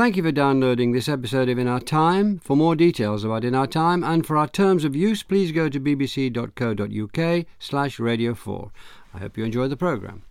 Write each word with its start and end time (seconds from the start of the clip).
Thank 0.00 0.16
you 0.16 0.22
for 0.22 0.32
downloading 0.32 0.92
this 0.92 1.10
episode 1.10 1.50
of 1.50 1.58
In 1.58 1.68
Our 1.68 1.78
Time. 1.78 2.38
For 2.38 2.56
more 2.56 2.74
details 2.74 3.22
about 3.22 3.44
In 3.44 3.54
Our 3.54 3.66
Time 3.66 4.02
and 4.02 4.26
for 4.26 4.38
our 4.38 4.48
terms 4.48 4.82
of 4.82 4.96
use, 4.96 5.22
please 5.22 5.52
go 5.52 5.68
to 5.68 5.78
bbc.co.uk 5.78 7.46
slash 7.58 8.00
radio 8.00 8.32
4. 8.32 8.70
I 9.12 9.18
hope 9.18 9.36
you 9.36 9.44
enjoy 9.44 9.68
the 9.68 9.76
programme. 9.76 10.22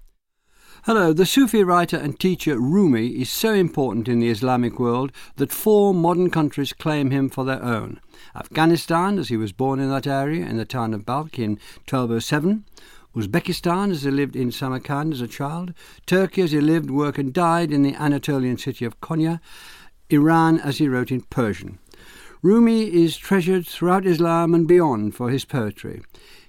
Hello, 0.86 1.14
the 1.14 1.24
Sufi 1.24 1.64
writer 1.64 1.98
and 1.98 2.20
teacher 2.20 2.58
Rumi 2.58 3.10
is 3.10 3.30
so 3.30 3.54
important 3.54 4.08
in 4.08 4.20
the 4.20 4.32
Islamic 4.32 4.80
world 4.80 5.12
that 5.36 5.52
four 5.52 5.94
modern 5.94 6.32
countries 6.32 6.74
claim 6.74 7.12
him 7.12 7.30
for 7.30 7.46
their 7.46 7.62
own. 7.62 8.00
Afghanistan, 8.36 9.20
as 9.20 9.30
he 9.30 9.38
was 9.38 9.52
born 9.52 9.80
in 9.80 9.92
that 9.92 10.08
area 10.08 10.48
in 10.48 10.58
the 10.58 10.66
town 10.66 10.96
of 10.96 11.06
Balkh 11.06 11.38
in 11.38 11.60
1207, 11.88 12.66
Uzbekistan, 13.20 13.92
as 13.92 14.04
he 14.04 14.12
lived 14.12 14.36
in 14.36 14.52
Samarkand 14.52 15.12
as 15.14 15.20
a 15.20 15.28
child, 15.28 15.74
Turkey, 16.06 16.42
as 16.42 16.52
he 16.52 16.62
lived, 16.62 16.90
worked, 16.90 17.18
and 17.18 17.34
died 17.34 17.72
in 17.72 17.84
the 17.84 17.94
Anatolian 17.96 18.58
city 18.58 18.86
of 18.86 19.02
Konya, 19.02 19.42
Iran, 20.10 20.60
as 20.60 20.78
he 20.78 20.88
wrote 20.88 21.12
in 21.12 21.22
Persian. 21.24 21.80
Rumi 22.42 22.84
is 22.84 23.18
treasured 23.18 23.68
throughout 23.68 24.06
Islam 24.06 24.54
and 24.54 24.66
beyond 24.66 25.16
for 25.16 25.30
his 25.30 25.44
poetry, 25.44 26.02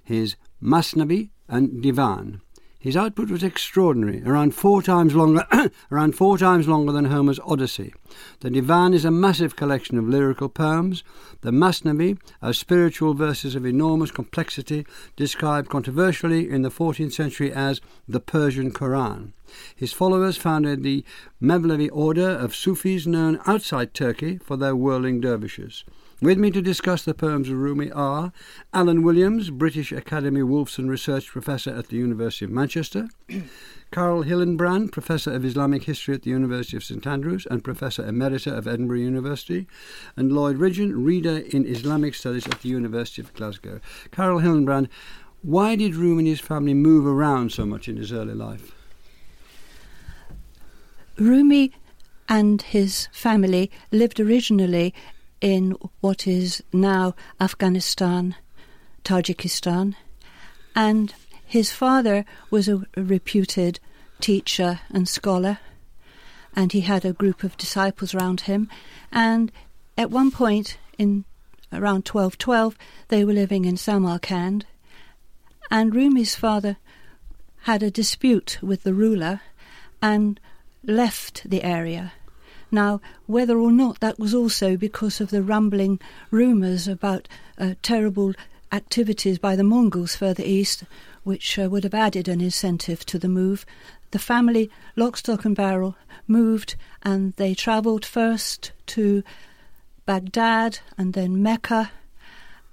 his 0.05 0.37
Masnavi 0.63 1.31
and 1.49 1.83
Divan. 1.83 2.41
His 2.81 2.97
output 2.97 3.29
was 3.29 3.43
extraordinary, 3.43 4.23
around 4.25 4.55
four 4.55 4.81
times 4.81 5.15
longer, 5.15 5.47
around 5.93 6.17
four 6.17 6.39
times 6.39 6.67
longer 6.67 6.93
than 6.93 7.05
Homer's 7.05 7.39
Odyssey. 7.41 7.93
The 8.41 8.49
Divan 8.49 8.95
is 8.95 9.05
a 9.05 9.11
massive 9.11 9.55
collection 9.55 9.99
of 9.99 10.09
lyrical 10.09 10.49
poems. 10.49 11.05
The 11.43 11.51
Masnavi 11.51 12.19
are 12.41 12.55
spiritual 12.55 13.13
verses 13.13 13.55
of 13.55 13.67
enormous 13.67 14.11
complexity, 14.11 14.87
described 15.15 15.69
controversially 15.69 16.49
in 16.49 16.63
the 16.63 16.71
14th 16.71 17.13
century 17.13 17.53
as 17.53 17.83
the 18.09 18.19
Persian 18.19 18.73
Quran. 18.73 19.33
His 19.77 19.93
followers 19.93 20.39
founded 20.39 20.83
the 20.83 21.05
Mevlevi 21.39 21.91
order 21.93 22.31
of 22.31 22.57
Sufis 22.57 23.07
known 23.07 23.41
outside 23.45 23.93
Turkey 23.93 24.39
for 24.39 24.57
their 24.57 24.75
whirling 24.75 25.21
dervishes. 25.21 25.85
With 26.23 26.37
me 26.37 26.51
to 26.51 26.61
discuss 26.61 27.03
the 27.03 27.15
poems 27.15 27.49
of 27.49 27.57
Rumi 27.57 27.91
are 27.93 28.31
Alan 28.75 29.03
Williams, 29.03 29.49
British 29.49 29.91
Academy 29.91 30.43
Wolfson 30.43 30.87
Research 30.87 31.29
Professor 31.29 31.71
at 31.71 31.89
the 31.89 31.97
University 31.97 32.45
of 32.45 32.51
Manchester, 32.51 33.09
Carole 33.91 34.25
Hillenbrand, 34.25 34.93
Professor 34.93 35.33
of 35.33 35.47
Islamic 35.47 35.85
History 35.85 36.15
at 36.15 36.21
the 36.21 36.29
University 36.29 36.77
of 36.77 36.85
St 36.85 37.07
Andrews 37.07 37.47
and 37.51 37.65
Professor 37.65 38.03
Emerita 38.03 38.55
of 38.55 38.69
Edinburgh 38.69 38.99
University, 38.99 39.67
and 40.15 40.31
Lloyd 40.31 40.59
Ridgeon, 40.59 41.03
Reader 41.03 41.39
in 41.39 41.65
Islamic 41.67 42.15
Studies 42.15 42.47
at 42.47 42.61
the 42.61 42.69
University 42.69 43.23
of 43.23 43.33
Glasgow. 43.33 43.81
Carole 44.13 44.43
Hillenbrand, 44.43 44.89
why 45.41 45.75
did 45.75 45.95
Rumi 45.95 46.19
and 46.19 46.29
his 46.29 46.41
family 46.41 46.75
move 46.75 47.07
around 47.07 47.51
so 47.51 47.65
much 47.65 47.89
in 47.89 47.97
his 47.97 48.13
early 48.13 48.35
life? 48.35 48.73
Rumi 51.17 51.73
and 52.29 52.61
his 52.61 53.09
family 53.11 53.71
lived 53.91 54.21
originally 54.21 54.93
in 55.41 55.77
what 56.01 56.27
is 56.27 56.63
now 56.73 57.15
Afghanistan, 57.41 58.35
Tajikistan, 59.05 59.95
and 60.75 61.15
his 61.45 61.73
father 61.73 62.25
was 62.51 62.69
a, 62.69 62.83
reputed 62.97 63.81
teacher 64.21 64.81
and 64.91 65.09
scholar, 65.09 65.59
and 66.55 66.73
he 66.73 66.83
had 66.83 67.05
a 67.05 67.13
group 67.13 67.43
of 67.43 67.57
disciples 67.57 68.15
around 68.15 68.43
him. 68.43 68.69
And 69.11 69.51
at 69.97 70.11
one 70.11 70.31
point 70.31 70.79
in 70.99 71.25
around 71.73 72.07
1212, 72.09 72.77
they 73.09 73.25
were 73.25 73.33
living 73.33 73.65
in 73.65 73.77
Samarkand, 73.77 74.67
and 75.71 75.95
Rumi's 75.95 76.35
father 76.35 76.77
had 77.63 77.83
a 77.83 77.91
dispute 77.91 78.59
with 78.63 78.83
the 78.83 78.95
ruler 78.95 79.41
and 80.03 80.41
left 80.85 81.49
the 81.49 81.63
area 81.63 82.13
now, 82.73 83.01
whether 83.27 83.59
or 83.59 83.73
not 83.73 84.01
that 84.01 84.19
was 84.19 84.35
also 84.35 84.77
because 84.77 85.21
of 85.21 85.31
the 85.31 85.43
rumbling 85.43 86.01
rumours 86.31 86.89
about 86.89 87.29
uh, 87.59 87.75
terrible 87.83 88.35
activities 88.73 89.39
by 89.39 89.57
the 89.57 89.65
Mongols 89.65 90.17
further 90.17 90.45
east, 90.45 90.85
which 91.25 91.59
uh, 91.59 91.69
would 91.69 91.85
have 91.85 91.95
added 91.95 92.29
an 92.29 92.41
incentive 92.41 93.05
to 93.07 93.19
the 93.19 93.29
move, 93.29 93.67
the 94.13 94.19
family, 94.19 94.71
lock, 94.97 95.17
stock, 95.17 95.45
and 95.45 95.57
barrel, 95.57 95.97
moved 96.27 96.77
and 97.03 97.35
they 97.37 97.55
travelled 97.55 98.05
first 98.05 98.73
to 98.87 99.23
Baghdad 100.07 100.79
and 100.97 101.13
then 101.13 101.43
Mecca 101.43 101.91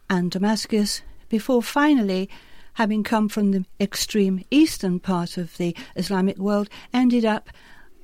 and 0.10 0.32
Damascus 0.32 1.02
before 1.30 1.62
finally 1.62 2.30
having 2.78 3.04
come 3.04 3.28
from 3.28 3.52
the 3.52 3.66
extreme 3.80 4.44
eastern 4.52 5.00
part 5.00 5.36
of 5.36 5.58
the 5.58 5.76
Islamic 5.96 6.38
world, 6.38 6.70
ended 6.94 7.26
up 7.26 7.50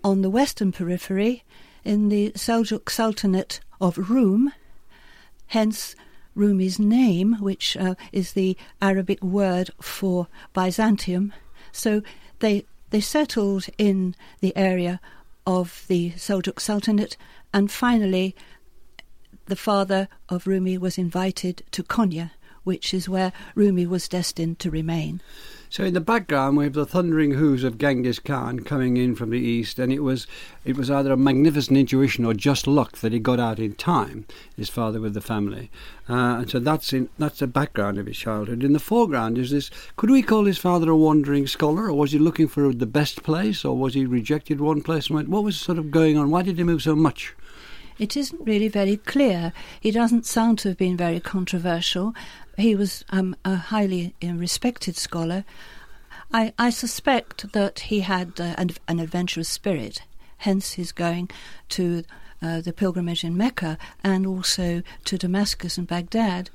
on 0.03 0.23
the 0.23 0.31
western 0.31 0.71
periphery 0.71 1.43
in 1.83 2.09
the 2.09 2.31
Seljuk 2.31 2.89
Sultanate 2.89 3.59
of 3.79 4.09
Rum, 4.09 4.53
hence 5.47 5.95
Rumi's 6.35 6.79
name, 6.79 7.37
which 7.39 7.77
uh, 7.77 7.95
is 8.11 8.33
the 8.33 8.57
Arabic 8.81 9.21
word 9.23 9.69
for 9.81 10.27
Byzantium. 10.53 11.33
So 11.71 12.01
they 12.39 12.65
they 12.89 13.01
settled 13.01 13.65
in 13.77 14.15
the 14.39 14.55
area 14.55 14.99
of 15.45 15.83
the 15.87 16.11
Seljuk 16.11 16.59
Sultanate, 16.59 17.17
and 17.53 17.71
finally, 17.71 18.35
the 19.45 19.55
father 19.55 20.07
of 20.29 20.47
Rumi 20.47 20.77
was 20.77 20.97
invited 20.97 21.63
to 21.71 21.83
Konya, 21.83 22.31
which 22.63 22.93
is 22.93 23.09
where 23.09 23.33
Rumi 23.55 23.85
was 23.85 24.07
destined 24.07 24.59
to 24.59 24.71
remain. 24.71 25.21
So 25.73 25.83
in 25.83 25.95
the 25.95 26.01
background 26.01 26.55
we 26.55 26.65
have 26.65 26.73
the 26.73 26.85
thundering 26.85 27.31
hoofs 27.31 27.63
of 27.63 27.79
Genghis 27.79 28.19
Khan 28.19 28.59
coming 28.59 28.95
in 28.95 29.15
from 29.15 29.31
the 29.31 29.39
east, 29.39 29.79
and 29.79 29.91
it 29.91 30.01
was 30.01 30.27
it 30.63 30.77
was 30.77 30.91
either 30.91 31.11
a 31.11 31.17
magnificent 31.17 31.79
intuition 31.79 32.25
or 32.25 32.35
just 32.35 32.67
luck 32.67 32.99
that 32.99 33.11
he 33.11 33.17
got 33.17 33.39
out 33.39 33.57
in 33.57 33.73
time. 33.73 34.27
His 34.55 34.69
father 34.69 35.01
with 35.01 35.15
the 35.15 35.19
family, 35.19 35.71
uh, 36.07 36.37
and 36.37 36.47
so 36.47 36.59
that's 36.59 36.93
in 36.93 37.09
that's 37.17 37.39
the 37.39 37.47
background 37.47 37.97
of 37.97 38.05
his 38.05 38.19
childhood. 38.19 38.61
In 38.61 38.73
the 38.73 38.77
foreground 38.77 39.39
is 39.39 39.49
this: 39.49 39.71
could 39.95 40.11
we 40.11 40.21
call 40.21 40.45
his 40.45 40.59
father 40.59 40.91
a 40.91 40.95
wandering 40.95 41.47
scholar, 41.47 41.87
or 41.87 41.97
was 41.97 42.11
he 42.11 42.19
looking 42.19 42.47
for 42.47 42.71
the 42.71 42.85
best 42.85 43.23
place, 43.23 43.65
or 43.65 43.75
was 43.75 43.95
he 43.95 44.05
rejected 44.05 44.61
one 44.61 44.83
place 44.83 45.07
and 45.07 45.15
went? 45.15 45.29
What 45.29 45.43
was 45.43 45.59
sort 45.59 45.79
of 45.79 45.89
going 45.89 46.19
on? 46.19 46.29
Why 46.29 46.43
did 46.43 46.59
he 46.59 46.63
move 46.63 46.83
so 46.83 46.95
much? 46.95 47.33
It 47.99 48.17
isn't 48.17 48.45
really 48.45 48.69
very 48.69 48.97
clear. 48.97 49.53
He 49.79 49.91
doesn't 49.91 50.25
sound 50.25 50.59
to 50.59 50.69
have 50.69 50.77
been 50.77 50.97
very 50.97 51.19
controversial, 51.19 52.15
he 52.57 52.75
was 52.75 53.03
um, 53.09 53.35
a 53.43 53.55
highly 53.55 54.13
uh, 54.23 54.33
respected 54.33 54.95
scholar. 54.95 55.45
I, 56.31 56.53
I 56.57 56.69
suspect 56.69 57.51
that 57.53 57.79
he 57.79 58.01
had 58.01 58.39
uh, 58.39 58.55
an, 58.57 58.71
an, 58.87 58.99
adventurous 58.99 59.49
spirit, 59.49 60.01
hence 60.37 60.73
his 60.73 60.91
going 60.91 61.29
to 61.69 62.03
uh, 62.41 62.61
the 62.61 62.73
pilgrimage 62.73 63.23
in 63.23 63.37
Mecca 63.37 63.77
and 64.03 64.25
also 64.25 64.81
to 65.05 65.17
Damascus 65.17 65.77
and 65.77 65.87
Baghdad. 65.87 66.49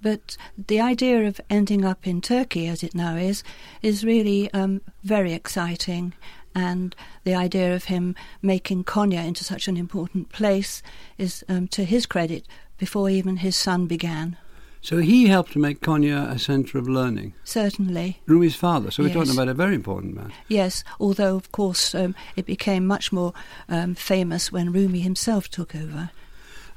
But 0.00 0.36
the 0.56 0.80
idea 0.80 1.26
of 1.26 1.40
ending 1.48 1.84
up 1.84 2.06
in 2.06 2.20
Turkey, 2.20 2.68
as 2.68 2.82
it 2.82 2.94
now 2.94 3.16
is, 3.16 3.42
is 3.82 4.04
really 4.04 4.52
um, 4.52 4.82
very 5.02 5.32
exciting. 5.32 6.12
And 6.54 6.94
the 7.24 7.34
idea 7.34 7.74
of 7.74 7.84
him 7.84 8.14
making 8.40 8.84
Konya 8.84 9.26
into 9.26 9.44
such 9.44 9.66
an 9.66 9.76
important 9.76 10.30
place 10.30 10.82
is, 11.18 11.44
um, 11.48 11.68
to 11.68 11.84
his 11.84 12.06
credit, 12.06 12.46
before 12.78 13.08
even 13.08 13.38
his 13.38 13.56
son 13.56 13.86
began. 13.86 14.36
So 14.84 14.98
he 14.98 15.28
helped 15.28 15.52
to 15.52 15.58
make 15.58 15.80
Konya 15.80 16.30
a 16.30 16.38
centre 16.38 16.76
of 16.76 16.86
learning. 16.86 17.32
Certainly. 17.42 18.20
Rumi's 18.26 18.54
father. 18.54 18.90
So 18.90 19.02
we're 19.02 19.14
talking 19.14 19.32
about 19.32 19.48
a 19.48 19.54
very 19.54 19.74
important 19.74 20.14
man. 20.14 20.30
Yes, 20.46 20.84
although 21.00 21.36
of 21.36 21.50
course 21.52 21.94
um, 21.94 22.14
it 22.36 22.44
became 22.44 22.86
much 22.86 23.10
more 23.10 23.32
um, 23.66 23.94
famous 23.94 24.52
when 24.52 24.72
Rumi 24.74 25.00
himself 25.00 25.48
took 25.48 25.74
over. 25.74 26.10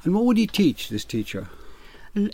And 0.04 0.14
what 0.14 0.24
would 0.24 0.38
he 0.38 0.46
teach? 0.46 0.88
This 0.88 1.04
teacher. 1.04 1.48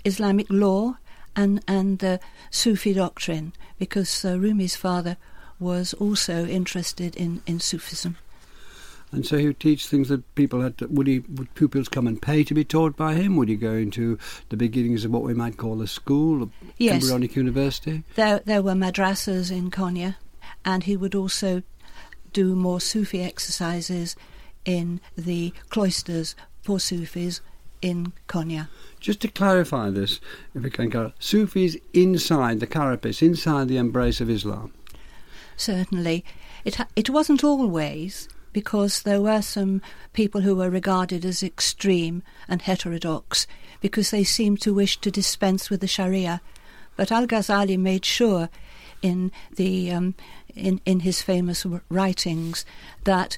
Islamic 0.05 0.47
law 0.49 0.99
and 1.35 1.61
and 1.67 1.99
the 1.99 2.21
Sufi 2.51 2.93
doctrine, 2.93 3.53
because 3.77 4.25
uh, 4.25 4.39
Rumi's 4.39 4.77
father 4.77 5.17
was 5.59 5.93
also 5.95 6.47
interested 6.47 7.17
in 7.17 7.43
in 7.47 7.59
Sufism. 7.59 8.17
And 9.15 9.27
so 9.27 9.39
he 9.39 9.47
would 9.47 9.61
teach 9.61 9.87
things 9.87 10.09
that 10.09 10.35
people 10.35 10.61
had. 10.61 10.79
To, 10.79 10.87
would 10.89 11.07
he? 11.07 11.21
Would 11.21 11.55
pupils 11.55 11.89
come 11.89 12.07
and 12.07 12.21
pay 12.21 12.45
to 12.45 12.55
be 12.55 12.65
taught 12.65 12.97
by 12.97 13.15
him? 13.15 13.37
Would 13.37 13.49
he 13.49 13.57
go 13.57 13.73
into 13.73 14.19
the 14.49 14.57
beginnings 14.57 15.05
of 15.05 15.11
what 15.11 15.23
we 15.23 15.35
might 15.35 15.57
call 15.57 15.81
a 15.83 15.87
school, 15.87 16.43
a 16.43 16.49
yes. 16.79 17.03
embryonic 17.03 17.37
university? 17.37 18.03
There, 18.17 18.41
there 18.45 18.63
were 18.63 18.73
madrasas 18.73 19.51
in 19.51 19.71
Konya, 19.71 20.17
and 20.65 20.85
he 20.85 20.97
would 20.97 21.15
also 21.15 21.63
do 22.33 22.55
more 22.57 22.81
Sufi 22.81 23.23
exercises 23.23 24.17
in 24.65 25.01
the 25.17 25.53
cloisters 25.69 26.35
for 26.63 26.81
Sufis 26.81 27.41
in 27.81 28.13
Konya. 28.29 28.69
Just 28.99 29.21
to 29.21 29.29
clarify 29.29 29.91
this, 29.91 30.21
if 30.55 30.63
we 30.63 30.71
can, 30.71 30.89
go, 30.89 31.13
Sufis 31.19 31.77
inside 31.93 32.61
the 32.61 32.67
carapace, 32.67 33.23
inside 33.23 33.69
the 33.69 33.77
embrace 33.77 34.21
of 34.21 34.31
Islam. 34.31 34.73
Certainly, 35.57 36.25
it 36.65 36.79
it 36.97 37.11
wasn't 37.11 37.45
always 37.45 38.29
because 38.55 39.03
there 39.03 39.21
were 39.21 39.43
some 39.43 39.83
people 40.15 40.41
who 40.41 40.57
were 40.57 40.71
regarded 40.71 41.27
as 41.27 41.43
extreme 41.43 42.23
and 42.49 42.63
heterodox 42.63 43.47
because 43.83 44.11
they 44.11 44.25
seemed 44.25 44.63
to 44.63 44.73
wish 44.73 44.97
to 44.99 45.11
dispense 45.11 45.69
with 45.69 45.83
the 45.83 45.87
Sharia. 45.87 46.41
But 46.97 47.13
Al 47.13 47.27
Ghazali 47.27 47.77
made 47.77 48.07
sure 48.07 48.49
in 49.03 49.31
the 49.57 49.91
um, 49.91 50.15
in 50.55 50.81
in 50.87 51.01
his 51.01 51.21
famous 51.21 51.67
writings 51.91 52.65
that 53.03 53.37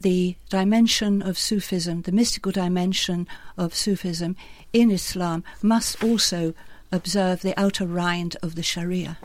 the 0.00 0.36
dimension 0.48 1.22
of 1.22 1.36
Sufism, 1.36 2.02
the 2.02 2.12
mystical 2.12 2.52
dimension 2.52 3.28
of 3.56 3.74
Sufism 3.74 4.36
in 4.72 4.90
Islam, 4.90 5.44
must 5.60 6.02
also 6.02 6.54
observe 6.90 7.42
the 7.42 7.58
outer 7.60 7.86
rind 7.86 8.36
of 8.42 8.54
the 8.54 8.62
Sharia. 8.62 9.18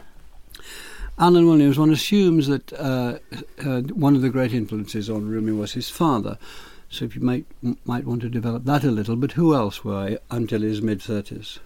Alan 1.19 1.47
Williams, 1.47 1.79
one 1.79 1.91
assumes 1.91 2.47
that 2.47 2.71
uh, 2.73 3.17
uh, 3.65 3.81
one 3.81 4.15
of 4.15 4.21
the 4.21 4.29
great 4.29 4.53
influences 4.53 5.09
on 5.09 5.27
Rumi 5.27 5.51
was 5.51 5.73
his 5.73 5.89
father. 5.89 6.37
So 6.89 7.05
if 7.05 7.15
you 7.15 7.21
might 7.21 7.45
might 7.85 8.05
want 8.05 8.21
to 8.21 8.29
develop 8.29 8.65
that 8.65 8.83
a 8.83 8.91
little, 8.91 9.15
but 9.15 9.33
who 9.33 9.55
else 9.55 9.83
were 9.83 10.19
until 10.29 10.61
his 10.61 10.81
mid 10.81 11.01
thirties? 11.01 11.59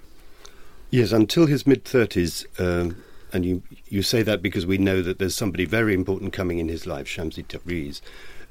Yes, 0.89 1.11
until 1.11 1.45
his 1.45 1.67
mid 1.67 1.83
thirties, 1.83 2.45
um, 2.57 3.03
and 3.31 3.45
you 3.45 3.61
you 3.87 4.01
say 4.01 4.23
that 4.23 4.41
because 4.41 4.65
we 4.65 4.77
know 4.77 5.01
that 5.01 5.19
there's 5.19 5.35
somebody 5.35 5.65
very 5.65 5.93
important 5.93 6.33
coming 6.33 6.57
in 6.57 6.69
his 6.69 6.87
life, 6.87 7.07
Shamsi 7.07 7.45
Tabriz. 7.45 8.01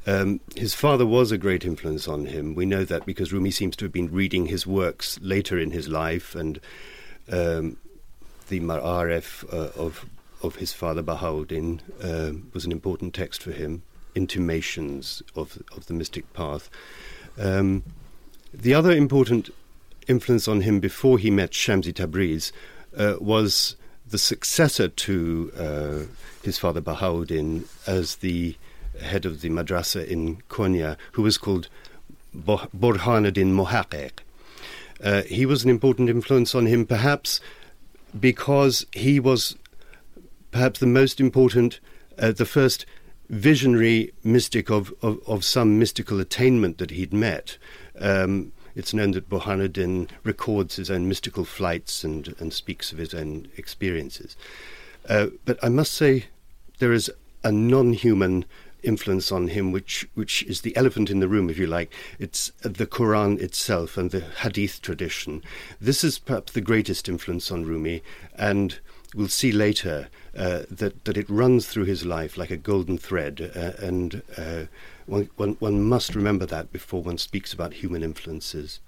Um, 0.06 0.40
his 0.54 0.74
father 0.74 1.06
was 1.06 1.32
a 1.32 1.38
great 1.38 1.64
influence 1.64 2.08
on 2.08 2.26
him. 2.26 2.54
We 2.54 2.66
know 2.66 2.84
that 2.84 3.04
because 3.04 3.32
Rumi 3.32 3.50
seems 3.50 3.76
to 3.76 3.84
have 3.86 3.92
been 3.92 4.12
reading 4.12 4.46
his 4.46 4.66
works 4.66 5.18
later 5.20 5.58
in 5.58 5.72
his 5.72 5.88
life, 5.88 6.34
and 6.34 6.60
um, 7.32 7.78
the 8.48 8.60
Ma'arif 8.60 9.44
uh, 9.52 9.78
of 9.78 10.06
of 10.42 10.56
his 10.56 10.72
father 10.72 11.02
Bahauddin 11.02 11.80
uh, 12.02 12.32
was 12.52 12.64
an 12.64 12.72
important 12.72 13.14
text 13.14 13.42
for 13.42 13.52
him. 13.52 13.82
Intimations 14.14 15.22
of 15.36 15.62
of 15.76 15.86
the 15.86 15.94
mystic 15.94 16.32
path. 16.32 16.68
Um, 17.38 17.84
the 18.52 18.74
other 18.74 18.90
important 18.90 19.50
influence 20.08 20.48
on 20.48 20.62
him 20.62 20.80
before 20.80 21.18
he 21.18 21.30
met 21.30 21.52
Shamsi 21.52 21.92
Tabriz 21.92 22.50
uh, 22.96 23.16
was 23.20 23.76
the 24.08 24.18
successor 24.18 24.88
to 24.88 25.52
uh, 25.56 25.98
his 26.42 26.58
father 26.58 26.80
Bahauddin 26.80 27.64
as 27.86 28.16
the 28.16 28.56
head 29.00 29.24
of 29.24 29.40
the 29.40 29.48
madrasa 29.48 30.04
in 30.06 30.42
Konya, 30.48 30.96
who 31.12 31.22
was 31.22 31.38
called 31.38 31.68
Burhanuddin 32.34 33.52
Mohaqiq. 33.52 34.12
Uh, 35.02 35.22
he 35.22 35.46
was 35.46 35.64
an 35.64 35.70
important 35.70 36.10
influence 36.10 36.54
on 36.54 36.66
him, 36.66 36.84
perhaps 36.84 37.40
because 38.18 38.84
he 38.92 39.20
was 39.20 39.56
perhaps 40.50 40.80
the 40.80 40.86
most 40.86 41.20
important, 41.20 41.80
uh, 42.18 42.32
the 42.32 42.46
first 42.46 42.86
visionary 43.28 44.12
mystic 44.24 44.70
of, 44.70 44.92
of, 45.02 45.20
of, 45.26 45.44
some 45.44 45.78
mystical 45.78 46.18
attainment 46.18 46.78
that 46.78 46.90
he'd 46.90 47.12
met. 47.12 47.56
Um, 47.98 48.52
it's 48.74 48.92
known 48.92 49.12
that 49.12 49.28
Burhanuddin 49.28 50.08
records 50.24 50.76
his 50.76 50.90
own 50.90 51.08
mystical 51.08 51.44
flights 51.44 52.02
and, 52.02 52.34
and 52.40 52.52
speaks 52.52 52.92
of 52.92 52.98
his 52.98 53.14
own 53.14 53.48
experiences. 53.56 54.36
Uh, 55.08 55.28
but 55.44 55.58
I 55.62 55.68
must 55.68 55.92
say, 55.92 56.26
there 56.78 56.92
is 56.92 57.10
a 57.44 57.52
non 57.52 57.92
human 57.92 58.44
influence 58.82 59.30
on 59.30 59.48
him, 59.48 59.72
which, 59.72 60.08
which 60.14 60.42
is 60.44 60.62
the 60.62 60.76
elephant 60.76 61.10
in 61.10 61.20
the 61.20 61.28
room, 61.28 61.50
if 61.50 61.58
you 61.58 61.66
like. 61.66 61.92
It's 62.18 62.50
the 62.62 62.86
Quran 62.86 63.40
itself 63.40 63.96
and 63.96 64.10
the 64.10 64.20
Hadith 64.20 64.82
tradition. 64.82 65.42
This 65.80 66.02
is 66.02 66.18
perhaps 66.18 66.52
the 66.52 66.60
greatest 66.60 67.08
influence 67.08 67.50
on 67.50 67.64
Rumi, 67.64 68.02
and 68.34 68.78
we'll 69.14 69.28
see 69.28 69.52
later 69.52 70.08
uh, 70.36 70.62
that, 70.70 71.04
that 71.04 71.16
it 71.16 71.28
runs 71.28 71.66
through 71.66 71.84
his 71.84 72.04
life 72.04 72.36
like 72.36 72.50
a 72.50 72.56
golden 72.56 72.98
thread, 72.98 73.50
uh, 73.54 73.84
and 73.84 74.22
uh, 74.36 74.64
one, 75.06 75.28
one, 75.36 75.56
one 75.58 75.82
must 75.82 76.14
remember 76.14 76.46
that 76.46 76.72
before 76.72 77.02
one 77.02 77.18
speaks 77.18 77.52
about 77.52 77.74
human 77.74 78.02
influences. 78.02 78.80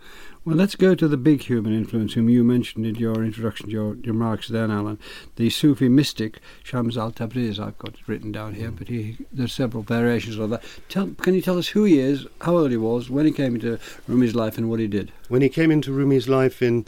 Well, 0.44 0.56
let's 0.56 0.74
go 0.74 0.94
to 0.94 1.06
the 1.06 1.16
big 1.16 1.42
human 1.42 1.72
influence 1.72 2.14
whom 2.14 2.28
you 2.28 2.42
mentioned 2.42 2.86
in 2.86 2.96
your 2.96 3.24
introduction 3.24 3.66
to 3.66 3.72
your, 3.72 3.94
your 3.96 4.12
remarks 4.12 4.48
then, 4.48 4.70
Alan. 4.70 4.98
The 5.36 5.50
Sufi 5.50 5.88
mystic 5.88 6.40
Shams 6.64 6.98
al 6.98 7.12
Tabriz. 7.12 7.60
I've 7.60 7.78
got 7.78 7.94
it 7.94 8.08
written 8.08 8.32
down 8.32 8.54
here, 8.54 8.70
mm. 8.70 8.78
but 8.78 8.88
he, 8.88 9.18
there's 9.32 9.52
several 9.52 9.82
variations 9.82 10.38
of 10.38 10.50
that. 10.50 10.64
Tell, 10.88 11.08
can 11.08 11.34
you 11.34 11.42
tell 11.42 11.58
us 11.58 11.68
who 11.68 11.84
he 11.84 11.98
is, 11.98 12.26
how 12.40 12.56
old 12.56 12.70
he 12.70 12.76
was, 12.76 13.10
when 13.10 13.26
he 13.26 13.32
came 13.32 13.54
into 13.54 13.78
Rumi's 14.08 14.34
life, 14.34 14.58
and 14.58 14.68
what 14.68 14.80
he 14.80 14.88
did? 14.88 15.12
When 15.28 15.42
he 15.42 15.48
came 15.48 15.70
into 15.70 15.92
Rumi's 15.92 16.28
life 16.28 16.62
in, 16.62 16.86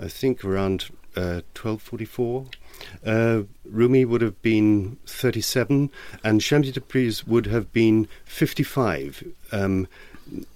I 0.00 0.08
think, 0.08 0.44
around 0.44 0.86
uh, 1.16 1.42
1244, 1.54 2.46
uh, 3.04 3.42
Rumi 3.64 4.04
would 4.04 4.20
have 4.20 4.40
been 4.42 4.98
37 5.06 5.90
and 6.22 6.40
Shamsi 6.40 6.72
Tabriz 6.72 7.26
would 7.26 7.46
have 7.46 7.72
been 7.72 8.08
55. 8.24 9.24
Um, 9.50 9.88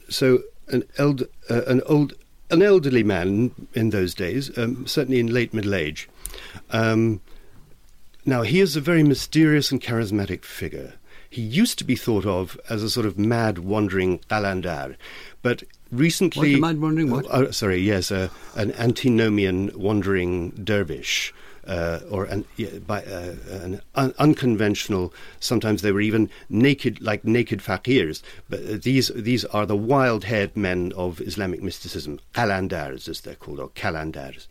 so 0.09 0.43
an, 0.69 0.85
eld, 0.99 1.25
uh, 1.51 1.63
an 1.67 1.83
old 1.87 2.15
an 2.51 2.63
elderly 2.63 3.03
man 3.03 3.51
in 3.75 3.91
those 3.91 4.15
days, 4.15 4.57
um, 4.57 4.87
certainly 4.87 5.19
in 5.19 5.27
late 5.27 5.53
middle 5.53 5.75
age. 5.75 6.09
Um, 6.71 7.21
now, 8.25 8.43
he 8.43 8.61
is 8.61 8.77
a 8.77 8.81
very 8.81 9.03
mysterious 9.03 9.71
and 9.71 9.81
charismatic 9.81 10.45
figure. 10.45 10.95
He 11.29 11.43
used 11.43 11.79
to 11.79 11.85
be 11.85 11.97
thought 11.97 12.25
of 12.25 12.59
as 12.69 12.83
a 12.83 12.91
sort 12.91 13.07
of 13.07 13.19
mad, 13.19 13.59
wandering 13.59 14.21
qalandar, 14.31 14.97
but 15.43 15.63
recently. 15.91 16.53
What, 16.55 16.61
mad 16.61 16.81
wandering 16.81 17.11
what? 17.11 17.27
Uh, 17.27 17.53
sorry, 17.53 17.79
yes, 17.79 18.11
uh, 18.11 18.29
an 18.55 18.73
antinomian 18.73 19.71
wandering 19.75 20.51
dervish 20.51 21.35
uh, 21.67 22.01
or 22.11 22.25
an, 22.25 22.45
by, 22.87 23.03
uh, 23.03 23.35
an 23.51 23.81
un- 23.95 24.15
unconventional. 24.19 25.13
Sometimes 25.41 25.83
they 25.83 25.93
were 25.93 26.01
even 26.01 26.31
naked, 26.49 27.01
like 27.01 27.25
naked 27.25 27.61
fakirs. 27.61 28.23
But 28.49 28.61
uh, 28.61 28.79
these 28.83 29.09
these 29.09 29.45
are 29.47 29.67
the 29.67 29.77
wild-haired 29.77 30.57
men 30.57 30.93
of 30.97 31.21
Islamic 31.21 31.63
mysticism, 31.63 32.21
qalandars 32.35 33.09
as 33.09 33.21
they're 33.21 33.35
called, 33.35 33.61
or 33.61 33.69
kalandars. 33.71 34.47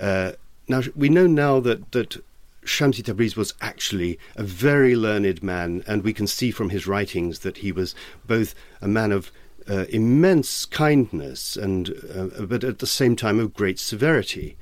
Uh, 0.00 0.32
now 0.68 0.82
we 0.94 1.08
know 1.08 1.26
now 1.26 1.60
that 1.60 1.92
that. 1.92 2.22
Shamsi 2.64 3.00
Tabriz 3.00 3.36
was 3.36 3.54
actually 3.60 4.18
a 4.34 4.42
very 4.42 4.96
learned 4.96 5.40
man, 5.40 5.84
and 5.86 6.02
we 6.02 6.12
can 6.12 6.26
see 6.26 6.50
from 6.50 6.70
his 6.70 6.84
writings 6.84 7.38
that 7.40 7.58
he 7.58 7.70
was 7.70 7.94
both 8.26 8.56
a 8.82 8.88
man 8.88 9.12
of 9.12 9.30
uh, 9.68 9.84
immense 9.88 10.64
kindness 10.64 11.56
and, 11.56 11.90
uh, 12.14 12.44
but 12.44 12.64
at 12.64 12.78
the 12.78 12.86
same 12.86 13.16
time 13.16 13.38
of 13.38 13.54
great 13.54 13.78
severity. 13.78 14.56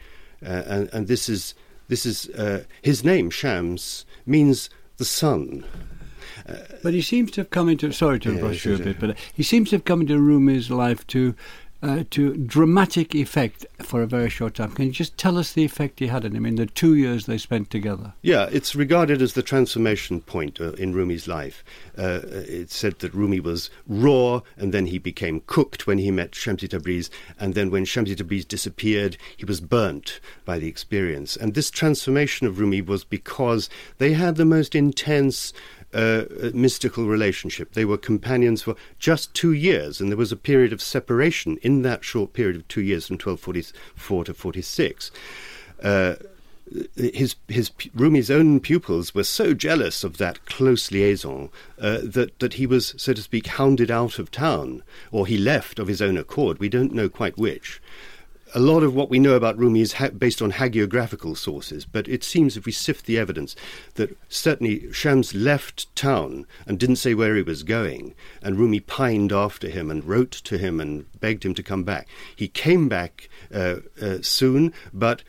Uh, 0.44 0.62
and, 0.66 0.90
and, 0.92 1.08
this 1.08 1.28
is 1.28 1.54
this 1.88 2.06
is 2.06 2.28
uh, 2.30 2.64
his 2.82 3.04
name, 3.04 3.30
Shams, 3.30 4.04
means 4.26 4.70
the 4.96 5.04
sun. 5.04 5.64
Uh, 6.48 6.56
but 6.82 6.92
he 6.92 7.00
seems 7.00 7.30
to 7.32 7.40
have 7.40 7.50
come 7.50 7.68
into. 7.68 7.90
Sorry 7.92 8.18
to 8.20 8.34
yeah, 8.34 8.40
rush 8.40 8.66
you 8.66 8.74
a 8.74 8.78
bit, 8.78 9.00
but 9.00 9.16
he 9.32 9.42
seems 9.42 9.70
to 9.70 9.76
have 9.76 9.84
come 9.84 10.00
into 10.02 10.18
Rumi's 10.18 10.70
life 10.70 11.06
to 11.08 11.34
uh, 11.84 12.02
to 12.10 12.34
dramatic 12.34 13.14
effect 13.14 13.66
for 13.82 14.00
a 14.00 14.06
very 14.06 14.30
short 14.30 14.54
time. 14.54 14.70
Can 14.70 14.86
you 14.86 14.90
just 14.90 15.18
tell 15.18 15.36
us 15.36 15.52
the 15.52 15.64
effect 15.64 16.00
he 16.00 16.06
had 16.06 16.24
on 16.24 16.34
him 16.34 16.46
in 16.46 16.56
the 16.56 16.64
two 16.64 16.94
years 16.94 17.26
they 17.26 17.36
spent 17.36 17.68
together? 17.68 18.14
Yeah, 18.22 18.48
it's 18.50 18.74
regarded 18.74 19.20
as 19.20 19.34
the 19.34 19.42
transformation 19.42 20.22
point 20.22 20.60
uh, 20.60 20.72
in 20.72 20.94
Rumi's 20.94 21.28
life. 21.28 21.62
Uh, 21.96 22.20
it's 22.24 22.74
said 22.74 23.00
that 23.00 23.12
Rumi 23.12 23.38
was 23.38 23.68
raw, 23.86 24.40
and 24.56 24.72
then 24.72 24.86
he 24.86 24.98
became 24.98 25.42
cooked 25.46 25.86
when 25.86 25.98
he 25.98 26.10
met 26.10 26.30
Shamsi 26.30 26.68
Tabriz, 26.68 27.10
and 27.38 27.54
then 27.54 27.70
when 27.70 27.84
Shamsi 27.84 28.16
Tabriz 28.16 28.48
disappeared, 28.48 29.18
he 29.36 29.44
was 29.44 29.60
burnt 29.60 30.20
by 30.46 30.58
the 30.58 30.68
experience. 30.68 31.36
And 31.36 31.52
this 31.52 31.70
transformation 31.70 32.46
of 32.46 32.58
Rumi 32.58 32.80
was 32.80 33.04
because 33.04 33.68
they 33.98 34.14
had 34.14 34.36
the 34.36 34.46
most 34.46 34.74
intense 34.74 35.52
mystical 36.52 37.06
relationship. 37.06 37.72
They 37.72 37.84
were 37.84 37.98
companions 37.98 38.62
for 38.62 38.74
just 38.98 39.32
two 39.34 39.52
years, 39.52 40.00
and 40.00 40.10
there 40.10 40.16
was 40.16 40.32
a 40.32 40.36
period 40.36 40.72
of 40.72 40.82
separation 40.82 41.58
in 41.62 41.82
that 41.82 42.04
short 42.04 42.32
period 42.32 42.56
of 42.56 42.66
two 42.68 42.82
years 42.82 43.06
from 43.06 43.14
1244 43.14 44.24
to 44.24 44.34
46. 44.34 45.10
Uh, 45.82 46.14
his 46.96 47.36
his 47.46 47.70
Rumi's 47.94 48.30
own 48.30 48.58
pupils 48.58 49.14
were 49.14 49.24
so 49.24 49.52
jealous 49.52 50.02
of 50.02 50.16
that 50.16 50.44
close 50.46 50.90
liaison 50.90 51.50
uh, 51.78 51.98
that 52.02 52.38
that 52.40 52.54
he 52.54 52.66
was, 52.66 52.94
so 52.96 53.12
to 53.12 53.22
speak, 53.22 53.46
hounded 53.46 53.90
out 53.90 54.18
of 54.18 54.30
town, 54.30 54.82
or 55.12 55.26
he 55.26 55.36
left 55.36 55.78
of 55.78 55.88
his 55.88 56.00
own 56.00 56.16
accord. 56.16 56.58
We 56.58 56.68
don't 56.68 56.94
know 56.94 57.08
quite 57.08 57.36
which 57.36 57.80
a 58.54 58.60
lot 58.60 58.84
of 58.84 58.94
what 58.94 59.10
we 59.10 59.18
know 59.18 59.34
about 59.34 59.58
Rumi 59.58 59.80
is 59.80 59.94
ha- 59.94 60.10
based 60.10 60.40
on 60.40 60.52
hagiographical 60.52 61.36
sources, 61.36 61.84
but 61.84 62.08
it 62.08 62.22
seems 62.22 62.56
if 62.56 62.64
we 62.64 62.72
sift 62.72 63.06
the 63.06 63.18
evidence 63.18 63.56
that 63.94 64.16
certainly 64.28 64.92
Shams 64.92 65.34
left 65.34 65.94
town 65.96 66.46
and 66.64 66.78
didn't 66.78 66.96
say 66.96 67.14
where 67.14 67.34
he 67.34 67.42
was 67.42 67.64
going, 67.64 68.14
and 68.42 68.56
Rumi 68.56 68.78
pined 68.78 69.32
after 69.32 69.68
him 69.68 69.90
and 69.90 70.04
wrote 70.04 70.30
to 70.30 70.56
him 70.56 70.80
and 70.80 71.04
begged 71.20 71.44
him 71.44 71.54
to 71.54 71.62
come 71.64 71.82
back. 71.82 72.06
He 72.36 72.46
came 72.46 72.88
back 72.88 73.28
uh, 73.52 73.76
uh, 74.00 74.18
soon, 74.22 74.72
but 74.92 75.24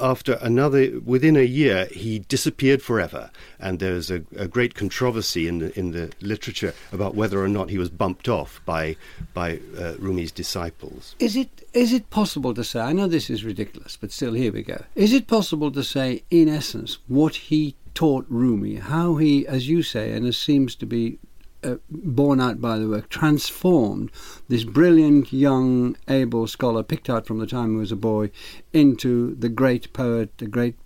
after 0.00 0.34
another, 0.34 1.00
within 1.04 1.36
a 1.36 1.42
year, 1.42 1.86
he 1.86 2.20
disappeared 2.20 2.82
forever, 2.82 3.30
and 3.58 3.78
there's 3.78 4.10
a, 4.10 4.22
a, 4.36 4.46
great 4.48 4.74
controversy 4.74 5.48
in 5.48 5.58
the 5.58 5.78
in 5.78 5.92
the 5.92 6.12
literature 6.20 6.74
about 6.92 7.14
whether 7.14 7.42
or 7.42 7.48
not 7.48 7.70
he 7.70 7.78
was 7.78 7.88
bumped 7.88 8.28
off 8.28 8.60
by 8.64 8.96
by 9.34 9.60
uh, 9.78 9.94
Rumi's 9.98 10.32
disciples. 10.32 11.14
Is 11.18 11.36
it 11.36 11.68
is 11.72 11.92
it 11.92 12.10
possible 12.10 12.54
to 12.54 12.64
say? 12.64 12.80
I 12.80 12.92
know 12.92 13.08
this 13.08 13.30
is 13.30 13.44
ridiculous, 13.44 13.96
but 13.96 14.12
still, 14.12 14.34
here 14.34 14.52
we 14.52 14.62
go. 14.62 14.84
Is 14.94 15.12
it 15.12 15.26
possible 15.26 15.70
to 15.72 15.82
say, 15.82 16.22
in 16.30 16.48
essence, 16.48 16.98
what 17.08 17.34
he 17.34 17.74
taught 17.94 18.26
Rumi, 18.28 18.76
how 18.76 19.16
he, 19.16 19.46
as 19.46 19.68
you 19.68 19.82
say, 19.82 20.12
and 20.12 20.26
as 20.26 20.36
seems 20.36 20.74
to 20.76 20.86
be 20.86 21.18
uh, 21.62 21.76
borne 21.90 22.40
out 22.40 22.60
by 22.60 22.78
the 22.78 22.88
work, 22.88 23.08
transformed 23.08 24.10
this 24.48 24.64
brilliant, 24.64 25.32
young, 25.32 25.96
able 26.08 26.46
scholar, 26.46 26.82
picked 26.82 27.10
out 27.10 27.26
from 27.26 27.38
the 27.38 27.46
time 27.46 27.72
he 27.72 27.76
was 27.76 27.92
a 27.92 27.96
boy, 27.96 28.30
into 28.72 29.34
the 29.34 29.48
great 29.48 29.92
poet, 29.92 30.36
the 30.38 30.46
great 30.46 30.76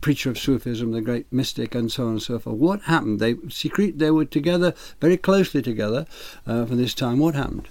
preacher 0.00 0.30
of 0.30 0.38
Sufism, 0.38 0.92
the 0.92 1.00
great 1.00 1.30
mystic, 1.32 1.74
and 1.74 1.92
so 1.92 2.04
on 2.04 2.12
and 2.12 2.22
so 2.22 2.38
forth. 2.38 2.56
What 2.56 2.82
happened? 2.82 3.20
They 3.20 3.36
secret. 3.48 3.98
They 3.98 4.10
were 4.10 4.24
together 4.24 4.74
very 5.00 5.16
closely 5.16 5.62
together 5.62 6.06
uh, 6.46 6.64
for 6.66 6.74
this 6.74 6.94
time. 6.94 7.18
What 7.18 7.34
happened? 7.34 7.68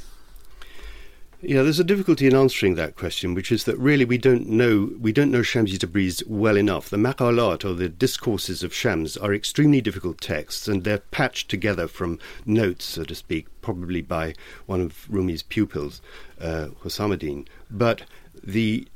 Yeah, 1.46 1.62
there's 1.62 1.80
a 1.80 1.84
difficulty 1.84 2.26
in 2.26 2.36
answering 2.36 2.76
that 2.76 2.96
question, 2.96 3.34
which 3.34 3.52
is 3.52 3.66
that 3.66 3.78
really 3.78 4.06
we 4.06 4.18
don't 4.18 4.48
know 4.48 4.92
we 4.98 5.12
don't 5.12 5.30
know 5.30 5.42
Shamsi 5.42 5.78
Tabriz 5.78 6.26
well 6.26 6.56
enough. 6.56 6.90
The 6.90 6.96
maqalat 6.96 7.66
or 7.66 7.74
the 7.74 7.90
discourses 7.90 8.64
of 8.64 8.74
Shams 8.74 9.18
are 9.18 9.34
extremely 9.34 9.82
difficult 9.82 10.22
texts, 10.22 10.70
and 10.70 10.86
they're 10.86 11.00
patched 11.00 11.50
together 11.50 11.90
from 11.90 12.18
notes, 12.46 12.86
so 12.86 13.04
to 13.04 13.14
speak, 13.14 13.48
probably 13.62 14.02
by 14.02 14.36
one 14.68 14.80
of 14.80 15.06
Rumi's 15.10 15.44
pupils, 15.44 16.02
uh, 16.40 16.70
Husamuddin. 16.82 17.46
But 17.70 18.04
the 18.42 18.88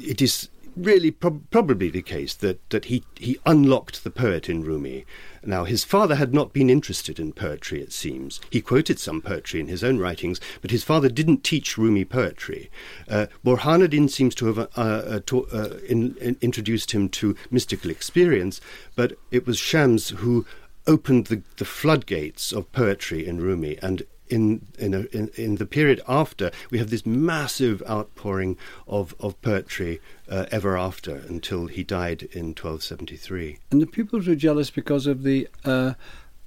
it 0.00 0.22
is 0.22 0.50
really 0.84 1.10
prob- 1.10 1.50
probably 1.50 1.90
the 1.90 2.02
case 2.02 2.34
that, 2.34 2.68
that 2.70 2.86
he, 2.86 3.04
he 3.16 3.38
unlocked 3.44 4.04
the 4.04 4.10
poet 4.10 4.48
in 4.48 4.62
Rumi. 4.62 5.04
Now, 5.44 5.64
his 5.64 5.84
father 5.84 6.16
had 6.16 6.34
not 6.34 6.52
been 6.52 6.68
interested 6.70 7.18
in 7.18 7.32
poetry, 7.32 7.80
it 7.80 7.92
seems. 7.92 8.40
He 8.50 8.60
quoted 8.60 8.98
some 8.98 9.22
poetry 9.22 9.60
in 9.60 9.68
his 9.68 9.84
own 9.84 9.98
writings, 9.98 10.40
but 10.60 10.70
his 10.70 10.84
father 10.84 11.08
didn't 11.08 11.44
teach 11.44 11.78
Rumi 11.78 12.04
poetry. 12.04 12.70
Uh, 13.08 13.26
Burhanuddin 13.44 14.10
seems 14.10 14.34
to 14.36 14.46
have 14.46 14.58
uh, 14.58 14.66
uh, 14.76 15.20
ta- 15.24 15.46
uh, 15.52 15.78
in, 15.88 16.16
in 16.16 16.36
introduced 16.40 16.92
him 16.92 17.08
to 17.10 17.36
mystical 17.50 17.90
experience, 17.90 18.60
but 18.96 19.12
it 19.30 19.46
was 19.46 19.58
Shams 19.58 20.10
who 20.10 20.46
opened 20.86 21.26
the, 21.26 21.42
the 21.56 21.64
floodgates 21.64 22.52
of 22.52 22.72
poetry 22.72 23.26
in 23.26 23.40
Rumi 23.40 23.78
and 23.82 24.02
in 24.30 24.66
in, 24.78 24.94
a, 24.94 25.00
in, 25.12 25.30
in 25.36 25.56
the 25.56 25.66
period 25.66 26.00
after, 26.08 26.50
we 26.70 26.78
have 26.78 26.90
this 26.90 27.06
massive 27.06 27.82
outpouring 27.88 28.56
of 28.86 29.14
of 29.20 29.40
poetry 29.42 30.00
uh, 30.28 30.46
ever 30.50 30.76
after 30.76 31.16
until 31.28 31.66
he 31.66 31.82
died 31.82 32.22
in 32.32 32.48
1273. 32.48 33.58
And 33.70 33.82
the 33.82 33.86
pupils 33.86 34.26
were 34.26 34.34
jealous 34.34 34.70
because 34.70 35.06
of 35.06 35.22
the. 35.22 35.48
Uh, 35.64 35.94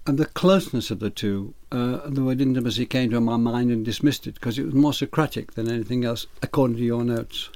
and 0.07 0.17
the 0.17 0.25
closeness 0.25 0.89
of 0.89 0.99
the 0.99 1.11
two, 1.11 1.53
uh, 1.71 1.99
the 2.07 2.23
word 2.23 2.41
intimacy 2.41 2.87
came 2.87 3.11
to 3.11 3.21
my 3.21 3.37
mind 3.37 3.69
and 3.69 3.85
dismissed 3.85 4.25
it 4.25 4.33
because 4.33 4.57
it 4.57 4.65
was 4.65 4.73
more 4.73 4.93
Socratic 4.93 5.53
than 5.53 5.69
anything 5.69 6.03
else, 6.03 6.25
according 6.41 6.77
to 6.77 6.83
your 6.83 7.03
notes. 7.03 7.51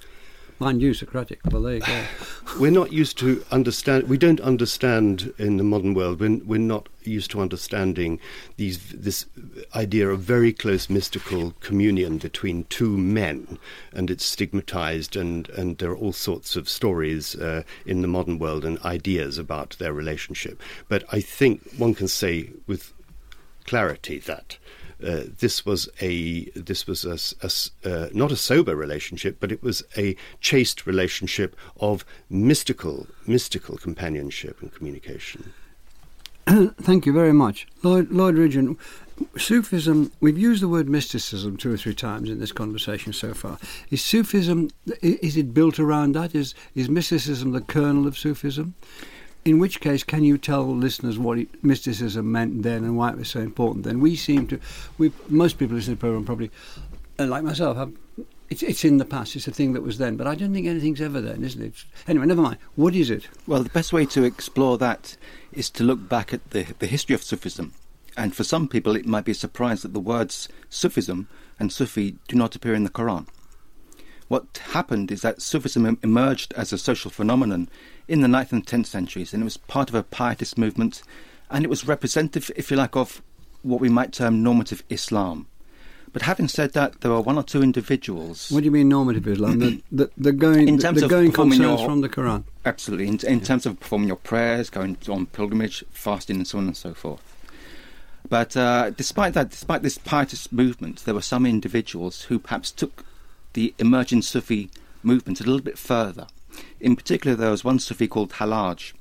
Mind 0.57 0.81
you, 0.81 0.93
Socratic. 0.93 1.41
Well, 1.51 1.63
there 1.63 1.75
you 1.75 1.81
go. 1.81 2.03
we're 2.59 2.71
not 2.71 2.93
used 2.93 3.17
to 3.17 3.43
understand. 3.51 4.07
We 4.07 4.17
don't 4.17 4.39
understand 4.39 5.33
in 5.37 5.57
the 5.57 5.65
modern 5.65 5.93
world. 5.93 6.21
We're, 6.21 6.37
we're 6.45 6.59
not 6.59 6.87
used 7.03 7.29
to 7.31 7.41
understanding 7.41 8.21
these 8.55 8.79
this 8.93 9.25
idea 9.75 10.09
of 10.09 10.21
very 10.21 10.53
close 10.53 10.89
mystical 10.89 11.51
communion 11.59 12.19
between 12.19 12.63
two 12.65 12.97
men, 12.97 13.59
and 13.91 14.09
it's 14.09 14.23
stigmatized. 14.23 15.17
And 15.17 15.49
and 15.49 15.77
there 15.77 15.91
are 15.91 15.97
all 15.97 16.13
sorts 16.13 16.55
of 16.55 16.69
stories 16.69 17.35
uh, 17.35 17.63
in 17.85 18.01
the 18.01 18.07
modern 18.07 18.39
world 18.39 18.63
and 18.63 18.79
ideas 18.79 19.37
about 19.37 19.75
their 19.77 19.91
relationship. 19.91 20.61
But 20.87 21.03
I 21.11 21.19
think 21.19 21.69
one 21.73 21.93
can 21.95 22.07
say 22.07 22.51
with 22.65 22.93
clarity 23.65 24.19
that 24.19 24.57
uh, 25.03 25.21
this 25.39 25.65
was 25.65 25.89
a 26.01 26.45
this 26.51 26.87
was 26.87 27.05
a, 27.05 27.17
a 27.45 27.89
uh, 27.89 28.09
not 28.13 28.31
a 28.31 28.35
sober 28.35 28.75
relationship, 28.75 29.37
but 29.39 29.51
it 29.51 29.61
was 29.61 29.83
a 29.97 30.15
chaste 30.41 30.85
relationship 30.85 31.55
of 31.79 32.05
mystical 32.29 33.07
mystical 33.25 33.77
companionship 33.77 34.61
and 34.61 34.73
communication. 34.73 35.53
Thank 36.47 37.05
you 37.05 37.13
very 37.13 37.33
much, 37.33 37.67
Lloyd 37.83 38.11
Lloyd 38.11 38.35
Ridgeon. 38.35 38.77
Sufism, 39.37 40.11
we've 40.19 40.37
used 40.37 40.61
the 40.61 40.67
word 40.67 40.89
mysticism 40.89 41.55
two 41.55 41.73
or 41.73 41.77
three 41.77 41.93
times 41.93 42.29
in 42.29 42.39
this 42.39 42.51
conversation 42.51 43.13
so 43.13 43.33
far. 43.33 43.57
Is 43.89 44.03
Sufism, 44.03 44.69
is 45.01 45.37
it 45.37 45.53
built 45.53 45.79
around 45.79 46.15
that? 46.15 46.35
Is, 46.35 46.53
is 46.75 46.89
mysticism 46.89 47.51
the 47.51 47.61
kernel 47.61 48.07
of 48.07 48.17
Sufism? 48.17 48.75
In 49.45 49.59
which 49.59 49.79
case, 49.79 50.03
can 50.03 50.23
you 50.23 50.39
tell 50.39 50.65
listeners 50.75 51.19
what 51.19 51.37
it, 51.37 51.63
mysticism 51.63 52.31
meant 52.31 52.63
then 52.63 52.83
and 52.83 52.97
why 52.97 53.11
it 53.11 53.17
was 53.17 53.29
so 53.29 53.39
important 53.39 53.85
then? 53.85 53.99
We 53.99 54.15
seem 54.15 54.47
to, 54.47 54.59
we 54.97 55.11
most 55.29 55.59
people 55.59 55.75
listening 55.75 55.97
to 55.97 55.99
the 55.99 56.01
program 56.01 56.25
probably, 56.25 56.51
uh, 57.19 57.27
like 57.27 57.43
myself, 57.43 57.77
have, 57.77 57.93
it's, 58.49 58.63
it's 58.63 58.83
in 58.83 58.97
the 58.97 59.05
past. 59.05 59.35
It's 59.35 59.47
a 59.47 59.51
thing 59.51 59.73
that 59.73 59.83
was 59.83 59.99
then, 59.99 60.17
but 60.17 60.25
I 60.25 60.33
don't 60.33 60.51
think 60.51 60.65
anything's 60.65 60.99
ever 60.99 61.21
then, 61.21 61.43
isn't 61.43 61.61
it? 61.61 61.85
Anyway, 62.07 62.25
never 62.25 62.41
mind. 62.41 62.57
What 62.75 62.95
is 62.95 63.11
it? 63.11 63.27
Well, 63.45 63.61
the 63.61 63.69
best 63.69 63.93
way 63.93 64.07
to 64.07 64.23
explore 64.23 64.79
that 64.79 65.15
is 65.53 65.69
to 65.71 65.83
look 65.83 66.09
back 66.09 66.33
at 66.33 66.49
the 66.49 66.65
the 66.79 66.87
history 66.87 67.13
of 67.13 67.23
Sufism, 67.23 67.73
and 68.17 68.35
for 68.35 68.43
some 68.43 68.67
people, 68.67 68.95
it 68.95 69.05
might 69.05 69.25
be 69.25 69.31
a 69.31 69.35
surprise 69.35 69.83
that 69.83 69.93
the 69.93 69.99
words 69.99 70.49
Sufism 70.69 71.27
and 71.59 71.71
Sufi 71.71 72.17
do 72.27 72.35
not 72.35 72.55
appear 72.55 72.73
in 72.73 72.83
the 72.83 72.89
Quran. 72.89 73.27
What 74.27 74.59
happened 74.71 75.11
is 75.11 75.21
that 75.21 75.41
Sufism 75.41 75.99
emerged 76.01 76.53
as 76.53 76.73
a 76.73 76.77
social 76.77 77.11
phenomenon 77.11 77.69
in 78.07 78.21
the 78.21 78.27
9th 78.27 78.51
and 78.51 78.65
10th 78.65 78.87
centuries, 78.87 79.33
and 79.33 79.41
it 79.41 79.45
was 79.45 79.57
part 79.57 79.89
of 79.89 79.95
a 79.95 80.03
pietist 80.03 80.57
movement, 80.57 81.03
and 81.49 81.63
it 81.63 81.69
was 81.69 81.87
representative, 81.87 82.49
if 82.55 82.71
you 82.71 82.77
like, 82.77 82.95
of 82.95 83.21
what 83.61 83.79
we 83.79 83.89
might 83.89 84.13
term 84.13 84.41
normative 84.41 84.83
Islam. 84.89 85.47
But 86.11 86.21
having 86.21 86.47
said 86.47 86.73
that, 86.73 87.01
there 87.01 87.11
were 87.11 87.19
one 87.19 87.37
or 87.37 87.43
two 87.43 87.61
individuals. 87.61 88.49
What 88.49 88.61
do 88.61 88.65
you 88.65 88.71
mean 88.71 88.87
normative 88.87 89.27
Islam? 89.27 89.59
the, 89.59 89.81
the, 89.91 90.09
the 90.17 90.31
going, 90.31 90.67
in 90.67 90.77
terms 90.79 91.01
the, 91.01 91.07
the 91.07 91.09
going 91.09 91.31
concerns 91.31 91.81
your, 91.81 91.89
from 91.89 92.01
the 92.01 92.09
Quran. 92.09 92.45
Absolutely, 92.65 93.07
in, 93.07 93.19
in 93.27 93.39
yeah. 93.39 93.45
terms 93.45 93.65
of 93.65 93.79
performing 93.79 94.07
your 94.07 94.17
prayers, 94.17 94.69
going 94.69 94.97
on 95.09 95.25
pilgrimage, 95.27 95.83
fasting, 95.91 96.37
and 96.37 96.47
so 96.47 96.57
on 96.57 96.67
and 96.67 96.77
so 96.77 96.93
forth. 96.93 97.21
But 98.27 98.57
uh, 98.57 98.91
despite 98.91 99.33
that, 99.33 99.49
despite 99.49 99.83
this 99.83 99.97
pietist 99.97 100.51
movement, 100.51 101.03
there 101.05 101.13
were 101.13 101.21
some 101.21 101.45
individuals 101.45 102.23
who 102.23 102.39
perhaps 102.39 102.71
took 102.71 103.03
the 103.55 103.73
emerging 103.79 104.21
Sufi 104.21 104.69
movement 105.01 105.39
a 105.41 105.43
little 105.43 105.61
bit 105.61 105.77
further. 105.77 106.27
In 106.79 106.95
particular, 106.95 107.35
there 107.35 107.51
was 107.51 107.63
one 107.63 107.79
Sufi 107.79 108.07
called 108.07 108.33
Hallaj, 108.33 108.93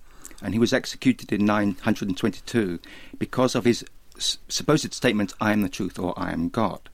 and 0.43 0.55
he 0.55 0.61
was 0.61 0.73
executed 0.73 1.33
in 1.33 1.45
922 1.45 2.79
because 3.19 3.55
of 3.55 3.65
his 3.65 3.85
s- 4.17 4.39
supposed 4.49 4.95
statement, 4.95 5.35
I 5.41 5.53
am 5.53 5.63
the 5.63 5.69
truth 5.69 5.99
or 5.99 6.15
I 6.17 6.33
am 6.33 6.49
God. 6.49 6.89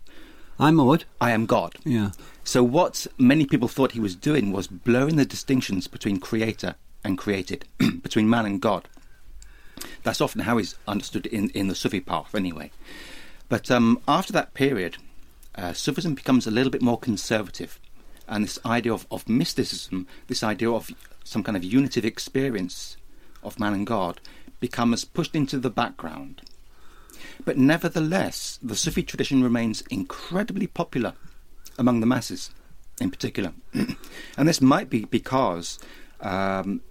I'm 0.58 0.76
what? 0.76 1.04
I 1.20 1.30
am 1.30 1.46
God. 1.46 1.76
Yeah. 1.84 2.10
So, 2.44 2.62
what 2.62 3.06
many 3.18 3.46
people 3.46 3.68
thought 3.68 3.92
he 3.92 4.00
was 4.00 4.14
doing 4.14 4.52
was 4.52 4.66
blurring 4.66 5.16
the 5.16 5.24
distinctions 5.24 5.86
between 5.86 6.18
creator 6.18 6.74
and 7.04 7.16
created, 7.16 7.66
between 8.02 8.28
man 8.28 8.46
and 8.46 8.60
God. 8.60 8.88
That's 10.02 10.20
often 10.20 10.42
how 10.42 10.58
he's 10.58 10.74
understood 10.86 11.26
in, 11.26 11.50
in 11.50 11.68
the 11.68 11.74
Sufi 11.74 12.00
path, 12.00 12.34
anyway. 12.34 12.70
But 13.48 13.70
um, 13.70 14.00
after 14.06 14.32
that 14.34 14.54
period, 14.54 14.98
uh, 15.54 15.72
Sufism 15.72 16.14
becomes 16.14 16.46
a 16.46 16.50
little 16.50 16.70
bit 16.70 16.82
more 16.82 16.98
conservative 16.98 17.80
and 18.30 18.44
this 18.44 18.58
idea 18.64 18.92
of, 18.92 19.06
of 19.10 19.28
mysticism, 19.28 20.06
this 20.28 20.44
idea 20.44 20.70
of 20.70 20.90
some 21.24 21.42
kind 21.42 21.56
of 21.56 21.64
unitive 21.64 22.04
experience 22.04 22.96
of 23.42 23.58
man 23.58 23.74
and 23.74 23.86
God, 23.86 24.20
becomes 24.60 25.04
pushed 25.04 25.34
into 25.34 25.58
the 25.58 25.70
background. 25.70 26.42
But 27.44 27.58
nevertheless, 27.58 28.58
the 28.62 28.76
Sufi 28.76 29.02
tradition 29.02 29.42
remains 29.42 29.82
incredibly 29.90 30.66
popular 30.66 31.14
among 31.76 32.00
the 32.00 32.06
masses, 32.06 32.50
in 33.00 33.10
particular. 33.10 33.52
and 33.74 34.48
this 34.48 34.60
might 34.60 34.90
be 34.90 35.04
because 35.06 35.78
um, 36.20 36.82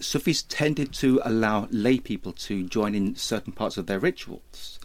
Sufis 0.00 0.42
tended 0.42 0.92
to 0.94 1.20
allow 1.24 1.68
lay 1.70 1.98
people 1.98 2.32
to 2.32 2.66
join 2.66 2.94
in 2.94 3.16
certain 3.16 3.52
parts 3.52 3.76
of 3.76 3.86
their 3.86 3.98
rituals. 3.98 4.78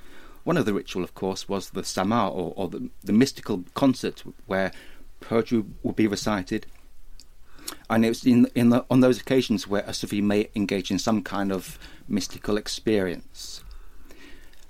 One 0.43 0.57
of 0.57 0.65
the 0.65 0.73
ritual, 0.73 1.03
of 1.03 1.13
course, 1.13 1.47
was 1.47 1.71
the 1.71 1.83
sama, 1.83 2.27
or, 2.27 2.53
or 2.55 2.67
the, 2.67 2.89
the 3.03 3.13
mystical 3.13 3.63
concert 3.73 4.23
where 4.47 4.71
poetry 5.19 5.63
would 5.83 5.95
be 5.95 6.07
recited. 6.07 6.65
And 7.89 8.03
it 8.03 8.09
was 8.09 8.25
in, 8.25 8.47
in 8.55 8.69
the, 8.69 8.85
on 8.89 9.01
those 9.01 9.19
occasions 9.19 9.67
where 9.67 9.83
a 9.85 9.93
Sufi 9.93 10.21
may 10.21 10.49
engage 10.55 10.91
in 10.91 10.99
some 10.99 11.21
kind 11.21 11.51
of 11.51 11.77
mystical 12.07 12.57
experience. 12.57 13.63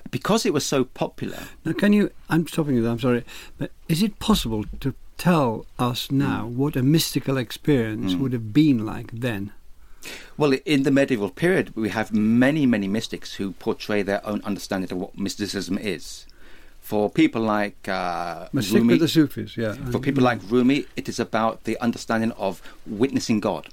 Because 0.09 0.45
it 0.45 0.53
was 0.53 0.65
so 0.65 0.83
popular. 0.83 1.43
Now, 1.63 1.71
can 1.71 1.93
you? 1.93 2.11
I'm 2.29 2.45
stopping 2.45 2.75
you 2.75 2.81
there, 2.81 2.91
I'm 2.91 2.99
sorry. 2.99 3.23
But 3.57 3.71
is 3.87 4.03
it 4.03 4.19
possible 4.19 4.65
to 4.81 4.93
tell 5.17 5.65
us 5.79 6.11
now 6.11 6.47
mm. 6.47 6.55
what 6.55 6.75
a 6.75 6.83
mystical 6.83 7.37
experience 7.37 8.13
mm. 8.13 8.19
would 8.19 8.33
have 8.33 8.51
been 8.51 8.85
like 8.85 9.11
then? 9.11 9.53
Well, 10.37 10.53
in 10.65 10.83
the 10.83 10.91
medieval 10.91 11.29
period, 11.29 11.75
we 11.75 11.89
have 11.89 12.11
many, 12.13 12.65
many 12.65 12.87
mystics 12.87 13.35
who 13.35 13.51
portray 13.53 14.01
their 14.01 14.25
own 14.25 14.41
understanding 14.43 14.91
of 14.91 14.97
what 14.97 15.17
mysticism 15.17 15.77
is. 15.77 16.25
For 16.79 17.09
people 17.09 17.41
like 17.41 17.87
uh, 17.87 18.47
Rumi, 18.53 18.97
the 18.97 19.07
Sufis, 19.07 19.55
yeah. 19.55 19.73
For 19.91 19.99
people 19.99 20.23
like 20.23 20.39
Rumi, 20.49 20.87
it 20.95 21.07
is 21.07 21.19
about 21.19 21.63
the 21.63 21.79
understanding 21.79 22.31
of 22.33 22.61
witnessing 22.87 23.39
God, 23.39 23.69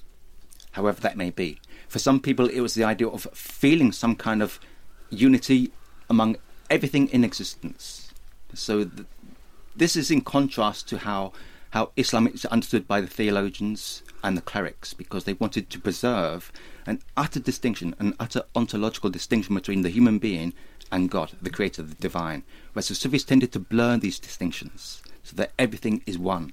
however 0.72 1.00
that 1.00 1.16
may 1.16 1.30
be. 1.30 1.58
For 1.88 1.98
some 1.98 2.20
people, 2.20 2.48
it 2.48 2.60
was 2.60 2.74
the 2.74 2.84
idea 2.84 3.08
of 3.08 3.26
feeling 3.32 3.92
some 3.92 4.14
kind 4.14 4.42
of 4.42 4.60
unity 5.08 5.72
among 6.10 6.36
everything 6.68 7.08
in 7.08 7.24
existence. 7.24 8.12
So 8.52 8.84
th- 8.84 9.06
this 9.74 9.96
is 9.96 10.10
in 10.10 10.20
contrast 10.20 10.88
to 10.90 10.98
how 10.98 11.32
how 11.70 11.90
Islam 11.96 12.26
is 12.28 12.44
understood 12.46 12.86
by 12.86 13.00
the 13.00 13.06
theologians 13.06 14.02
and 14.22 14.36
the 14.36 14.42
clerics, 14.42 14.94
because 14.94 15.24
they 15.24 15.34
wanted 15.34 15.70
to 15.70 15.78
preserve 15.80 16.52
an 16.86 17.00
utter 17.16 17.40
distinction, 17.40 17.94
an 17.98 18.14
utter 18.18 18.42
ontological 18.54 19.10
distinction 19.10 19.54
between 19.54 19.82
the 19.82 19.90
human 19.90 20.18
being 20.18 20.52
and 20.90 21.10
God, 21.10 21.32
the 21.42 21.50
creator, 21.50 21.82
the 21.82 21.94
divine. 21.94 22.42
Whereas 22.72 22.88
the 22.88 22.94
Sufis 22.94 23.24
tended 23.24 23.52
to 23.52 23.58
blur 23.60 23.96
these 23.98 24.18
distinctions 24.18 25.02
so 25.22 25.36
that 25.36 25.52
everything 25.58 26.02
is 26.06 26.18
one. 26.18 26.52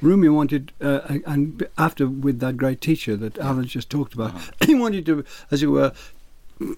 Rumi 0.00 0.28
wanted, 0.28 0.72
uh, 0.80 1.00
and 1.26 1.66
after 1.78 2.06
with 2.08 2.40
that 2.40 2.56
great 2.56 2.80
teacher 2.80 3.16
that 3.16 3.38
Alan 3.38 3.66
just 3.66 3.90
talked 3.90 4.14
about, 4.14 4.34
Uh-huh. 4.34 4.50
he 4.66 4.74
wanted 4.74 5.06
to, 5.06 5.24
as 5.50 5.62
it 5.62 5.66
were, 5.66 5.92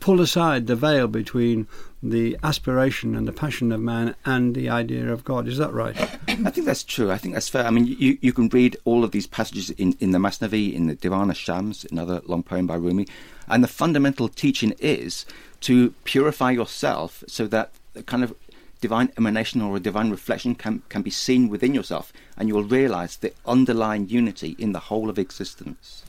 pull 0.00 0.20
aside 0.20 0.66
the 0.66 0.76
veil 0.76 1.06
between 1.06 1.66
the 2.02 2.36
aspiration 2.42 3.14
and 3.14 3.26
the 3.26 3.32
passion 3.32 3.72
of 3.72 3.80
man 3.80 4.14
and 4.24 4.54
the 4.54 4.68
idea 4.68 5.12
of 5.12 5.24
God. 5.24 5.48
Is 5.48 5.58
that 5.58 5.72
right? 5.72 5.96
I 6.28 6.50
think 6.50 6.66
that's 6.66 6.84
true. 6.84 7.10
I 7.10 7.18
think 7.18 7.34
that's 7.34 7.48
fair. 7.48 7.64
I 7.64 7.70
mean, 7.70 7.86
you, 7.86 8.18
you 8.20 8.32
can 8.32 8.48
read 8.48 8.76
all 8.84 9.04
of 9.04 9.10
these 9.10 9.26
passages 9.26 9.70
in, 9.70 9.96
in 10.00 10.12
the 10.12 10.18
Masnavi, 10.18 10.72
in 10.72 10.86
the 10.86 10.94
Divan 10.94 11.32
Shams, 11.32 11.84
another 11.90 12.22
long 12.26 12.42
poem 12.42 12.66
by 12.66 12.76
Rumi, 12.76 13.06
and 13.48 13.62
the 13.62 13.68
fundamental 13.68 14.28
teaching 14.28 14.74
is 14.78 15.26
to 15.62 15.90
purify 16.04 16.50
yourself 16.50 17.24
so 17.26 17.46
that 17.46 17.72
the 17.94 18.02
kind 18.02 18.22
of 18.22 18.34
divine 18.80 19.10
emanation 19.16 19.62
or 19.62 19.76
a 19.76 19.80
divine 19.80 20.10
reflection 20.10 20.54
can, 20.54 20.82
can 20.88 21.02
be 21.02 21.10
seen 21.10 21.48
within 21.48 21.74
yourself, 21.74 22.12
and 22.36 22.48
you 22.48 22.54
will 22.54 22.64
realize 22.64 23.16
the 23.16 23.32
underlying 23.46 24.08
unity 24.08 24.54
in 24.58 24.72
the 24.72 24.80
whole 24.80 25.08
of 25.08 25.18
existence. 25.18 26.04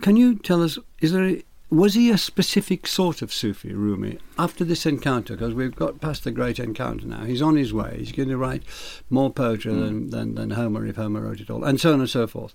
Can 0.00 0.16
you 0.16 0.36
tell 0.36 0.62
us, 0.62 0.78
is 1.00 1.12
there 1.12 1.28
a, 1.28 1.42
was 1.70 1.94
he 1.94 2.10
a 2.10 2.18
specific 2.18 2.86
sort 2.86 3.22
of 3.22 3.32
Sufi, 3.32 3.72
Rumi, 3.72 4.18
after 4.36 4.64
this 4.64 4.84
encounter? 4.86 5.34
Because 5.34 5.54
we've 5.54 5.74
got 5.74 6.00
past 6.00 6.24
the 6.24 6.32
great 6.32 6.58
encounter 6.58 7.06
now. 7.06 7.24
He's 7.24 7.40
on 7.40 7.56
his 7.56 7.72
way. 7.72 7.96
He's 7.98 8.12
going 8.12 8.28
to 8.28 8.36
write 8.36 8.64
more 9.08 9.30
poetry 9.30 9.72
than, 9.72 10.10
than, 10.10 10.34
than 10.34 10.50
Homer, 10.50 10.84
if 10.84 10.96
Homer 10.96 11.20
wrote 11.20 11.40
it 11.40 11.48
all, 11.48 11.62
and 11.62 11.80
so 11.80 11.92
on 11.92 12.00
and 12.00 12.10
so 12.10 12.26
forth. 12.26 12.52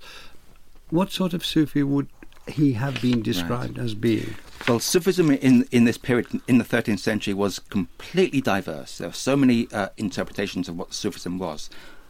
What 0.89 1.11
sort 1.11 1.33
of 1.33 1.45
Sufi 1.45 1.81
would 1.81 2.09
he 2.47 2.73
have 2.73 3.01
been 3.01 3.21
described 3.21 3.79
as 3.79 3.95
being? 3.95 4.35
Well, 4.67 4.79
Sufism 4.79 5.31
in 5.31 5.67
in 5.71 5.85
this 5.85 5.97
period 5.97 6.27
in 6.47 6.57
the 6.57 6.63
13th 6.63 6.99
century 6.99 7.33
was 7.33 7.59
completely 7.59 8.41
diverse. 8.41 8.97
There 8.97 9.09
were 9.09 9.13
so 9.13 9.35
many 9.35 9.67
uh, 9.71 9.89
interpretations 9.97 10.67
of 10.69 10.77
what 10.77 10.93
Sufism 10.93 11.39
was. 11.39 11.69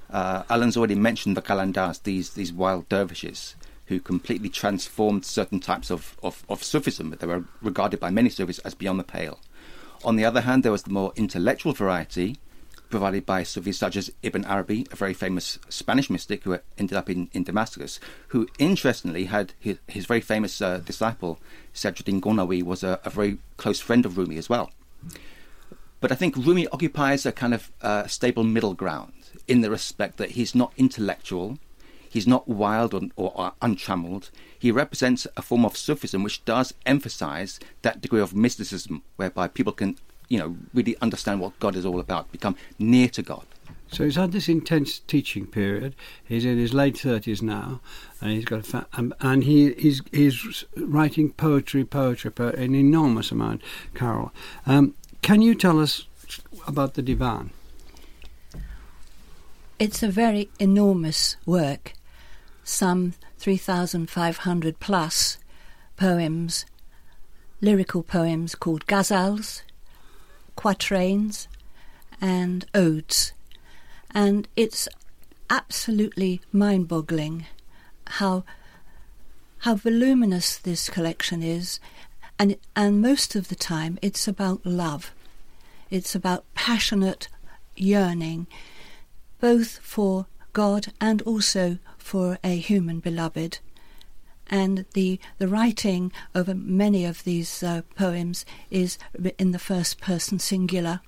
Uh, 0.10 0.44
Alan's 0.50 0.78
already 0.78 0.96
mentioned 0.96 1.38
the 1.38 1.42
Kalandars, 1.42 2.04
these 2.04 2.32
these 2.32 2.52
wild 2.52 2.88
dervishes 2.90 3.56
who 3.88 4.00
completely 4.00 4.50
transformed 4.50 5.26
certain 5.26 5.60
types 5.60 5.90
of, 5.92 6.18
of, 6.24 6.44
of 6.50 6.64
Sufism, 6.64 7.16
they 7.20 7.28
were 7.28 7.44
regarded 7.62 8.00
by 8.00 8.10
many 8.10 8.30
Sufis 8.30 8.60
as 8.60 8.74
beyond 8.74 9.00
the 9.00 9.04
pale. 9.04 9.40
On 10.04 10.16
the 10.16 10.26
other 10.26 10.42
hand, 10.42 10.64
there 10.64 10.72
was 10.72 10.84
the 10.84 10.92
more 10.92 11.14
intellectual 11.16 11.74
variety 11.74 12.38
provided 12.90 13.26
by 13.26 13.44
Sufis 13.44 13.78
such 13.78 13.96
as 13.96 14.12
Ibn 14.24 14.46
Arabi, 14.46 14.88
a 14.92 14.96
very 14.96 15.14
famous 15.14 15.60
Spanish 15.70 16.10
mystic 16.10 16.44
who 16.44 16.60
ended 16.78 16.98
up 16.98 17.10
in, 17.10 17.30
in 17.34 17.44
Damascus, 17.44 18.00
who 18.30 18.48
interestingly 18.60 19.26
had 19.26 19.54
his, 19.60 19.80
his 19.88 20.06
very 20.06 20.22
famous 20.22 20.62
uh, 20.62 20.78
disciple, 20.78 21.40
Sadruddin 21.74 22.22
Qunawi, 22.22 22.64
was 22.64 22.84
a, 22.84 23.00
a, 23.04 23.10
very 23.10 23.38
close 23.58 23.80
friend 23.80 24.06
of 24.06 24.18
Rumi 24.18 24.38
as 24.38 24.50
well. 24.50 24.72
But 26.00 26.12
I 26.12 26.16
think 26.16 26.36
Rumi 26.38 26.68
occupies 26.68 27.26
a 27.26 27.32
kind 27.32 27.54
of 27.54 27.72
uh, 27.82 28.08
stable 28.08 28.44
middle 28.44 28.74
ground 28.74 29.14
in 29.48 29.62
the 29.62 29.70
respect 29.70 30.18
that 30.18 30.32
he's 30.32 30.56
not 30.56 30.72
intellectual, 30.78 31.58
he's 32.16 32.26
not 32.26 32.48
wild 32.48 32.94
or, 32.94 33.02
or 33.18 33.54
untrammeled. 33.62 34.32
He 34.58 34.72
represents 34.72 35.28
a 35.36 35.42
form 35.42 35.66
of 35.66 35.76
Sufism 35.76 36.24
which 36.24 36.44
does 36.46 36.74
emphasize 36.86 37.60
that 37.82 38.02
degree 38.02 38.22
of 38.22 38.34
mysticism 38.34 39.04
whereby 39.18 39.48
people 39.48 39.74
can 39.74 39.98
you 40.30 40.40
know, 40.40 40.56
really 40.74 40.96
understand 41.02 41.40
what 41.40 41.60
God 41.60 41.76
is 41.76 41.86
all 41.86 42.00
about, 42.00 42.32
become 42.32 42.56
near 42.80 43.10
to 43.10 43.22
God. 43.22 43.46
So 43.92 44.04
he's 44.04 44.16
had 44.16 44.32
this 44.32 44.50
intense 44.50 45.00
teaching 45.00 45.46
period. 45.46 45.94
He's 46.24 46.46
in 46.46 46.58
his 46.58 46.74
late 46.74 46.98
thirties 46.98 47.42
now, 47.42 47.82
and 48.20 48.32
he's 48.32 48.46
got 48.46 48.60
a 48.62 48.64
fa- 48.64 48.88
um, 48.94 49.14
and 49.22 49.44
he 49.44 49.74
he's 49.74 50.02
he's 50.12 50.66
writing 50.76 51.32
poetry, 51.34 51.84
poetry, 51.84 52.32
po- 52.32 52.50
an 52.50 52.74
enormous 52.74 53.32
amount. 53.32 53.62
Carole, 53.94 54.32
um, 54.66 54.96
can 55.22 55.42
you 55.42 55.54
tell 55.54 55.80
us 55.80 56.08
about 56.68 56.96
the 56.96 57.02
divan? 57.02 57.52
It's 59.78 60.02
a 60.02 60.10
very 60.10 60.50
enormous 60.60 61.36
work, 61.46 61.94
some 62.66 63.14
three 63.38 63.56
thousand 63.56 64.10
five 64.10 64.40
hundred 64.40 64.82
plus 64.82 65.38
poems, 65.96 66.66
lyrical 67.62 68.04
poems 68.04 68.56
called 68.56 68.86
ghazals 68.86 69.62
quatrains 70.56 71.48
and 72.22 72.66
odes. 72.74 73.34
And 74.12 74.48
it's 74.56 74.88
absolutely 75.50 76.42
mind 76.52 76.88
boggling 76.88 77.46
how 78.08 78.44
how 79.60 79.76
voluminous 79.76 80.58
this 80.58 80.90
collection 80.90 81.42
is 81.44 81.80
and 82.40 82.58
and 82.76 83.02
most 83.02 83.36
of 83.36 83.48
the 83.48 83.56
time 83.56 84.00
it's 84.02 84.28
about 84.28 84.66
love. 84.66 85.14
It's 85.92 86.16
about 86.16 86.46
passionate 86.56 87.28
yearning 87.76 88.48
both 89.40 89.78
for 89.80 90.26
God 90.54 90.88
and 91.00 91.22
also 91.24 91.78
for 92.06 92.38
a 92.44 92.56
human 92.58 93.00
beloved 93.00 93.58
and 94.48 94.86
the 94.94 95.20
the 95.40 95.48
writing 95.48 96.12
of 96.36 96.48
many 96.56 97.04
of 97.04 97.24
these 97.24 97.64
uh, 97.64 97.82
poems 97.96 98.46
is 98.70 99.00
in 99.40 99.52
the 99.52 99.60
first 99.60 100.00
person 100.00 100.38
singular. 100.38 101.02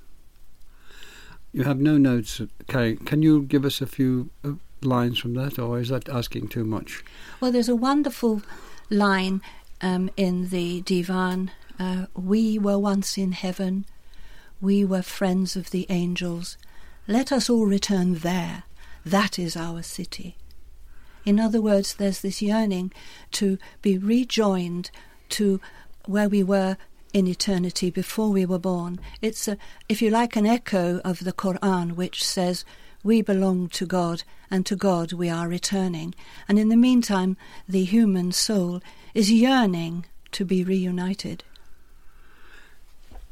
You 1.54 1.64
have 1.64 1.80
no 1.80 2.00
notes, 2.00 2.42
Carrie. 2.68 2.98
Can 2.98 3.22
you 3.22 3.44
give 3.44 3.64
us 3.64 3.80
a 3.80 3.86
few 3.86 4.32
uh, 4.44 4.54
lines 4.82 5.20
from 5.20 5.36
that, 5.36 5.60
or 5.60 5.80
is 5.80 5.90
that 5.90 6.10
asking 6.10 6.48
too 6.48 6.64
much? 6.64 7.04
Well, 7.40 7.52
there's 7.52 7.70
a 7.70 7.76
wonderful 7.76 8.42
line 8.90 9.42
um, 9.82 10.10
in 10.18 10.50
the 10.50 10.82
Divan. 10.82 11.52
Uh, 11.80 12.08
we 12.16 12.58
were 12.58 12.80
once 12.80 13.20
in 13.20 13.34
heaven. 13.34 13.86
We 14.60 14.84
were 14.84 15.04
friends 15.04 15.56
of 15.56 15.70
the 15.70 15.86
angels. 15.90 16.58
Let 17.08 17.32
us 17.32 17.50
all 17.50 17.68
return 17.68 18.16
there. 18.16 18.64
That 19.06 19.38
is 19.38 19.56
our 19.56 19.84
city. 19.84 20.36
In 21.28 21.42
other 21.42 21.62
words, 21.62 21.96
there's 21.96 22.22
this 22.22 22.42
yearning 22.42 22.94
to 23.34 23.58
be 23.82 23.98
rejoined 23.98 24.90
to 25.28 25.60
where 26.06 26.30
we 26.30 26.42
were 26.42 26.78
in 27.12 27.28
eternity 27.28 27.90
before 27.90 28.30
we 28.30 28.46
were 28.46 28.58
born. 28.58 28.98
It's, 29.22 29.46
a, 29.50 29.58
if 29.90 30.02
you 30.02 30.10
like, 30.10 30.38
an 30.38 30.46
echo 30.46 31.02
of 31.04 31.26
the 31.26 31.34
Quran, 31.34 31.98
which 31.98 32.24
says, 32.24 32.64
We 33.04 33.22
belong 33.22 33.68
to 33.72 33.86
God, 33.86 34.24
and 34.50 34.66
to 34.68 34.78
God 34.78 35.12
we 35.12 35.28
are 35.30 35.50
returning. 35.50 36.16
And 36.48 36.58
in 36.58 36.70
the 36.70 36.78
meantime, 36.78 37.36
the 37.68 37.84
human 37.84 38.32
soul 38.32 38.82
is 39.14 39.30
yearning 39.30 40.06
to 40.32 40.46
be 40.46 40.64
reunited. 40.64 41.44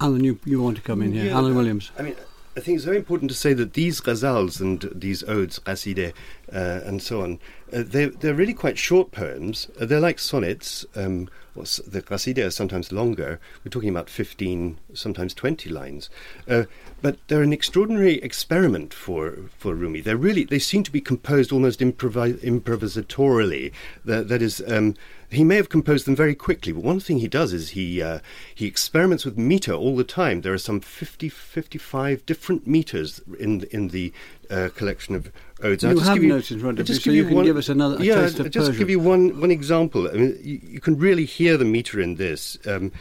Alan, 0.01 0.25
you, 0.25 0.37
you 0.43 0.61
want 0.61 0.75
to 0.75 0.83
come 0.83 1.01
in 1.01 1.13
here? 1.13 1.27
Yeah, 1.27 1.37
Alan 1.37 1.55
Williams. 1.55 1.91
I 1.97 2.01
mean, 2.01 2.15
I 2.57 2.61
think 2.61 2.77
it's 2.77 2.85
very 2.85 2.97
important 2.97 3.29
to 3.31 3.35
say 3.35 3.53
that 3.53 3.73
these 3.73 3.99
ghazals 3.99 4.61
and 4.61 4.89
these 4.95 5.23
odes, 5.23 5.59
qasideh, 5.59 6.13
uh, 6.55 6.79
and 6.85 7.01
so 7.01 7.21
on, 7.21 7.39
uh, 7.73 7.83
they're, 7.85 8.09
they're 8.09 8.33
really 8.33 8.53
quite 8.53 8.77
short 8.77 9.11
poems. 9.11 9.69
Uh, 9.79 9.85
they're 9.85 9.99
like 9.99 10.19
sonnets. 10.19 10.85
Um, 10.95 11.29
the 11.55 12.01
qasideh 12.01 12.47
are 12.47 12.51
sometimes 12.51 12.91
longer. 12.91 13.39
We're 13.63 13.69
talking 13.69 13.89
about 13.89 14.09
15, 14.09 14.77
sometimes 14.93 15.33
20 15.33 15.69
lines. 15.69 16.09
Uh, 16.47 16.63
but 17.01 17.17
they're 17.27 17.43
an 17.43 17.53
extraordinary 17.53 18.15
experiment 18.21 18.93
for, 18.93 19.37
for 19.57 19.73
Rumi. 19.73 20.01
They're 20.01 20.17
really, 20.17 20.43
they 20.43 20.59
seem 20.59 20.83
to 20.83 20.91
be 20.91 21.01
composed 21.01 21.51
almost 21.51 21.79
improvi- 21.79 22.39
improvisatorily. 22.39 23.71
That, 24.03 24.27
that 24.27 24.41
is, 24.41 24.61
um, 24.67 24.95
he 25.29 25.43
may 25.43 25.55
have 25.55 25.69
composed 25.69 26.05
them 26.05 26.15
very 26.15 26.35
quickly, 26.35 26.71
but 26.71 26.83
one 26.83 26.99
thing 26.99 27.19
he 27.19 27.27
does 27.27 27.53
is 27.53 27.69
he 27.69 28.01
uh, 28.01 28.19
he 28.53 28.65
experiments 28.65 29.25
with 29.25 29.37
meter 29.37 29.73
all 29.73 29.95
the 29.95 30.03
time. 30.03 30.41
There 30.41 30.53
are 30.53 30.57
some 30.57 30.79
50, 30.79 31.29
55 31.29 32.25
different 32.25 32.67
meters 32.67 33.21
in 33.39 33.63
in 33.71 33.89
the 33.89 34.13
uh, 34.49 34.69
collection 34.75 35.15
of 35.15 35.31
odes. 35.63 35.83
You 35.83 35.99
have 35.99 36.15
give 36.15 36.23
you, 36.23 36.29
notes 36.29 36.51
in 36.51 36.59
front 36.59 36.79
of 36.79 36.85
just 36.85 37.05
you, 37.05 37.11
so 37.11 37.15
you 37.15 37.25
can 37.25 37.35
one- 37.35 37.45
give 37.45 37.57
us 37.57 37.69
another- 37.69 38.03
yeah, 38.03 38.15
taste 38.21 38.39
of 38.39 38.49
just 38.51 38.67
Persian. 38.67 38.79
give 38.79 38.89
you 38.89 38.99
one 38.99 39.39
one 39.39 39.51
example. 39.51 40.07
I 40.07 40.13
mean, 40.13 40.37
you, 40.41 40.59
you 40.63 40.79
can 40.79 40.97
really 40.97 41.25
hear 41.25 41.57
the 41.57 41.65
meter 41.65 41.99
in 41.99 42.15
this. 42.15 42.57
Um, 42.65 42.91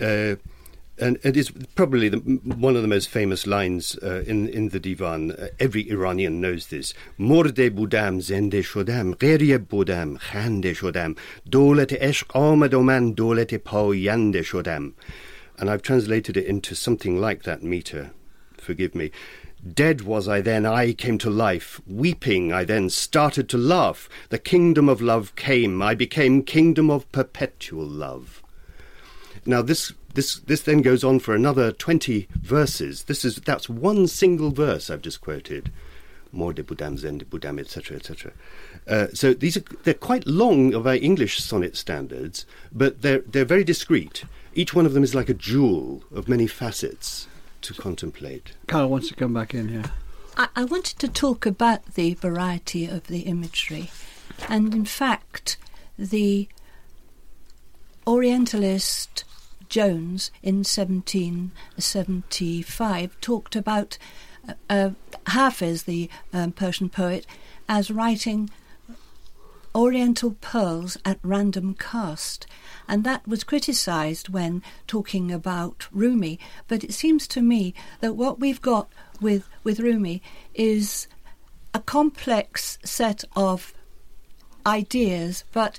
uh, 0.00 0.36
and 1.02 1.18
it 1.22 1.34
is 1.34 1.50
probably 1.74 2.10
the, 2.10 2.18
one 2.18 2.76
of 2.76 2.82
the 2.82 2.88
most 2.88 3.08
famous 3.08 3.46
lines 3.46 3.96
uh, 4.02 4.22
in 4.26 4.48
in 4.48 4.68
the 4.68 4.78
divan. 4.78 5.32
Uh, 5.32 5.48
every 5.58 5.90
Iranian 5.90 6.40
knows 6.40 6.66
this. 6.66 6.92
Morde 7.16 7.74
budam, 7.74 8.20
zende 8.20 8.62
shodam, 8.62 9.14
gherye 9.16 9.58
budam, 9.58 10.18
khande 10.18 10.76
shodam, 10.76 11.16
dolet 11.48 11.88
ishq 11.88 12.26
amad 12.34 12.84
man 12.84 13.14
dolet 13.14 13.48
payande 13.64 14.42
shodam. 14.44 14.92
And 15.58 15.70
I've 15.70 15.82
translated 15.82 16.36
it 16.36 16.46
into 16.46 16.74
something 16.74 17.18
like 17.20 17.42
that 17.44 17.62
meter. 17.62 18.10
Forgive 18.58 18.94
me. 18.94 19.10
Dead 19.74 20.02
was 20.02 20.26
I 20.26 20.40
then, 20.40 20.64
I 20.64 20.94
came 20.94 21.18
to 21.18 21.28
life. 21.28 21.82
Weeping, 21.86 22.50
I 22.50 22.64
then 22.64 22.88
started 22.88 23.48
to 23.50 23.58
laugh. 23.58 24.08
The 24.30 24.38
kingdom 24.38 24.88
of 24.88 25.02
love 25.02 25.36
came. 25.36 25.82
I 25.82 25.94
became 25.94 26.42
kingdom 26.42 26.90
of 26.90 27.10
perpetual 27.12 27.84
love. 27.86 28.42
Now 29.44 29.60
this 29.60 29.92
this 30.14 30.36
this 30.40 30.62
then 30.62 30.80
goes 30.80 31.04
on 31.04 31.18
for 31.18 31.34
another 31.34 31.72
twenty 31.72 32.26
verses. 32.40 33.04
This 33.04 33.22
is 33.24 33.36
that's 33.36 33.68
one 33.68 34.06
single 34.06 34.50
verse 34.50 34.88
I've 34.88 35.02
just 35.02 35.20
quoted. 35.20 35.70
More 36.32 36.52
de 36.54 36.62
Budam 36.62 36.96
Zen 36.96 37.18
de 37.18 37.24
Budam, 37.24 37.58
etc., 37.58 37.96
etc. 37.96 38.32
Uh, 38.88 39.08
so 39.12 39.34
these 39.34 39.56
are 39.58 39.64
they're 39.82 39.94
quite 39.94 40.26
long 40.26 40.72
of 40.72 40.86
our 40.86 40.94
English 40.94 41.38
sonnet 41.38 41.76
standards, 41.76 42.46
but 42.72 43.02
they're 43.02 43.20
they're 43.26 43.44
very 43.44 43.64
discreet. 43.64 44.24
Each 44.54 44.72
one 44.72 44.86
of 44.86 44.94
them 44.94 45.04
is 45.04 45.14
like 45.14 45.28
a 45.28 45.34
jewel 45.34 46.02
of 46.12 46.28
many 46.28 46.46
facets 46.46 47.28
to 47.62 47.74
contemplate. 47.74 48.52
Carl 48.66 48.88
wants 48.88 49.08
to 49.08 49.14
come 49.14 49.34
back 49.34 49.54
in 49.54 49.68
here. 49.68 49.92
I, 50.36 50.48
I 50.56 50.64
wanted 50.64 50.98
to 51.00 51.08
talk 51.08 51.46
about 51.46 51.94
the 51.94 52.14
variety 52.14 52.86
of 52.86 53.08
the 53.08 53.20
imagery, 53.20 53.90
and 54.48 54.74
in 54.74 54.84
fact, 54.84 55.56
the 55.98 56.48
Orientalist 58.06 59.24
Jones 59.68 60.30
in 60.42 60.64
1775 60.64 63.20
talked 63.20 63.54
about 63.54 63.98
uh, 64.48 64.54
uh, 64.68 64.90
Hafiz, 65.26 65.84
the 65.84 66.10
um, 66.32 66.50
Persian 66.52 66.88
poet, 66.88 67.26
as 67.68 67.90
writing 67.90 68.48
Oriental 69.74 70.36
pearls 70.40 70.96
at 71.04 71.18
random 71.22 71.74
cast. 71.74 72.46
And 72.90 73.04
that 73.04 73.26
was 73.26 73.44
criticised 73.44 74.30
when 74.30 74.64
talking 74.88 75.30
about 75.30 75.86
Rumi. 75.92 76.40
But 76.66 76.82
it 76.82 76.92
seems 76.92 77.28
to 77.28 77.40
me 77.40 77.72
that 78.00 78.16
what 78.16 78.40
we've 78.40 78.60
got 78.60 78.88
with, 79.20 79.48
with 79.62 79.78
Rumi 79.78 80.20
is 80.54 81.06
a 81.72 81.78
complex 81.78 82.78
set 82.84 83.22
of 83.36 83.72
ideas, 84.66 85.44
but 85.52 85.78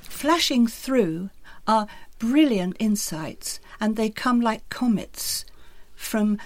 flashing 0.00 0.66
through 0.66 1.30
are 1.68 1.86
brilliant 2.18 2.76
insights, 2.80 3.60
and 3.80 3.94
they 3.94 4.10
come 4.10 4.40
like 4.40 4.68
comets 4.68 5.44
from 5.94 6.38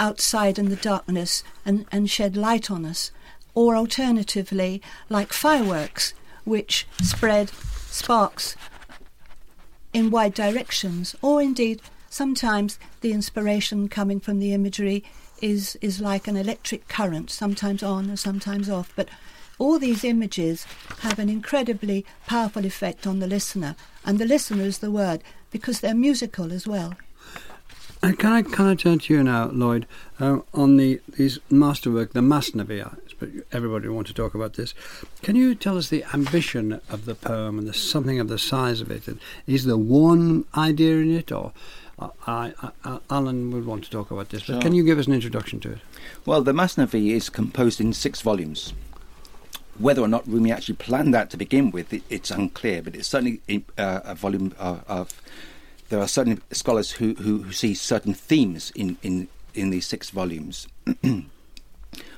outside 0.00 0.58
in 0.58 0.68
the 0.68 0.74
darkness 0.76 1.44
and, 1.64 1.86
and 1.92 2.10
shed 2.10 2.36
light 2.36 2.72
on 2.72 2.84
us, 2.84 3.12
or 3.54 3.76
alternatively, 3.76 4.82
like 5.08 5.32
fireworks 5.32 6.12
which 6.44 6.88
spread 7.00 7.50
sparks 7.86 8.56
in 9.94 10.10
wide 10.10 10.34
directions, 10.34 11.16
or 11.22 11.40
indeed 11.40 11.80
sometimes 12.10 12.78
the 13.00 13.12
inspiration 13.12 13.88
coming 13.88 14.20
from 14.20 14.40
the 14.40 14.52
imagery 14.52 15.02
is 15.40 15.76
is 15.80 16.00
like 16.00 16.28
an 16.28 16.36
electric 16.36 16.86
current, 16.88 17.30
sometimes 17.30 17.82
on 17.82 18.08
and 18.10 18.18
sometimes 18.18 18.68
off. 18.68 18.92
But 18.94 19.08
all 19.58 19.78
these 19.78 20.04
images 20.04 20.66
have 21.00 21.18
an 21.18 21.30
incredibly 21.30 22.04
powerful 22.26 22.66
effect 22.66 23.06
on 23.06 23.20
the 23.20 23.26
listener, 23.26 23.76
and 24.04 24.18
the 24.18 24.26
listener 24.26 24.64
is 24.64 24.78
the 24.78 24.90
word 24.90 25.22
because 25.50 25.80
they're 25.80 25.94
musical 25.94 26.52
as 26.52 26.66
well. 26.66 26.94
And 28.02 28.18
can 28.18 28.32
I 28.32 28.42
can 28.42 28.66
I 28.66 28.74
turn 28.74 28.98
to 28.98 29.14
you 29.14 29.22
now, 29.22 29.48
Lloyd, 29.50 29.86
uh, 30.20 30.40
on 30.52 30.76
the 30.76 31.00
these 31.16 31.38
masterwork, 31.50 32.12
the 32.12 32.20
Masnavi? 32.20 32.82
But 33.18 33.30
everybody 33.52 33.88
want 33.88 34.06
to 34.08 34.14
talk 34.14 34.34
about 34.34 34.54
this. 34.54 34.74
Can 35.22 35.36
you 35.36 35.54
tell 35.54 35.78
us 35.78 35.88
the 35.88 36.04
ambition 36.12 36.80
of 36.88 37.04
the 37.04 37.14
poem 37.14 37.58
and 37.58 37.68
the, 37.68 37.74
something 37.74 38.18
of 38.18 38.28
the 38.28 38.38
size 38.38 38.80
of 38.80 38.90
it? 38.90 39.06
And 39.08 39.18
is 39.46 39.64
there 39.64 39.76
one 39.76 40.44
idea 40.56 40.96
in 40.96 41.14
it, 41.14 41.32
or 41.32 41.52
uh, 41.98 42.08
I, 42.26 42.52
I, 42.84 42.98
Alan 43.10 43.50
would 43.52 43.66
want 43.66 43.84
to 43.84 43.90
talk 43.90 44.10
about 44.10 44.30
this? 44.30 44.42
But 44.42 44.54
sure. 44.54 44.62
can 44.62 44.74
you 44.74 44.84
give 44.84 44.98
us 44.98 45.06
an 45.06 45.12
introduction 45.12 45.60
to 45.60 45.72
it? 45.72 45.78
Well, 46.26 46.42
the 46.42 46.52
Masnavi 46.52 47.10
is 47.10 47.28
composed 47.30 47.80
in 47.80 47.92
six 47.92 48.20
volumes. 48.20 48.72
Whether 49.78 50.02
or 50.02 50.08
not 50.08 50.26
Rumi 50.28 50.52
actually 50.52 50.76
planned 50.76 51.12
that 51.14 51.30
to 51.30 51.36
begin 51.36 51.70
with, 51.72 51.92
it, 51.92 52.02
it's 52.08 52.30
unclear. 52.30 52.82
But 52.82 52.94
it's 52.94 53.08
certainly 53.08 53.40
uh, 53.76 54.00
a 54.04 54.14
volume 54.14 54.54
of, 54.58 54.84
of 54.88 55.22
there 55.88 56.00
are 56.00 56.08
certain 56.08 56.40
scholars 56.50 56.92
who, 56.92 57.14
who, 57.14 57.42
who 57.42 57.52
see 57.52 57.74
certain 57.74 58.14
themes 58.14 58.72
in, 58.74 58.96
in, 59.02 59.28
in 59.54 59.70
these 59.70 59.86
six 59.86 60.10
volumes. 60.10 60.66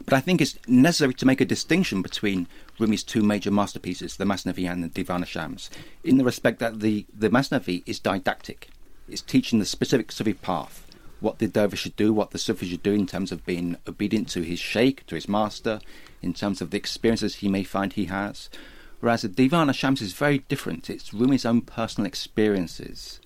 but 0.06 0.14
I 0.14 0.20
think 0.20 0.40
it's 0.40 0.56
necessary 0.68 1.14
to 1.14 1.26
make 1.26 1.40
a 1.40 1.44
distinction 1.44 2.00
between 2.00 2.46
Rumi's 2.78 3.02
two 3.02 3.22
major 3.22 3.50
masterpieces, 3.50 4.16
the 4.16 4.24
Masnavi 4.24 4.70
and 4.70 4.82
the 4.82 4.88
Divan 4.88 5.24
Shams, 5.24 5.68
in 6.04 6.16
the 6.16 6.24
respect 6.24 6.60
that 6.60 6.78
the, 6.78 7.06
the 7.12 7.28
Masnavi 7.28 7.82
is 7.86 7.98
didactic. 7.98 8.68
It's 9.08 9.20
teaching 9.20 9.58
the 9.58 9.64
specific 9.64 10.12
Sufi 10.12 10.32
path, 10.32 10.86
what 11.18 11.40
the 11.40 11.48
dervish 11.48 11.80
should 11.80 11.96
do, 11.96 12.12
what 12.12 12.30
the 12.30 12.38
Sufi 12.38 12.68
should 12.68 12.84
do 12.84 12.92
in 12.92 13.06
terms 13.06 13.32
of 13.32 13.44
being 13.44 13.76
obedient 13.88 14.28
to 14.30 14.42
his 14.42 14.60
sheikh, 14.60 15.04
to 15.06 15.16
his 15.16 15.28
master, 15.28 15.80
in 16.22 16.32
terms 16.32 16.60
of 16.60 16.70
the 16.70 16.78
experiences 16.78 17.36
he 17.36 17.48
may 17.48 17.64
find 17.64 17.92
he 17.92 18.04
has. 18.04 18.48
Whereas 19.00 19.22
the 19.22 19.28
Divan 19.28 19.72
Shams 19.72 20.00
is 20.00 20.12
very 20.12 20.38
different. 20.48 20.88
It's 20.88 21.12
Rumi's 21.12 21.44
own 21.44 21.62
personal 21.62 22.06
experiences 22.06 23.20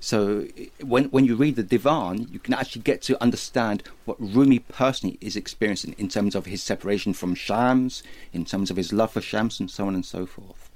so 0.00 0.46
when 0.82 1.04
when 1.06 1.24
you 1.24 1.36
read 1.36 1.56
the 1.56 1.62
Divan, 1.62 2.28
you 2.30 2.38
can 2.38 2.54
actually 2.54 2.82
get 2.82 3.02
to 3.02 3.20
understand 3.22 3.82
what 4.04 4.20
Rumi 4.20 4.58
personally 4.58 5.18
is 5.20 5.36
experiencing 5.36 5.94
in 5.98 6.08
terms 6.08 6.34
of 6.34 6.46
his 6.46 6.62
separation 6.62 7.12
from 7.12 7.34
Shams, 7.34 8.02
in 8.32 8.44
terms 8.44 8.70
of 8.70 8.76
his 8.76 8.92
love 8.92 9.12
for 9.12 9.20
Shams, 9.20 9.58
and 9.58 9.70
so 9.70 9.86
on 9.86 9.94
and 9.94 10.04
so 10.04 10.26
forth. 10.26 10.70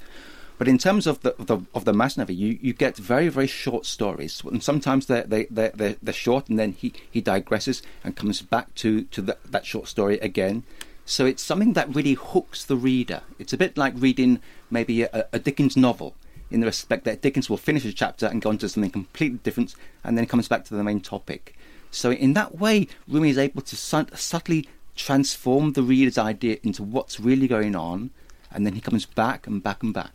But 0.58 0.68
in 0.68 0.78
terms 0.78 1.06
of 1.06 1.20
the, 1.20 1.34
the 1.38 1.58
of 1.74 1.84
the 1.84 1.92
Masnavi, 1.92 2.36
you, 2.36 2.58
you 2.60 2.72
get 2.72 2.96
very 2.96 3.28
very 3.28 3.46
short 3.46 3.86
stories, 3.86 4.42
and 4.44 4.62
sometimes 4.62 5.06
they're 5.06 5.24
they 5.24 5.44
they 5.44 5.70
they're, 5.74 5.96
they're 6.02 6.14
short, 6.14 6.48
and 6.48 6.58
then 6.58 6.72
he, 6.72 6.92
he 7.10 7.22
digresses 7.22 7.82
and 8.02 8.16
comes 8.16 8.42
back 8.42 8.74
to 8.76 9.02
to 9.04 9.22
the, 9.22 9.38
that 9.44 9.66
short 9.66 9.88
story 9.88 10.18
again. 10.20 10.62
So 11.04 11.26
it's 11.26 11.42
something 11.42 11.72
that 11.72 11.94
really 11.94 12.14
hooks 12.14 12.64
the 12.64 12.76
reader. 12.76 13.22
It's 13.38 13.52
a 13.52 13.56
bit 13.56 13.76
like 13.76 13.94
reading 13.96 14.40
maybe 14.70 15.02
a, 15.02 15.26
a 15.32 15.38
Dickens 15.38 15.76
novel 15.76 16.14
in 16.50 16.60
the 16.60 16.66
respect 16.66 17.04
that 17.04 17.22
Dickens 17.22 17.48
will 17.48 17.56
finish 17.56 17.84
a 17.84 17.92
chapter 17.92 18.26
and 18.26 18.42
go 18.42 18.50
on 18.50 18.58
to 18.58 18.68
something 18.68 18.90
completely 18.90 19.38
different 19.42 19.74
and 20.04 20.16
then 20.16 20.26
comes 20.26 20.48
back 20.48 20.64
to 20.64 20.74
the 20.74 20.84
main 20.84 21.00
topic. 21.00 21.56
So, 21.90 22.12
in 22.12 22.34
that 22.34 22.58
way, 22.58 22.86
Rumi 23.08 23.30
is 23.30 23.38
able 23.38 23.62
to 23.62 23.76
subtly 23.76 24.68
transform 24.96 25.72
the 25.72 25.82
reader's 25.82 26.18
idea 26.18 26.58
into 26.62 26.82
what's 26.82 27.18
really 27.18 27.48
going 27.48 27.74
on, 27.74 28.10
and 28.52 28.64
then 28.66 28.74
he 28.74 28.80
comes 28.80 29.06
back 29.06 29.46
and 29.46 29.62
back 29.62 29.82
and 29.82 29.92
back. 29.92 30.12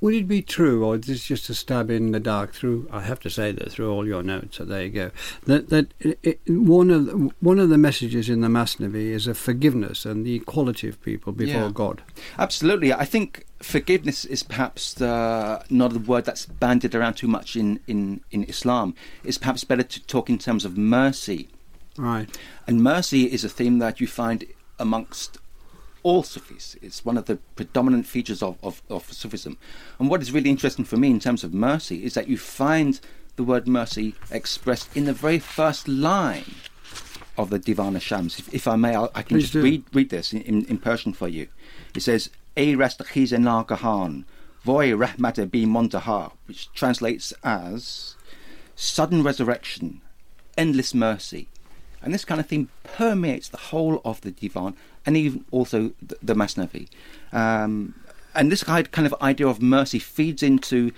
Would 0.00 0.14
it 0.14 0.28
be 0.28 0.42
true, 0.42 0.84
or 0.84 0.96
is 0.96 1.02
this 1.02 1.24
just 1.24 1.48
a 1.50 1.54
stab 1.54 1.90
in 1.90 2.12
the 2.12 2.20
dark 2.20 2.54
through? 2.54 2.88
I 2.90 3.02
have 3.02 3.20
to 3.20 3.30
say 3.30 3.52
that 3.52 3.72
through 3.72 3.92
all 3.92 4.06
your 4.06 4.22
notes. 4.22 4.56
So 4.56 4.64
there 4.64 4.84
you 4.84 4.90
go. 4.90 5.10
That 5.46 5.68
that 5.70 5.94
it, 6.00 6.40
one 6.46 6.90
of 6.90 7.06
the, 7.06 7.30
one 7.40 7.58
of 7.58 7.68
the 7.68 7.78
messages 7.78 8.28
in 8.28 8.40
the 8.40 8.48
Masnavi 8.48 9.10
is 9.10 9.26
of 9.26 9.38
forgiveness 9.38 10.04
and 10.04 10.26
the 10.26 10.34
equality 10.34 10.88
of 10.88 11.00
people 11.02 11.32
before 11.32 11.62
yeah. 11.62 11.70
God. 11.72 12.02
Absolutely, 12.38 12.92
I 12.92 13.04
think 13.04 13.46
forgiveness 13.62 14.24
is 14.24 14.42
perhaps 14.42 14.94
the, 14.94 15.64
not 15.70 15.94
a 15.94 15.98
word 15.98 16.24
that's 16.24 16.46
bandied 16.46 16.94
around 16.94 17.14
too 17.14 17.28
much 17.28 17.56
in, 17.56 17.80
in, 17.86 18.20
in 18.30 18.44
Islam. 18.44 18.94
It's 19.24 19.38
perhaps 19.38 19.64
better 19.64 19.84
to 19.84 20.00
talk 20.06 20.28
in 20.28 20.38
terms 20.38 20.64
of 20.64 20.76
mercy. 20.76 21.48
Right. 21.96 22.28
And 22.66 22.82
mercy 22.82 23.32
is 23.32 23.44
a 23.44 23.48
theme 23.48 23.78
that 23.78 24.00
you 24.00 24.06
find 24.06 24.44
amongst 24.78 25.38
all 26.02 26.22
Sufis. 26.22 26.76
It's 26.82 27.04
one 27.04 27.16
of 27.16 27.26
the 27.26 27.36
predominant 27.56 28.06
features 28.06 28.42
of, 28.42 28.56
of, 28.62 28.82
of 28.90 29.10
Sufism. 29.12 29.56
And 29.98 30.08
what 30.08 30.22
is 30.22 30.32
really 30.32 30.50
interesting 30.50 30.84
for 30.84 30.96
me 30.96 31.10
in 31.10 31.20
terms 31.20 31.44
of 31.44 31.54
mercy 31.54 32.04
is 32.04 32.14
that 32.14 32.28
you 32.28 32.38
find 32.38 33.00
the 33.36 33.44
word 33.44 33.66
mercy 33.66 34.14
expressed 34.30 34.94
in 34.96 35.04
the 35.04 35.12
very 35.12 35.38
first 35.38 35.88
line 35.88 36.54
of 37.38 37.50
the 37.50 37.58
Divan 37.58 37.98
Shams. 37.98 38.38
If, 38.38 38.54
if 38.54 38.68
I 38.68 38.76
may, 38.76 38.94
I'll, 38.94 39.10
i 39.14 39.22
can 39.22 39.36
Please 39.36 39.50
just 39.50 39.54
read, 39.54 39.84
read 39.92 40.10
this 40.10 40.32
in, 40.32 40.42
in, 40.42 40.64
in, 40.66 40.78
Persian 40.78 41.12
for 41.12 41.28
you. 41.28 41.48
It 41.94 42.02
says, 42.02 42.30
Ey 42.56 42.74
rastakhiz 42.74 43.32
nagahan, 43.32 44.24
voy 44.62 44.90
rahmat 44.90 45.50
bi 45.50 45.60
montaha, 45.60 46.32
which 46.46 46.70
translates 46.72 47.32
as 47.42 48.16
sudden 48.76 49.22
resurrection, 49.22 50.02
endless 50.58 50.92
mercy. 50.94 51.48
And 52.02 52.12
this 52.12 52.24
kind 52.24 52.40
of 52.40 52.46
thing 52.46 52.68
permeates 52.82 53.48
the 53.48 53.56
whole 53.56 54.00
of 54.04 54.20
the 54.22 54.30
Divan 54.30 54.74
and 55.06 55.16
even 55.16 55.44
also 55.50 55.92
the, 56.00 56.16
the 56.22 56.34
Masnavi. 56.34 56.88
Um, 57.32 57.94
and 58.34 58.50
this 58.50 58.64
kind 58.64 59.06
of 59.06 59.14
idea 59.20 59.46
of 59.46 59.60
mercy 59.60 59.98
feeds 59.98 60.42
into 60.42 60.92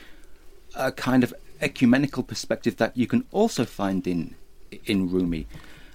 a 0.75 0.93
kind 0.93 1.25
of 1.25 1.35
ecumenical 1.61 2.23
perspective 2.23 2.77
that 2.77 2.97
you 2.97 3.07
can 3.07 3.25
also 3.33 3.64
find 3.64 4.07
in 4.07 4.35
in 4.87 5.11
Rumi. 5.11 5.47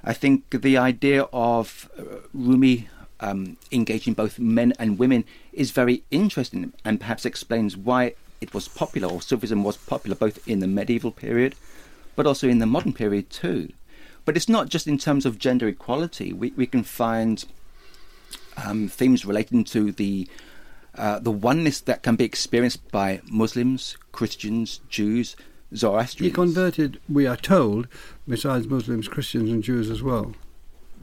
I 0.04 0.14
think 0.14 0.50
the 0.62 0.78
idea 0.78 1.24
of 1.34 1.90
uh, 1.98 2.04
Rumi 2.34 2.88
um, 3.20 3.58
engaging 3.72 4.14
both 4.14 4.40
men 4.40 4.74
and 4.80 4.98
women 4.98 5.26
is 5.52 5.72
very 5.72 6.04
interesting 6.10 6.72
and 6.86 7.00
perhaps 7.00 7.26
explains 7.26 7.76
why 7.76 8.14
it 8.40 8.54
was 8.54 8.70
popular 8.70 9.10
or 9.10 9.22
Sufism 9.22 9.64
was 9.64 9.76
popular 9.76 10.16
both 10.16 10.48
in 10.48 10.60
the 10.60 10.68
medieval 10.68 11.12
period 11.12 11.56
but 12.16 12.26
also 12.26 12.48
in 12.48 12.60
the 12.60 12.66
modern 12.66 12.94
period 12.94 13.30
too. 13.30 13.70
But 14.26 14.36
it's 14.36 14.50
not 14.50 14.70
just 14.70 14.88
in 14.88 14.98
terms 14.98 15.26
of 15.26 15.40
gender 15.40 15.68
equality. 15.68 16.34
We, 16.34 16.52
we 16.56 16.68
can 16.68 16.84
find 16.84 17.44
um, 18.64 18.88
themes 18.88 19.26
relating 19.26 19.64
to 19.66 19.92
the 19.92 20.28
uh, 20.96 21.20
the 21.20 21.32
oneness 21.32 21.80
that 21.82 22.04
can 22.04 22.16
be 22.16 22.26
experienced 22.26 22.92
by 22.92 23.22
Muslims, 23.30 23.96
Christians, 24.12 24.82
Jews, 24.90 25.36
Zoroastrians. 25.74 26.32
He 26.32 26.34
converted, 26.34 27.00
we 27.08 27.28
are 27.28 27.38
told, 27.38 27.88
besides 28.28 28.68
Muslims, 28.68 29.08
Christians, 29.08 29.52
and 29.52 29.64
Jews 29.64 29.90
as 29.90 30.02
well. 30.02 30.34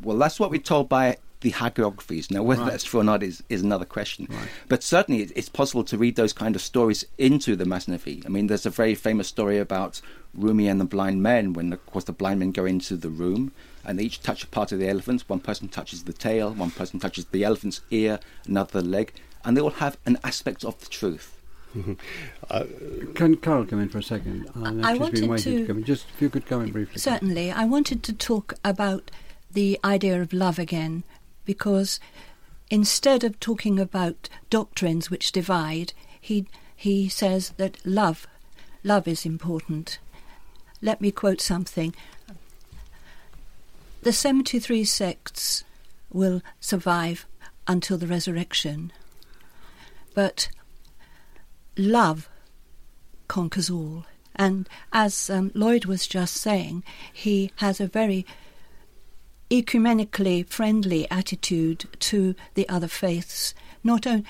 Well, 0.02 0.18
that's 0.18 0.38
what 0.38 0.50
we're 0.50 0.60
told 0.60 0.88
by 0.88 1.18
the 1.40 1.52
hagiographies. 1.52 2.30
Now, 2.30 2.42
whether 2.42 2.62
right. 2.62 2.72
that's 2.72 2.84
true 2.84 3.00
or 3.00 3.04
not 3.04 3.22
is, 3.22 3.42
is 3.48 3.62
another 3.62 3.84
question. 3.84 4.26
Right. 4.28 4.48
But 4.68 4.82
certainly, 4.82 5.22
it's 5.22 5.48
possible 5.48 5.84
to 5.84 5.96
read 5.96 6.16
those 6.16 6.32
kind 6.32 6.56
of 6.56 6.62
stories 6.62 7.06
into 7.16 7.56
the 7.56 7.64
Masnavi. 7.64 8.26
I 8.26 8.28
mean, 8.28 8.48
there's 8.48 8.66
a 8.66 8.70
very 8.70 8.94
famous 8.94 9.28
story 9.28 9.58
about 9.58 10.00
Rumi 10.36 10.68
and 10.68 10.80
the 10.80 10.84
blind 10.84 11.22
men 11.22 11.52
when, 11.52 11.72
of 11.72 11.84
course, 11.86 12.04
the 12.04 12.12
blind 12.12 12.40
men 12.40 12.52
go 12.52 12.64
into 12.64 12.96
the 12.96 13.10
room 13.10 13.52
and 13.84 13.98
they 13.98 14.04
each 14.04 14.22
touch 14.22 14.44
a 14.44 14.46
part 14.46 14.72
of 14.72 14.78
the 14.78 14.88
elephant. 14.88 15.24
One 15.26 15.40
person 15.40 15.68
touches 15.68 16.04
the 16.04 16.12
tail, 16.12 16.52
one 16.52 16.70
person 16.70 17.00
touches 17.00 17.26
the 17.26 17.44
elephant's 17.44 17.80
ear, 17.90 18.20
another 18.46 18.82
leg, 18.82 19.12
and 19.44 19.56
they 19.56 19.60
all 19.60 19.70
have 19.70 19.96
an 20.04 20.18
aspect 20.24 20.64
of 20.64 20.78
the 20.80 20.86
truth. 20.86 21.36
uh, 22.50 22.64
Can 23.14 23.36
Carole 23.36 23.66
come 23.66 23.80
in 23.80 23.88
for 23.88 23.98
a 23.98 24.02
second? 24.02 24.48
Uh, 24.56 24.80
I 24.82 24.96
wanted 24.96 25.38
to, 25.38 25.38
to 25.38 25.66
come 25.66 25.78
in. 25.78 25.84
Just 25.84 26.06
if 26.14 26.22
you 26.22 26.30
could 26.30 26.46
come 26.46 26.62
in 26.62 26.72
briefly. 26.72 26.98
Certainly. 26.98 27.52
I 27.52 27.64
wanted 27.64 28.02
to 28.04 28.12
talk 28.12 28.54
about 28.64 29.10
the 29.50 29.78
idea 29.84 30.20
of 30.20 30.32
love 30.32 30.58
again 30.58 31.04
because 31.44 32.00
instead 32.70 33.24
of 33.24 33.38
talking 33.40 33.78
about 33.78 34.28
doctrines 34.50 35.10
which 35.10 35.32
divide, 35.32 35.92
he 36.20 36.46
he 36.74 37.08
says 37.08 37.50
that 37.56 37.78
love 37.84 38.26
love 38.82 39.08
is 39.08 39.26
important. 39.26 39.98
Let 40.86 41.00
me 41.00 41.10
quote 41.10 41.40
something. 41.40 41.96
The 44.02 44.12
73 44.12 44.84
sects 44.84 45.64
will 46.12 46.42
survive 46.60 47.26
until 47.66 47.98
the 47.98 48.06
resurrection. 48.06 48.92
But 50.14 50.48
love 51.76 52.28
conquers 53.26 53.68
all. 53.68 54.04
And 54.36 54.68
as 54.92 55.28
um, 55.28 55.50
Lloyd 55.54 55.86
was 55.86 56.06
just 56.06 56.36
saying, 56.36 56.84
he 57.12 57.50
has 57.56 57.80
a 57.80 57.88
very 57.88 58.24
ecumenically 59.50 60.48
friendly 60.48 61.10
attitude 61.10 61.86
to 61.98 62.36
the 62.54 62.68
other 62.68 62.86
faiths, 62.86 63.54
not 63.82 64.06
only 64.06 64.24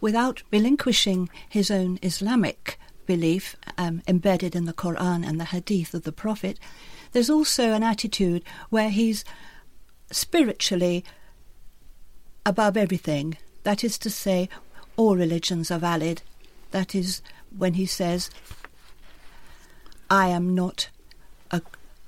without 0.00 0.44
relinquishing 0.52 1.28
his 1.48 1.68
own 1.68 1.98
Islamic 2.00 2.78
belief 3.06 3.56
um, 3.78 4.02
embedded 4.06 4.54
in 4.54 4.64
the 4.64 4.72
Quran 4.72 5.26
and 5.26 5.40
the 5.40 5.46
Hadith 5.46 5.94
of 5.94 6.02
the 6.02 6.12
Prophet. 6.12 6.58
There's 7.12 7.30
also 7.30 7.72
an 7.72 7.82
attitude 7.82 8.42
where 8.70 8.90
he's 8.90 9.24
spiritually 10.10 11.04
above 12.44 12.76
everything. 12.76 13.36
That 13.62 13.82
is 13.82 13.98
to 13.98 14.10
say, 14.10 14.48
all 14.96 15.16
religions 15.16 15.70
are 15.70 15.78
valid. 15.78 16.22
That 16.70 16.94
is 16.94 17.22
when 17.56 17.74
he 17.74 17.86
says, 17.86 18.30
I 20.10 20.28
am 20.28 20.54
not 20.54 20.88
a, 21.50 21.62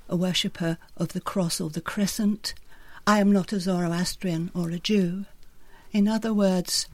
a 0.07 0.15
worshipper 0.15 0.77
of 0.95 1.09
the 1.09 1.21
cross 1.21 1.59
or 1.59 1.69
the 1.69 1.81
crescent. 1.81 2.53
I 3.05 3.19
am 3.19 3.31
not 3.31 3.51
a 3.51 3.59
Zoroastrian 3.59 4.51
or 4.53 4.69
a 4.69 4.79
Jew. 4.79 5.25
In 5.91 6.07
other 6.07 6.33
words, 6.33 6.87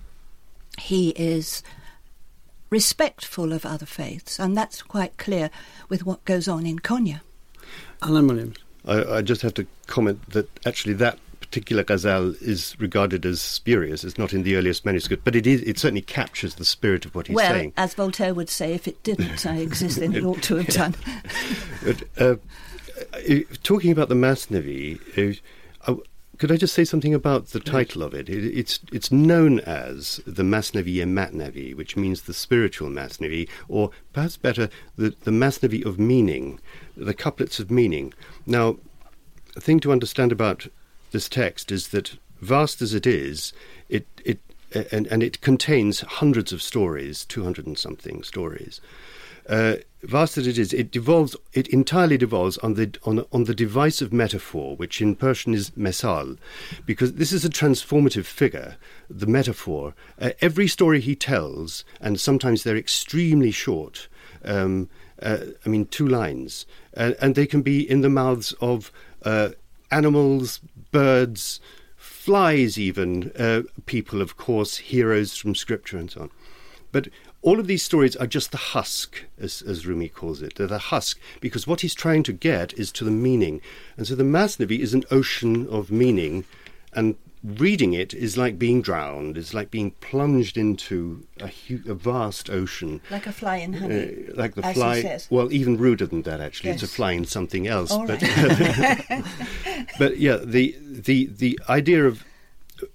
he 0.80 1.10
is 1.10 1.62
respectful 2.76 3.54
of 3.54 3.66
other 3.66 3.86
faiths, 3.86 4.38
and 4.38 4.58
that's 4.58 4.82
quite 4.82 5.18
clear 5.18 5.50
with 5.88 6.06
what 6.06 6.26
goes 6.26 6.50
on 6.50 6.66
in 6.66 6.80
Konya. 6.80 7.22
Alan 8.02 8.28
Williams. 8.28 8.58
I, 8.86 9.16
I 9.16 9.22
just 9.22 9.42
have 9.44 9.54
to 9.54 9.66
comment 9.88 10.30
that 10.32 10.50
actually 10.68 10.94
that 10.96 11.18
particular 11.40 11.84
ghazal 11.84 12.36
is 12.42 12.76
regarded 12.78 13.26
as 13.26 13.40
spurious. 13.40 14.04
It's 14.04 14.18
not 14.18 14.34
in 14.34 14.44
the 14.44 14.58
earliest 14.58 14.84
manuscript, 14.84 15.24
but 15.24 15.38
it 15.38 15.48
is. 15.48 15.62
It 15.62 15.80
certainly 15.80 16.02
captures 16.02 16.56
the 16.56 16.66
spirit 16.66 17.06
of 17.06 17.16
what 17.16 17.28
he's 17.28 17.36
well, 17.36 17.50
saying. 17.50 17.72
as 17.78 17.94
Voltaire 17.94 18.34
would 18.34 18.50
say, 18.50 18.74
if 18.74 18.90
it 18.90 19.02
didn't 19.04 19.46
exist, 19.46 20.02
then 20.02 20.14
it 20.14 20.26
ought 20.26 20.44
to 20.44 20.56
have 20.58 20.68
done. 20.68 20.96
But, 21.82 22.04
uh, 22.22 22.36
talking 23.64 23.92
about 23.92 24.10
the 24.10 24.16
Masnavi, 24.16 25.00
uh, 25.18 25.40
could 26.38 26.52
I 26.52 26.58
just 26.58 26.74
say 26.74 26.84
something 26.84 27.13
about 27.13 27.48
the 27.48 27.60
title 27.60 28.04
of 28.04 28.13
it? 28.13 28.30
it 28.30 28.45
it's 28.45 28.80
it's 28.91 29.12
known 29.12 29.60
as 29.62 30.19
the 30.26 30.43
Masnavi 30.43 31.02
Ma'navi, 31.13 31.76
which 31.76 31.95
means 31.95 32.21
the 32.21 32.34
spiritual 32.34 32.89
Masnavi, 32.89 33.48
or 33.67 33.91
perhaps 34.13 34.38
better, 34.38 34.69
the, 34.95 35.15
the 35.24 35.32
Masnavi 35.32 35.86
of 35.86 36.00
meaning, 36.00 36.60
the 36.98 37.13
couplets 37.13 37.60
of 37.60 37.71
meaning. 37.71 38.13
Now, 38.45 38.78
a 39.56 39.62
thing 39.62 39.80
to 39.82 39.91
understand 39.91 40.32
about 40.32 40.67
this 41.12 41.30
text 41.30 41.71
is 41.71 41.89
that, 41.89 42.17
vast 42.41 42.82
as 42.82 42.93
it 42.93 43.08
is, 43.08 43.54
it 43.89 44.06
it 44.24 44.39
and, 44.91 45.08
and 45.08 45.24
it 45.24 45.41
contains 45.41 46.02
hundreds 46.02 46.52
of 46.52 46.62
stories, 46.62 47.26
two 47.26 47.43
hundred 47.43 47.67
and 47.67 47.78
something 47.78 48.24
stories. 48.24 48.82
Uh, 49.48 49.76
vast 50.02 50.38
as 50.38 50.48
it 50.48 50.58
is, 50.58 50.74
it 50.74 50.92
devolves. 50.92 51.36
It 51.54 51.68
entirely 51.68 52.18
devolves 52.18 52.58
on 52.60 52.74
the 52.74 52.96
on 53.04 53.26
on 53.32 53.44
the 53.44 53.54
device 53.54 54.02
of 54.02 54.12
metaphor, 54.12 54.76
which 54.76 55.02
in 55.02 55.16
Persian 55.16 55.54
is 55.54 55.72
mesal, 55.72 56.38
because 56.86 57.14
this 57.14 57.32
is 57.32 57.46
a 57.46 57.50
transformative 57.50 58.26
figure. 58.26 58.78
The 59.10 59.28
metaphor. 59.28 59.94
Uh, 60.20 60.32
every 60.42 60.68
story 60.68 61.00
he 61.00 61.16
tells, 61.16 61.86
and 62.02 62.20
sometimes 62.20 62.64
they're 62.64 62.78
extremely 62.78 63.52
short. 63.52 64.08
Um, 64.44 64.90
uh, 65.22 65.38
I 65.66 65.70
mean, 65.70 65.86
two 65.86 66.08
lines, 66.08 66.66
uh, 66.98 67.14
and 67.22 67.36
they 67.36 67.48
can 67.48 67.62
be 67.62 67.90
in 67.90 68.02
the 68.02 68.10
mouths 68.10 68.54
of 68.60 68.92
uh, 69.24 69.50
animals, 69.92 70.60
birds, 70.92 71.60
flies, 71.96 72.78
even 72.78 73.32
uh, 73.38 73.62
people, 73.86 74.22
of 74.22 74.38
course, 74.38 74.78
heroes 74.78 75.38
from 75.38 75.56
scripture, 75.56 75.98
and 75.98 76.12
so 76.12 76.22
on. 76.22 76.32
But 76.92 77.10
all 77.46 77.60
of 77.60 77.68
these 77.68 77.84
stories 77.84 78.16
are 78.16 78.26
just 78.26 78.52
the 78.52 78.58
husk, 78.58 79.24
as, 79.40 79.62
as 79.62 79.86
Rumi 79.86 80.10
calls 80.10 80.42
it. 80.42 80.56
They're 80.56 80.66
the 80.66 80.80
husk, 80.80 81.20
because 81.40 81.68
what 81.68 81.82
he's 81.82 81.94
trying 81.94 82.24
to 82.24 82.34
get 82.34 82.74
is 82.74 82.92
to 82.94 83.04
the 83.04 83.12
meaning. 83.12 83.62
And 83.98 84.08
so 84.08 84.16
the 84.16 84.24
Masnavi 84.24 84.80
is 84.80 84.96
an 84.96 85.04
ocean 85.12 85.68
of 85.70 85.92
meaning, 85.92 86.44
and 86.92 87.16
reading 87.44 87.94
it 87.94 88.16
is 88.16 88.36
like 88.36 88.58
being 88.58 88.82
drowned. 88.82 89.38
It's 89.38 89.54
like 89.54 89.70
being 89.70 89.92
plunged 89.92 90.58
into 90.58 91.28
a, 91.40 91.48
hu- 91.48 91.84
a 91.88 91.94
vast 91.94 92.50
ocean. 92.50 93.00
Like 93.12 93.28
a 93.28 93.32
fly 93.32 93.58
in 93.58 93.74
honey. 93.74 94.26
Uh, 94.28 94.34
like 94.34 94.56
the 94.56 94.64
fly. 94.64 95.20
Well, 95.30 95.54
even 95.54 95.78
ruder 95.78 96.08
than 96.08 96.24
that, 96.24 96.42
actually. 96.42 96.72
It's 96.72 96.82
a 96.82 96.88
fly 96.88 97.12
in 97.12 97.26
something 97.26 97.68
else. 97.68 97.92
All 97.92 98.08
but, 98.08 98.24
right. 98.24 99.24
but 100.00 100.18
yeah, 100.18 100.38
the 100.38 100.76
the 100.82 101.28
the 101.28 101.60
idea 101.70 102.08
of 102.08 102.24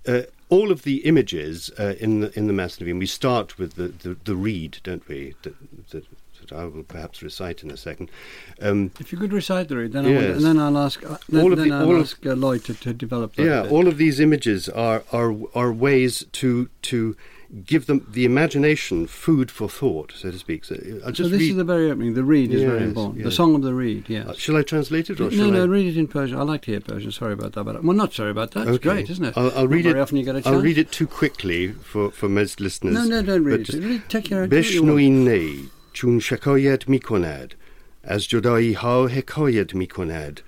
uh, 0.08 0.22
all 0.50 0.70
of 0.70 0.82
the 0.82 0.98
images 1.06 1.70
uh, 1.78 1.94
in 1.98 2.20
the 2.20 2.38
in 2.38 2.46
the 2.46 2.52
Masnavi, 2.52 2.90
and 2.90 2.98
we 2.98 3.06
start 3.06 3.58
with 3.58 3.74
the, 3.74 3.88
the, 3.88 4.16
the 4.24 4.36
reed, 4.36 4.78
don't 4.82 5.06
we? 5.08 5.34
That, 5.42 5.54
that, 5.90 6.04
that 6.50 6.58
I 6.58 6.64
will 6.66 6.82
perhaps 6.82 7.22
recite 7.22 7.62
in 7.62 7.70
a 7.70 7.76
second. 7.76 8.10
Um, 8.60 8.90
If 9.00 9.12
you 9.12 9.18
could 9.18 9.32
recite 9.32 9.68
the 9.68 9.76
reed, 9.76 9.92
then, 9.92 10.04
I 10.06 10.10
Yes. 10.10 10.36
and 10.36 10.44
then 10.44 10.58
I'll 10.58 10.78
ask, 10.78 11.02
uh, 11.04 11.16
then, 11.28 11.42
All 11.42 11.52
of 11.52 11.58
the- 11.58 11.70
I'll 11.72 11.86
all 11.88 12.00
ask 12.00 12.24
uh, 12.26 12.34
Lloyd 12.34 12.64
to, 12.64 12.74
to 12.74 12.92
develop 12.92 13.34
that. 13.36 13.44
yeah, 13.44 13.66
all 13.68 13.88
of 13.88 13.96
these 13.96 14.20
images 14.20 14.68
are 14.68 15.02
are 15.12 15.34
are 15.54 15.72
ways 15.72 16.26
to 16.32 16.68
to 16.82 17.16
give 17.66 17.86
them 17.86 18.06
the 18.08 18.24
imagination 18.24 19.08
food 19.08 19.50
for 19.50 19.68
thought, 19.68 20.12
so 20.14 20.30
to 20.30 20.38
speak. 20.38 20.64
So 20.64 20.76
uh, 21.04 21.12
So 21.12 21.24
this 21.24 21.40
reed. 21.40 21.50
is 21.50 21.56
the 21.56 21.64
very 21.64 21.90
opening. 21.90 22.14
The 22.14 22.22
reed 22.22 22.52
is 22.52 22.62
very 22.62 22.78
Yes, 22.78 22.88
important. 22.90 23.24
The 23.24 23.32
song 23.32 23.56
of 23.56 23.62
the 23.62 23.74
reed, 23.74 24.04
yes. 24.08 24.24
uh, 24.28 24.34
shall 24.34 24.56
I 24.56 24.62
translate 24.62 25.10
it 25.10 25.20
or 25.20 25.30
no, 25.32 25.50
no, 25.50 25.62
I? 25.62 25.66
read 25.66 25.86
it 25.88 25.96
in 25.98 26.06
Persian. 26.06 26.38
I 26.38 26.42
like 26.42 26.62
to 26.62 26.70
hear 26.70 26.80
Persian. 26.80 27.10
Sorry 27.10 27.32
about 27.32 27.52
that. 27.54 27.64
But 27.64 27.82
well, 27.82 27.96
not 27.96 28.12
sorry 28.12 28.30
about 28.30 28.52
that. 28.52 28.68
It's 28.68 28.78
great, 28.78 29.10
isn't 29.10 29.24
it? 29.24 29.34
I'll, 29.36 29.50
I'll 29.56 29.66
read 29.66 29.82
very 29.84 29.98
it. 29.98 30.02
often 30.02 30.16
you 30.18 30.24
get 30.24 30.36
a 30.36 30.48
I'll 30.48 30.60
read 30.60 30.78
it 30.78 30.92
too 30.92 31.08
quickly 31.08 31.72
for, 31.72 32.12
for 32.12 32.28
most 32.28 32.60
listeners. 32.60 32.94
No, 32.94 33.02
no, 33.04 33.20
don't 33.20 33.42
read 33.42 33.66
but 33.66 33.74
it. 33.74 33.82
Read, 33.82 34.02
take 34.08 34.30
your 34.30 34.46
do 34.46 34.56
چون 35.92 36.20
شکایت 36.20 36.88
می 36.88 37.00
کند 37.00 37.54
از 38.02 38.24
جدایی 38.24 38.72
ها 38.72 39.06
حکایت 39.06 39.74
می 39.74 39.86
کند 39.86 40.40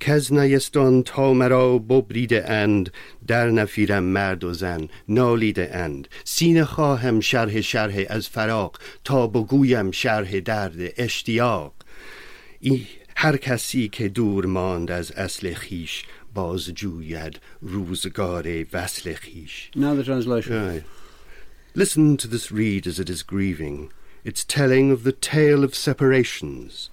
کز 0.00 0.32
نیستان 0.32 1.02
تا 1.02 1.32
مرا 1.32 1.78
ببریده 1.78 2.50
اند 2.50 2.92
در 3.26 3.50
نفیرم 3.50 4.04
مرد 4.04 4.44
و 4.44 4.52
زن 4.52 4.88
نالیده 5.08 5.76
اند 5.76 6.08
سینه 6.24 6.64
خواهم 6.64 7.20
شرح 7.20 7.60
شرح 7.60 8.04
از 8.08 8.28
فراق 8.28 8.78
تا 9.04 9.26
بگویم 9.26 9.90
شرح 9.90 10.40
درد 10.40 10.92
اشتیاق 10.96 11.74
ای 12.60 12.86
هر 13.16 13.36
کسی 13.36 13.88
که 13.88 14.08
دور 14.08 14.46
ماند 14.46 14.90
از 14.90 15.12
اصل 15.12 15.54
خیش 15.54 16.04
باز 16.34 16.68
جوید 16.68 17.40
روزگار 17.60 18.46
وصل 18.72 19.12
خیش 19.12 19.70
Now 19.76 19.94
the 19.94 20.04
translation. 20.04 20.52
Right. 20.52 20.84
Listen 21.74 22.16
to 22.16 22.28
this 22.28 22.52
reed 22.52 22.86
as 22.86 22.98
it 22.98 23.10
is 23.10 23.22
grieving. 23.22 23.90
It's 24.24 24.42
telling 24.42 24.90
of 24.90 25.04
the 25.04 25.12
tale 25.12 25.62
of 25.62 25.74
separations. 25.74 26.88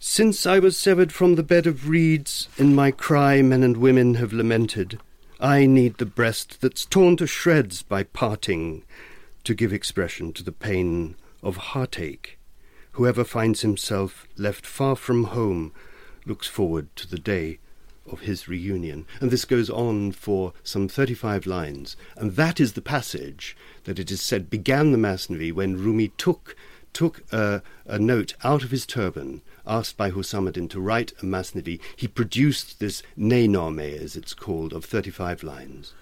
Since 0.00 0.44
I 0.44 0.58
was 0.58 0.76
severed 0.76 1.12
from 1.12 1.36
the 1.36 1.44
bed 1.44 1.68
of 1.68 1.88
reeds, 1.88 2.48
in 2.58 2.74
my 2.74 2.90
cry 2.90 3.40
men 3.42 3.62
and 3.62 3.76
women 3.76 4.14
have 4.14 4.32
lamented. 4.32 4.98
I 5.38 5.66
need 5.66 5.98
the 5.98 6.06
breast 6.06 6.60
that's 6.60 6.84
torn 6.84 7.16
to 7.18 7.28
shreds 7.28 7.82
by 7.82 8.02
parting 8.02 8.82
to 9.44 9.54
give 9.54 9.72
expression 9.72 10.32
to 10.32 10.42
the 10.42 10.50
pain 10.50 11.14
of 11.44 11.56
heartache. 11.56 12.38
Whoever 12.92 13.22
finds 13.22 13.60
himself 13.60 14.26
left 14.36 14.66
far 14.66 14.96
from 14.96 15.24
home 15.24 15.72
looks 16.26 16.48
forward 16.48 16.94
to 16.96 17.08
the 17.08 17.18
day 17.18 17.60
of 18.10 18.20
his 18.20 18.48
reunion. 18.48 19.06
And 19.20 19.30
this 19.30 19.44
goes 19.44 19.70
on 19.70 20.12
for 20.12 20.52
some 20.62 20.88
35 20.88 21.46
lines. 21.46 21.96
And 22.16 22.32
that 22.36 22.60
is 22.60 22.72
the 22.72 22.82
passage 22.82 23.56
that 23.84 23.98
it 23.98 24.10
is 24.10 24.20
said 24.20 24.50
began 24.50 24.92
the 24.92 24.98
Masnavi 24.98 25.52
when 25.52 25.76
Rumi 25.76 26.08
took, 26.16 26.56
took 26.92 27.22
a, 27.32 27.62
a 27.86 27.98
note 27.98 28.34
out 28.44 28.64
of 28.64 28.70
his 28.70 28.86
turban, 28.86 29.42
asked 29.66 29.96
by 29.96 30.10
Husamuddin 30.10 30.68
to 30.70 30.80
write 30.80 31.12
a 31.22 31.24
Masnavi. 31.24 31.80
He 31.96 32.08
produced 32.08 32.80
this 32.80 33.02
Neyname, 33.18 34.00
as 34.00 34.16
it's 34.16 34.34
called, 34.34 34.72
of 34.72 34.84
35 34.84 35.42
lines. 35.42 35.94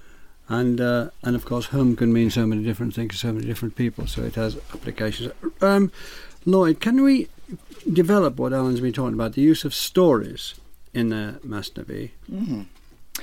And 0.48 0.80
uh, 0.80 1.10
and 1.22 1.36
of 1.36 1.44
course, 1.44 1.66
home 1.66 1.94
can 1.94 2.12
mean 2.12 2.28
so 2.28 2.44
many 2.44 2.64
different 2.64 2.92
things 2.92 3.12
to 3.12 3.18
so 3.18 3.32
many 3.32 3.46
different 3.46 3.76
people. 3.76 4.08
So 4.08 4.22
it 4.22 4.34
has 4.34 4.56
applications. 4.74 5.32
Um, 5.60 5.92
Lloyd, 6.44 6.80
can 6.80 7.04
we 7.04 7.28
develop 7.92 8.36
what 8.36 8.52
Alan's 8.52 8.80
been 8.80 8.92
talking 8.92 9.14
about? 9.14 9.34
The 9.34 9.42
use 9.42 9.64
of 9.64 9.72
stories 9.72 10.54
in 10.94 11.08
the 11.10 11.40
Masnavi. 11.44 12.10
Mhm. 12.30 12.66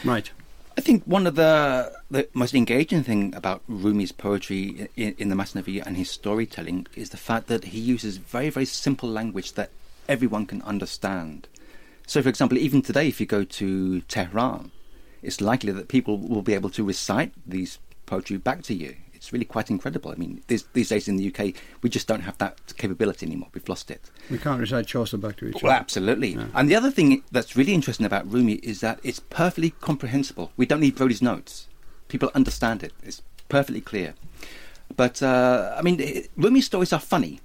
Right. 0.04 0.32
I 0.78 0.82
think 0.82 1.04
one 1.06 1.26
of 1.26 1.36
the 1.36 1.92
the 2.12 2.28
most 2.34 2.54
engaging 2.54 3.04
thing 3.04 3.34
about 3.36 3.62
Rumi's 3.68 4.12
poetry 4.12 4.90
in, 4.96 5.16
in 5.18 5.30
the 5.30 5.36
Masnavi 5.36 5.82
and 5.86 5.98
his 5.98 6.10
storytelling 6.12 6.86
is 6.96 7.10
the 7.10 7.18
fact 7.18 7.48
that 7.48 7.66
he 7.66 7.80
uses 7.80 8.18
very 8.18 8.50
very 8.50 8.66
simple 8.66 9.10
language 9.10 9.54
that 9.54 9.72
everyone 10.08 10.46
can 10.46 10.62
understand. 10.62 11.48
So, 12.06 12.22
for 12.22 12.30
example, 12.30 12.58
even 12.58 12.82
today, 12.82 13.08
if 13.10 13.20
you 13.20 13.26
go 13.26 13.44
to 13.44 14.02
Tehran, 14.02 14.72
it's 15.22 15.42
likely 15.42 15.74
that 15.74 15.90
people 15.90 16.18
will 16.18 16.42
be 16.42 16.54
able 16.54 16.70
to 16.70 16.84
recite 16.84 17.34
these 17.46 17.80
poetry 18.06 18.38
back 18.38 18.62
to 18.64 18.74
you. 18.74 18.96
It's 19.28 19.34
really 19.34 19.44
quite 19.44 19.70
incredible. 19.70 20.10
I 20.10 20.16
mean, 20.16 20.42
these, 20.48 20.64
these 20.72 20.88
days 20.88 21.10
in 21.10 21.18
the 21.18 21.28
UK, 21.28 21.54
we 21.82 21.90
just 21.90 22.08
don't 22.08 22.22
have 22.22 22.38
that 22.38 22.62
capability 22.78 23.26
anymore. 23.26 23.50
We've 23.54 23.68
lost 23.68 23.92
it. 23.92 24.10
We 24.32 24.38
can't 24.38 24.58
recite 24.62 24.88
Chaucer 24.88 25.18
back 25.18 25.36
to 25.38 25.50
each 25.50 25.56
other. 25.56 25.66
Well, 25.66 25.74
absolutely. 25.74 26.36
Yeah. 26.36 26.46
And 26.54 26.70
the 26.70 26.78
other 26.78 26.90
thing 26.90 27.24
that's 27.30 27.58
really 27.58 27.74
interesting 27.74 28.06
about 28.06 28.32
Rumi 28.32 28.54
is 28.64 28.80
that 28.80 29.02
it's 29.04 29.20
perfectly 29.20 29.72
comprehensible. 29.82 30.54
We 30.56 30.66
don't 30.66 30.80
need 30.80 30.96
Brody's 30.96 31.22
notes. 31.22 31.68
People 32.08 32.32
understand 32.36 32.84
it. 32.84 32.94
It's 33.04 33.22
perfectly 33.50 33.82
clear. 33.82 34.14
But 34.96 35.22
uh, 35.22 35.76
I 35.78 35.82
mean, 35.82 36.00
it- 36.00 36.32
Rumi's 36.38 36.66
stories 36.68 36.94
are 36.94 37.00
funny. 37.02 37.42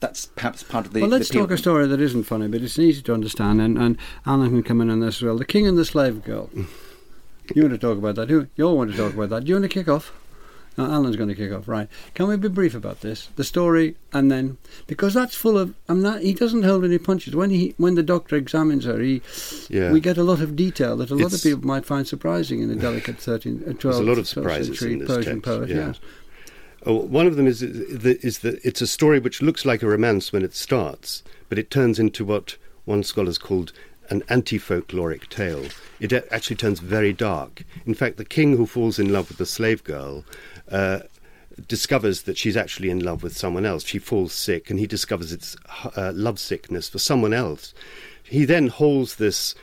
That's 0.00 0.26
perhaps 0.26 0.64
part 0.64 0.84
of 0.84 0.94
the. 0.94 1.02
well, 1.02 1.10
let's 1.10 1.28
the 1.28 1.38
talk 1.38 1.52
a 1.52 1.56
story 1.56 1.86
that 1.86 2.00
isn't 2.00 2.24
funny, 2.24 2.48
but 2.48 2.60
it's 2.60 2.76
easy 2.76 3.02
to 3.02 3.14
understand, 3.14 3.60
and, 3.60 3.78
and 3.78 3.98
Alan 4.26 4.50
can 4.50 4.64
come 4.64 4.80
in 4.80 4.90
on 4.90 4.98
this 4.98 5.18
as 5.18 5.22
well. 5.22 5.38
The 5.38 5.44
King 5.44 5.68
and 5.68 5.78
the 5.78 5.84
Slave 5.84 6.24
Girl. 6.24 6.50
you 7.54 7.62
want 7.62 7.72
to 7.74 7.78
talk 7.78 7.98
about 7.98 8.16
that? 8.16 8.28
You, 8.28 8.48
you 8.56 8.66
all 8.66 8.76
want 8.76 8.90
to 8.90 8.96
talk 8.96 9.14
about 9.14 9.28
that. 9.28 9.44
Do 9.44 9.50
you 9.50 9.54
want 9.54 9.62
to 9.62 9.68
kick 9.68 9.88
off? 9.88 10.12
No, 10.76 10.84
Alan's 10.86 11.14
going 11.16 11.28
to 11.28 11.34
kick 11.36 11.52
off, 11.52 11.68
right? 11.68 11.88
Can 12.14 12.26
we 12.26 12.36
be 12.36 12.48
brief 12.48 12.74
about 12.74 13.00
this? 13.00 13.28
The 13.36 13.44
story, 13.44 13.96
and 14.12 14.30
then 14.30 14.58
because 14.88 15.14
that's 15.14 15.34
full 15.36 15.56
of. 15.56 15.74
I'm 15.88 16.02
not. 16.02 16.22
He 16.22 16.34
doesn't 16.34 16.64
hold 16.64 16.84
any 16.84 16.98
punches. 16.98 17.36
When 17.36 17.50
he 17.50 17.74
when 17.76 17.94
the 17.94 18.02
doctor 18.02 18.34
examines 18.36 18.84
her, 18.84 18.98
he 18.98 19.22
Yeah. 19.68 19.92
we 19.92 20.00
get 20.00 20.18
a 20.18 20.24
lot 20.24 20.40
of 20.40 20.56
detail 20.56 20.96
that 20.96 21.10
a 21.10 21.14
lot 21.14 21.32
of 21.32 21.42
people 21.42 21.64
might 21.66 21.86
find 21.86 22.08
surprising 22.08 22.60
in 22.60 22.70
a 22.70 22.74
delicate 22.76 23.18
13, 23.20 23.62
uh, 23.66 23.70
12th, 23.70 23.80
There's 23.82 23.98
a 23.98 24.02
lot 24.02 24.18
of 24.18 24.26
surprises 24.26 24.66
century 24.78 24.92
in 24.94 24.98
this 25.00 25.08
Persian 25.08 25.40
text, 25.40 25.44
poet. 25.44 25.68
yeah. 25.68 25.76
Yes. 25.88 26.00
Oh, 26.86 26.96
one 26.96 27.26
of 27.26 27.36
them 27.36 27.46
is 27.46 27.60
that, 27.60 28.18
is 28.22 28.40
that 28.40 28.60
it's 28.64 28.82
a 28.82 28.86
story 28.86 29.18
which 29.18 29.40
looks 29.40 29.64
like 29.64 29.82
a 29.82 29.86
romance 29.88 30.32
when 30.32 30.42
it 30.42 30.54
starts, 30.54 31.22
but 31.48 31.58
it 31.58 31.70
turns 31.70 31.98
into 31.98 32.24
what 32.26 32.56
one 32.84 33.02
scholar's 33.02 33.38
called 33.38 33.72
an 34.10 34.22
anti-folkloric 34.28 35.28
tale. 35.28 35.66
It 36.00 36.12
actually 36.30 36.56
turns 36.56 36.80
very 36.80 37.12
dark. 37.12 37.64
In 37.86 37.94
fact, 37.94 38.16
the 38.16 38.24
king 38.24 38.56
who 38.56 38.66
falls 38.66 38.98
in 38.98 39.12
love 39.12 39.28
with 39.28 39.38
the 39.38 39.46
slave 39.46 39.82
girl 39.84 40.24
uh, 40.70 41.00
discovers 41.68 42.22
that 42.22 42.36
she's 42.36 42.56
actually 42.56 42.90
in 42.90 43.00
love 43.00 43.22
with 43.22 43.36
someone 43.36 43.64
else. 43.64 43.84
She 43.84 43.98
falls 43.98 44.32
sick, 44.32 44.70
and 44.70 44.78
he 44.78 44.86
discovers 44.86 45.32
it's 45.32 45.56
uh, 45.96 46.12
love 46.14 46.38
sickness 46.38 46.88
for 46.88 46.98
someone 46.98 47.32
else. 47.32 47.74
He 48.22 48.44
then 48.44 48.68
hauls 48.68 49.16
this 49.16 49.54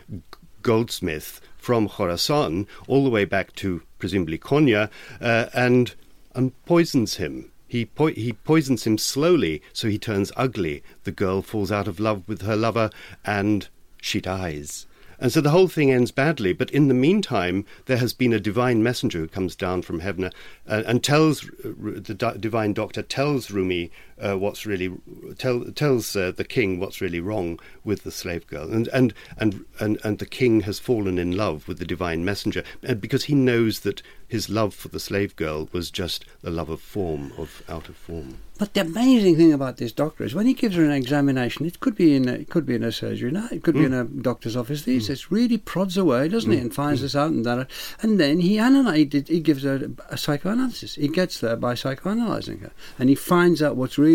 goldsmith 0.62 1.41
from 1.58 1.88
Khorasan 1.89 2.67
all 2.88 3.04
the 3.04 3.10
way 3.10 3.25
back 3.25 3.54
to 3.56 3.82
presumably 3.99 4.38
Konya, 4.38 4.89
uh, 5.19 5.45
and 5.54 5.93
and 6.34 6.65
poisons 6.65 7.15
him. 7.15 7.51
He 7.67 7.86
po- 7.86 8.08
he 8.08 8.34
poisons 8.34 8.86
him 8.86 8.97
slowly, 8.97 9.62
so 9.73 9.88
he 9.88 9.97
turns 9.97 10.32
ugly. 10.36 10.84
The 11.04 11.12
girl 11.12 11.41
falls 11.41 11.71
out 11.71 11.88
of 11.88 11.99
love 11.99 12.27
with 12.27 12.41
her 12.41 12.56
lover, 12.56 12.89
and 13.25 13.69
she 14.01 14.19
dies. 14.19 14.87
And 15.21 15.31
so 15.31 15.39
the 15.39 15.51
whole 15.51 15.67
thing 15.67 15.91
ends 15.91 16.11
badly. 16.11 16.51
But 16.51 16.71
in 16.71 16.87
the 16.87 16.95
meantime, 16.95 17.63
there 17.85 17.97
has 17.97 18.11
been 18.11 18.33
a 18.33 18.39
divine 18.39 18.81
messenger 18.81 19.19
who 19.19 19.27
comes 19.27 19.55
down 19.55 19.83
from 19.83 19.99
heaven 19.99 20.25
uh, 20.25 20.81
and 20.87 21.03
tells 21.03 21.47
uh, 21.47 21.73
the 21.75 22.15
di- 22.15 22.37
divine 22.37 22.73
doctor 22.73 23.03
tells 23.03 23.51
Rumi 23.51 23.91
uh, 24.21 24.38
what's 24.38 24.65
really 24.65 24.91
tell, 25.38 25.63
tells 25.71 26.15
uh, 26.15 26.31
the 26.31 26.43
king 26.43 26.79
what's 26.79 27.01
really 27.01 27.19
wrong 27.19 27.60
with 27.84 28.03
the 28.03 28.12
slave 28.12 28.47
girl, 28.47 28.71
and 28.71 28.88
and 28.89 29.13
and 29.38 29.65
and 29.79 29.99
and 30.03 30.19
the 30.19 30.25
king 30.25 30.62
has 30.62 30.79
fallen 30.79 31.17
in 31.17 31.36
love 31.36 31.67
with 31.67 31.79
the 31.79 31.86
divine 31.86 32.23
messenger, 32.23 32.63
and 32.84 33.01
because 33.01 33.25
he 33.25 33.36
knows 33.36 33.81
that 33.81 34.01
his 34.27 34.49
love 34.49 34.73
for 34.73 34.88
the 34.88 34.99
slave 34.99 35.36
girl 35.36 35.67
was 35.73 35.91
just 35.91 36.23
the 36.41 36.49
love 36.49 36.69
of 36.69 36.79
form, 36.79 37.34
of 37.38 37.62
out 37.67 37.89
of 37.89 37.97
form. 37.97 38.38
But 38.57 38.75
the 38.75 38.81
amazing 38.81 39.38
thing 39.38 39.51
about 39.51 39.77
this 39.77 39.91
doctor 39.91 40.23
is 40.23 40.36
when 40.36 40.45
he 40.45 40.53
gives 40.53 40.75
her 40.75 40.86
an 40.86 40.91
examination, 40.91 41.65
it 41.65 41.79
could 41.79 41.95
be 41.95 42.15
in 42.15 42.29
a, 42.29 42.34
it 42.34 42.49
could 42.49 42.65
be 42.65 42.75
in 42.75 42.84
a 42.84 42.91
surgery 42.91 43.31
now, 43.31 43.47
it 43.51 43.63
could 43.63 43.73
be 43.73 43.86
in 43.86 43.93
a 43.93 44.03
doctor's 44.03 44.55
office. 44.55 44.84
These 44.84 45.10
it 45.10 45.31
really 45.31 45.57
prods 45.57 45.97
away, 45.97 46.27
doesn't 46.27 46.51
he, 46.51 46.60
and 46.60 46.73
finds 46.73 47.01
this 47.01 47.15
out 47.15 47.31
and 47.31 47.43
that, 47.43 47.69
and 48.01 48.19
then 48.19 48.39
he 48.39 48.60
analyzes. 48.60 49.27
He 49.27 49.39
gives 49.39 49.63
her 49.63 49.89
a 50.10 50.17
psychoanalysis. 50.17 50.95
He 50.95 51.07
gets 51.07 51.39
there 51.39 51.55
by 51.55 51.73
psychoanalyzing 51.73 52.62
her, 52.62 52.71
and 52.99 53.10
he 53.10 53.15
finds 53.15 53.63
out 53.63 53.75
what's 53.75 53.97
really 53.97 54.11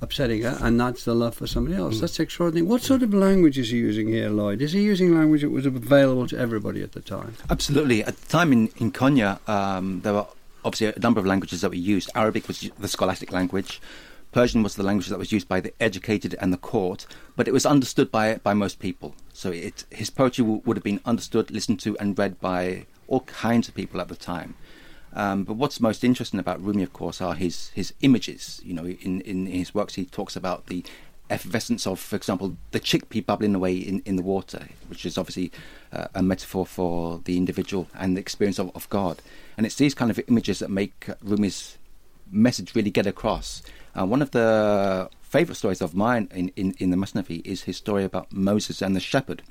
upsetting 0.00 0.42
her, 0.42 0.58
and 0.60 0.80
that's 0.80 1.04
the 1.04 1.14
love 1.14 1.34
for 1.34 1.46
somebody 1.46 1.76
else. 1.76 2.00
That's 2.00 2.18
extraordinary. 2.20 2.66
What 2.66 2.82
sort 2.82 3.02
of 3.02 3.14
language 3.14 3.58
is 3.58 3.70
he 3.70 3.78
using 3.78 4.08
here, 4.08 4.30
Lloyd? 4.30 4.60
Is 4.62 4.72
he 4.72 4.82
using 4.82 5.14
language 5.14 5.42
that 5.42 5.50
was 5.50 5.66
available 5.66 6.26
to 6.28 6.38
everybody 6.38 6.82
at 6.82 6.92
the 6.92 7.00
time? 7.00 7.34
Absolutely. 7.48 8.04
At 8.04 8.16
the 8.16 8.26
time 8.28 8.52
in, 8.52 8.68
in 8.76 8.92
Konya, 8.92 9.38
um, 9.48 10.00
there 10.02 10.12
were 10.12 10.26
obviously 10.64 10.88
a 10.88 10.98
number 10.98 11.20
of 11.20 11.26
languages 11.26 11.60
that 11.60 11.70
were 11.70 11.74
used. 11.74 12.10
Arabic 12.14 12.48
was 12.48 12.60
the 12.78 12.88
scholastic 12.88 13.32
language. 13.32 13.80
Persian 14.32 14.62
was 14.62 14.76
the 14.76 14.82
language 14.82 15.08
that 15.08 15.18
was 15.18 15.32
used 15.32 15.48
by 15.48 15.60
the 15.60 15.72
educated 15.80 16.36
and 16.40 16.52
the 16.52 16.56
court, 16.56 17.06
but 17.34 17.48
it 17.48 17.52
was 17.52 17.66
understood 17.66 18.10
by 18.12 18.36
by 18.36 18.54
most 18.54 18.78
people. 18.78 19.14
So 19.32 19.50
it, 19.50 19.84
his 19.90 20.10
poetry 20.10 20.44
w- 20.44 20.62
would 20.64 20.76
have 20.76 20.84
been 20.84 21.00
understood, 21.04 21.50
listened 21.50 21.80
to, 21.80 21.98
and 21.98 22.16
read 22.16 22.40
by 22.40 22.86
all 23.08 23.20
kinds 23.20 23.68
of 23.68 23.74
people 23.74 24.00
at 24.00 24.08
the 24.08 24.14
time. 24.14 24.54
Um, 25.12 25.44
but 25.44 25.54
what's 25.54 25.80
most 25.80 26.04
interesting 26.04 26.40
about 26.40 26.62
Rumi, 26.62 26.82
of 26.82 26.92
course, 26.92 27.20
are 27.20 27.34
his 27.34 27.68
his 27.70 27.92
images. 28.00 28.60
You 28.64 28.74
know, 28.74 28.86
in, 28.86 29.20
in 29.22 29.46
his 29.46 29.74
works, 29.74 29.94
he 29.94 30.04
talks 30.04 30.36
about 30.36 30.66
the 30.66 30.84
effervescence 31.30 31.86
of, 31.86 31.98
for 32.00 32.16
example, 32.16 32.56
the 32.72 32.80
chickpea 32.80 33.24
bubbling 33.24 33.54
away 33.54 33.76
in, 33.76 34.00
in 34.04 34.16
the 34.16 34.22
water, 34.22 34.68
which 34.88 35.06
is 35.06 35.16
obviously 35.16 35.52
uh, 35.92 36.08
a 36.14 36.22
metaphor 36.22 36.66
for 36.66 37.20
the 37.24 37.36
individual 37.36 37.86
and 37.94 38.16
the 38.16 38.20
experience 38.20 38.58
of, 38.58 38.74
of 38.74 38.88
God. 38.90 39.22
And 39.56 39.64
it's 39.64 39.76
these 39.76 39.94
kind 39.94 40.10
of 40.10 40.20
images 40.28 40.58
that 40.58 40.70
make 40.70 41.08
Rumi's 41.22 41.78
message 42.30 42.74
really 42.74 42.90
get 42.90 43.06
across. 43.06 43.62
Uh, 43.98 44.06
one 44.06 44.22
of 44.22 44.32
the 44.32 45.08
favourite 45.22 45.56
stories 45.56 45.80
of 45.80 45.94
mine 45.94 46.28
in, 46.34 46.50
in, 46.56 46.74
in 46.78 46.90
the 46.90 46.96
Masnavi 46.96 47.44
is 47.44 47.62
his 47.62 47.76
story 47.76 48.04
about 48.04 48.32
Moses 48.32 48.82
and 48.82 48.96
the 48.96 49.00
shepherd. 49.00 49.42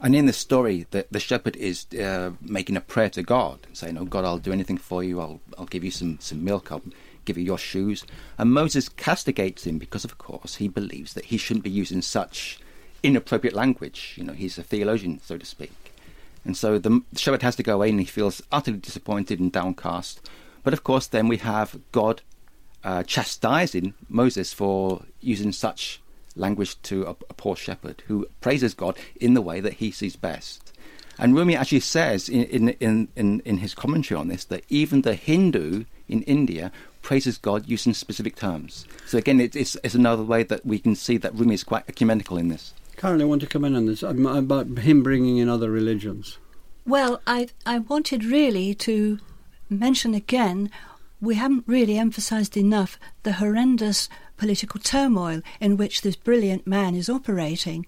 And 0.00 0.14
in 0.14 0.26
the 0.26 0.32
story, 0.32 0.86
the, 0.90 1.06
the 1.10 1.18
shepherd 1.18 1.56
is 1.56 1.86
uh, 1.94 2.30
making 2.40 2.76
a 2.76 2.80
prayer 2.80 3.10
to 3.10 3.22
God, 3.22 3.66
saying, 3.72 3.98
"Oh 3.98 4.04
God, 4.04 4.24
I'll 4.24 4.38
do 4.38 4.52
anything 4.52 4.78
for 4.78 5.02
you. 5.02 5.20
I'll 5.20 5.40
I'll 5.58 5.66
give 5.66 5.84
you 5.84 5.90
some 5.90 6.18
some 6.20 6.44
milk. 6.44 6.70
I'll 6.70 6.82
give 7.24 7.36
you 7.36 7.44
your 7.44 7.58
shoes." 7.58 8.04
And 8.38 8.52
Moses 8.52 8.88
castigates 8.88 9.66
him 9.66 9.78
because, 9.78 10.04
of 10.04 10.18
course, 10.18 10.56
he 10.56 10.68
believes 10.68 11.14
that 11.14 11.26
he 11.26 11.36
shouldn't 11.36 11.64
be 11.64 11.70
using 11.70 12.02
such 12.02 12.60
inappropriate 13.02 13.56
language. 13.56 14.14
You 14.16 14.24
know, 14.24 14.34
he's 14.34 14.56
a 14.56 14.62
theologian, 14.62 15.20
so 15.24 15.36
to 15.36 15.44
speak. 15.44 15.72
And 16.44 16.56
so 16.56 16.78
the, 16.78 17.02
the 17.12 17.18
shepherd 17.18 17.42
has 17.42 17.56
to 17.56 17.64
go 17.64 17.74
away, 17.74 17.90
and 17.90 17.98
he 17.98 18.06
feels 18.06 18.40
utterly 18.52 18.78
disappointed 18.78 19.40
and 19.40 19.50
downcast. 19.50 20.30
But 20.62 20.72
of 20.72 20.84
course, 20.84 21.08
then 21.08 21.26
we 21.26 21.38
have 21.38 21.80
God 21.90 22.22
uh, 22.84 23.02
chastising 23.02 23.94
Moses 24.08 24.52
for 24.52 25.02
using 25.20 25.50
such 25.50 26.00
language 26.38 26.80
to 26.82 27.04
a, 27.04 27.10
a 27.10 27.34
poor 27.34 27.56
shepherd 27.56 28.02
who 28.06 28.26
praises 28.40 28.74
God 28.74 28.96
in 29.20 29.34
the 29.34 29.42
way 29.42 29.60
that 29.60 29.74
he 29.74 29.90
sees 29.90 30.16
best. 30.16 30.72
And 31.18 31.34
Rumi 31.34 31.56
actually 31.56 31.80
says 31.80 32.28
in, 32.28 32.44
in, 32.44 32.68
in, 32.80 33.08
in, 33.16 33.40
in 33.44 33.56
his 33.58 33.74
commentary 33.74 34.18
on 34.18 34.28
this 34.28 34.44
that 34.46 34.64
even 34.68 35.02
the 35.02 35.14
Hindu 35.14 35.84
in 36.08 36.22
India 36.22 36.70
praises 37.02 37.38
God 37.38 37.68
using 37.68 37.92
specific 37.92 38.36
terms. 38.36 38.86
So 39.06 39.18
again, 39.18 39.40
it, 39.40 39.56
it's, 39.56 39.76
it's 39.82 39.94
another 39.94 40.22
way 40.22 40.44
that 40.44 40.64
we 40.64 40.78
can 40.78 40.94
see 40.94 41.16
that 41.18 41.34
Rumi 41.34 41.54
is 41.54 41.64
quite 41.64 41.88
ecumenical 41.88 42.36
in 42.38 42.48
this. 42.48 42.72
Carole, 42.96 43.22
I 43.22 43.24
want 43.24 43.40
to 43.42 43.46
come 43.46 43.64
in 43.64 43.76
on 43.76 43.86
this 43.86 44.02
about 44.02 44.66
him 44.78 45.02
bringing 45.02 45.38
in 45.38 45.48
other 45.48 45.70
religions. 45.70 46.38
Well, 46.84 47.20
I 47.26 47.48
I 47.66 47.78
wanted 47.80 48.24
really 48.24 48.74
to 48.74 49.18
mention 49.68 50.14
again 50.14 50.70
we 51.20 51.34
haven't 51.34 51.64
really 51.66 51.98
emphasized 51.98 52.56
enough 52.56 52.98
the 53.22 53.34
horrendous 53.34 54.08
political 54.38 54.80
turmoil 54.80 55.42
in 55.60 55.76
which 55.76 56.00
this 56.00 56.16
brilliant 56.16 56.66
man 56.66 56.94
is 56.94 57.10
operating. 57.10 57.84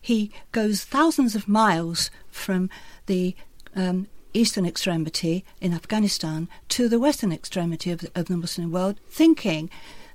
He 0.00 0.30
goes 0.50 0.84
thousands 0.84 1.34
of 1.34 1.48
miles 1.48 2.10
from 2.30 2.68
the 3.06 3.34
um, 3.74 4.08
eastern 4.34 4.66
extremity 4.66 5.44
in 5.60 5.72
Afghanistan 5.72 6.48
to 6.68 6.88
the 6.88 7.00
western 7.00 7.32
extremity 7.32 7.90
of 7.90 8.00
the, 8.00 8.10
of 8.14 8.26
the 8.26 8.36
Muslim 8.36 8.70
world, 8.70 8.98
thinking 9.08 9.70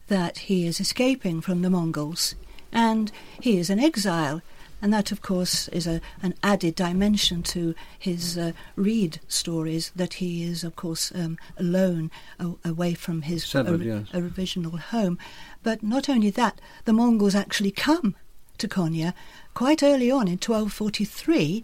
that 0.08 0.40
he 0.40 0.68
is 0.68 0.80
escaping 0.80 1.42
from 1.42 1.62
the 1.62 1.70
Mongols. 1.70 2.36
And 2.72 3.12
he 3.42 3.58
is 3.58 3.70
an 3.70 3.80
exile. 3.80 4.42
And 4.82 4.94
that, 4.94 5.12
of 5.12 5.22
course, 5.24 5.68
is 5.70 5.88
a, 5.88 6.02
an 6.22 6.36
added 6.44 6.76
dimension 6.76 7.42
to 7.44 7.74
his 7.98 8.38
uh, 8.38 8.52
Reed 8.76 9.20
stories 9.28 9.92
that 9.96 10.16
he 10.16 10.44
is, 10.44 10.64
of 10.64 10.76
course, 10.76 11.12
um, 11.16 11.38
alone 11.58 12.12
a- 12.40 12.54
away 12.64 12.94
from 12.94 13.24
his 13.24 13.44
Severed, 13.44 13.82
ori- 13.82 13.88
yes. 13.88 14.08
original 14.14 14.78
home. 14.78 15.18
But 15.64 15.82
not 15.82 16.10
only 16.10 16.30
that, 16.30 16.62
the 16.86 16.94
Mongols 16.94 17.34
actually 17.34 17.72
come 17.72 18.16
to 18.60 18.68
Konya 18.68 19.14
quite 19.56 19.82
early 19.82 20.12
on 20.12 20.28
in 20.28 20.34
1243 20.38 21.64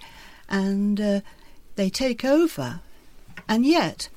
and 0.50 1.00
uh, 1.00 1.22
they 1.76 1.90
take 1.92 2.26
over. 2.26 2.80
And 3.48 3.64
yet, 3.66 4.10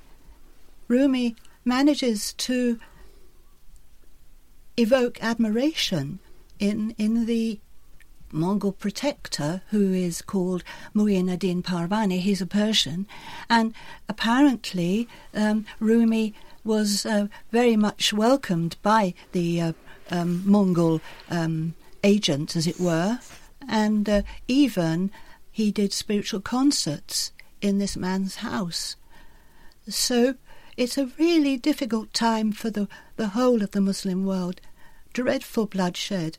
Rumi 0.88 1.36
manages 1.64 2.32
to 2.34 2.78
evoke 4.76 5.22
admiration 5.22 6.18
in, 6.58 6.94
in 6.98 7.26
the 7.26 7.58
Mongol 8.32 8.72
protector, 8.72 9.62
who 9.70 9.92
is 9.92 10.22
called 10.22 10.64
Muin 10.94 11.28
ad-Din 11.28 11.62
Parvani. 11.62 12.20
He's 12.20 12.40
a 12.40 12.46
Persian, 12.46 13.06
and 13.48 13.74
apparently 14.08 15.08
um, 15.34 15.66
Rumi 15.80 16.34
was 16.64 17.06
uh, 17.06 17.28
very 17.52 17.76
much 17.76 18.12
welcomed 18.12 18.76
by 18.82 19.14
the 19.32 19.60
uh, 19.60 19.72
um, 20.10 20.42
Mongol 20.44 21.00
um, 21.30 21.74
agent, 22.02 22.56
as 22.56 22.66
it 22.66 22.80
were, 22.80 23.20
and 23.68 24.08
uh, 24.08 24.22
even 24.48 25.10
he 25.50 25.70
did 25.70 25.92
spiritual 25.92 26.40
concerts 26.40 27.32
in 27.60 27.78
this 27.78 27.96
man's 27.96 28.36
house. 28.36 28.96
So 29.88 30.34
it's 30.76 30.98
a 30.98 31.10
really 31.18 31.56
difficult 31.56 32.12
time 32.12 32.52
for 32.52 32.70
the, 32.70 32.88
the 33.16 33.28
whole 33.28 33.62
of 33.62 33.70
the 33.70 33.80
Muslim 33.80 34.26
world. 34.26 34.60
Dreadful 35.12 35.66
bloodshed, 35.66 36.36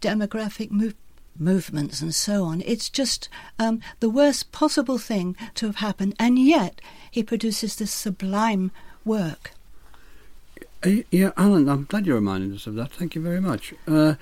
demographic 0.00 0.70
move, 0.70 0.94
movements, 1.38 2.00
and 2.00 2.14
so 2.14 2.44
on. 2.44 2.62
It's 2.66 2.88
just 2.88 3.28
um, 3.58 3.80
the 4.00 4.10
worst 4.10 4.52
possible 4.52 4.98
thing 4.98 5.36
to 5.54 5.66
have 5.66 5.76
happened, 5.76 6.14
and 6.18 6.38
yet 6.38 6.80
he 7.10 7.22
produces 7.22 7.76
this 7.76 7.92
sublime 7.92 8.70
work. 9.04 9.52
Uh, 10.82 11.02
yeah, 11.10 11.30
Alan, 11.36 11.68
I'm 11.68 11.84
glad 11.84 12.06
you 12.06 12.14
reminded 12.14 12.54
us 12.54 12.66
of 12.66 12.74
that. 12.76 12.90
Thank 12.92 13.14
you 13.14 13.20
very 13.20 13.40
much. 13.40 13.74
Uh, 13.86 14.14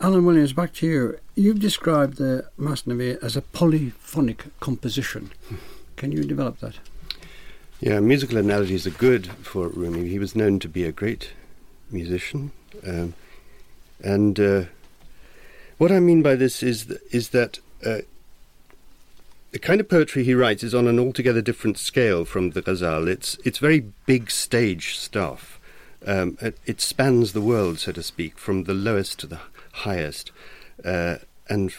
Alan 0.00 0.24
Williams, 0.24 0.52
back 0.52 0.72
to 0.74 0.86
you. 0.86 1.18
You've 1.34 1.60
described 1.60 2.18
the 2.18 2.48
Masnavi 2.58 3.22
as 3.22 3.36
a 3.36 3.42
polyphonic 3.42 4.44
composition. 4.60 5.30
Can 5.96 6.12
you 6.12 6.24
develop 6.24 6.60
that? 6.60 6.74
Yeah, 7.80 8.00
musical 8.00 8.38
analogies 8.38 8.86
are 8.86 8.90
good 8.90 9.26
for 9.26 9.68
Rumi. 9.68 10.08
He 10.08 10.18
was 10.18 10.36
known 10.36 10.58
to 10.60 10.68
be 10.68 10.84
a 10.84 10.92
great 10.92 11.30
musician. 11.90 12.52
Um, 12.86 13.14
and 14.00 14.38
uh, 14.38 14.64
what 15.84 15.92
I 15.92 16.00
mean 16.00 16.22
by 16.22 16.34
this 16.34 16.62
is, 16.62 16.86
th- 16.86 17.00
is 17.10 17.28
that 17.28 17.58
uh, 17.84 17.98
the 19.50 19.58
kind 19.58 19.82
of 19.82 19.88
poetry 19.90 20.24
he 20.24 20.32
writes 20.32 20.62
is 20.62 20.74
on 20.74 20.88
an 20.88 20.98
altogether 20.98 21.42
different 21.42 21.76
scale 21.76 22.24
from 22.24 22.52
the 22.52 22.62
Ghazal. 22.62 23.06
It's, 23.06 23.36
it's 23.44 23.58
very 23.58 23.80
big 24.06 24.30
stage 24.30 24.96
stuff. 24.96 25.60
Um, 26.06 26.38
it, 26.40 26.56
it, 26.64 26.80
spans 26.80 27.34
the 27.34 27.42
world, 27.42 27.80
so 27.80 27.92
to 27.92 28.02
speak, 28.02 28.38
from 28.38 28.64
the 28.64 28.72
lowest 28.72 29.18
to 29.18 29.26
the 29.26 29.40
highest. 29.72 30.32
Uh, 30.82 31.16
and 31.50 31.74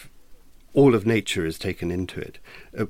all 0.72 0.94
of 0.94 1.04
nature 1.04 1.44
is 1.44 1.58
taken 1.58 1.90
into 1.90 2.20
it. 2.20 2.38
Uh, 2.78 2.86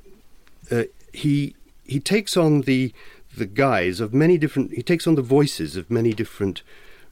uh, 0.71 0.83
he 1.15 1.57
he 1.85 1.99
takes 1.99 2.37
on 2.37 2.63
the 2.63 2.93
the 3.35 3.47
guise 3.47 4.01
of 4.01 4.13
many 4.13 4.37
different. 4.37 4.73
He 4.73 4.83
takes 4.83 5.07
on 5.07 5.15
the 5.15 5.23
voices 5.23 5.77
of 5.77 5.91
many 5.91 6.13
different 6.13 6.63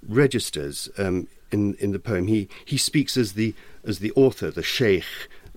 registers 0.07 0.91
um, 0.99 1.27
in 1.55 1.75
in 1.75 1.93
the 1.93 1.99
poem. 1.99 2.27
He 2.27 2.49
he 2.65 2.77
speaks 2.77 3.17
as 3.17 3.33
the 3.33 3.55
as 3.85 4.01
the 4.01 4.13
author, 4.13 4.51
the 4.51 4.63
sheikh, 4.63 5.05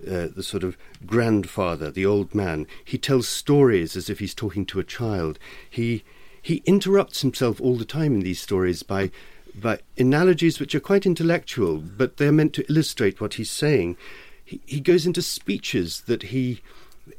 uh, 0.05 0.27
the 0.33 0.43
sort 0.43 0.63
of 0.63 0.77
grandfather, 1.05 1.91
the 1.91 2.05
old 2.05 2.33
man. 2.33 2.67
He 2.85 2.97
tells 2.97 3.27
stories 3.27 3.97
as 3.97 4.09
if 4.09 4.19
he's 4.19 4.33
talking 4.33 4.65
to 4.67 4.79
a 4.79 4.83
child. 4.83 5.39
He 5.69 6.03
he 6.41 6.63
interrupts 6.65 7.21
himself 7.21 7.59
all 7.59 7.75
the 7.75 7.93
time 7.99 8.13
in 8.15 8.21
these 8.21 8.39
stories 8.39 8.83
by 8.83 9.11
by 9.59 9.79
analogies 9.97 10.59
which 10.59 10.75
are 10.75 10.79
quite 10.79 11.05
intellectual, 11.05 11.77
but 11.77 12.17
they're 12.17 12.31
meant 12.31 12.53
to 12.53 12.69
illustrate 12.69 13.19
what 13.19 13.35
he's 13.35 13.51
saying. 13.51 13.97
He, 14.45 14.61
he 14.65 14.79
goes 14.79 15.05
into 15.05 15.21
speeches 15.21 16.01
that 16.01 16.23
he, 16.23 16.61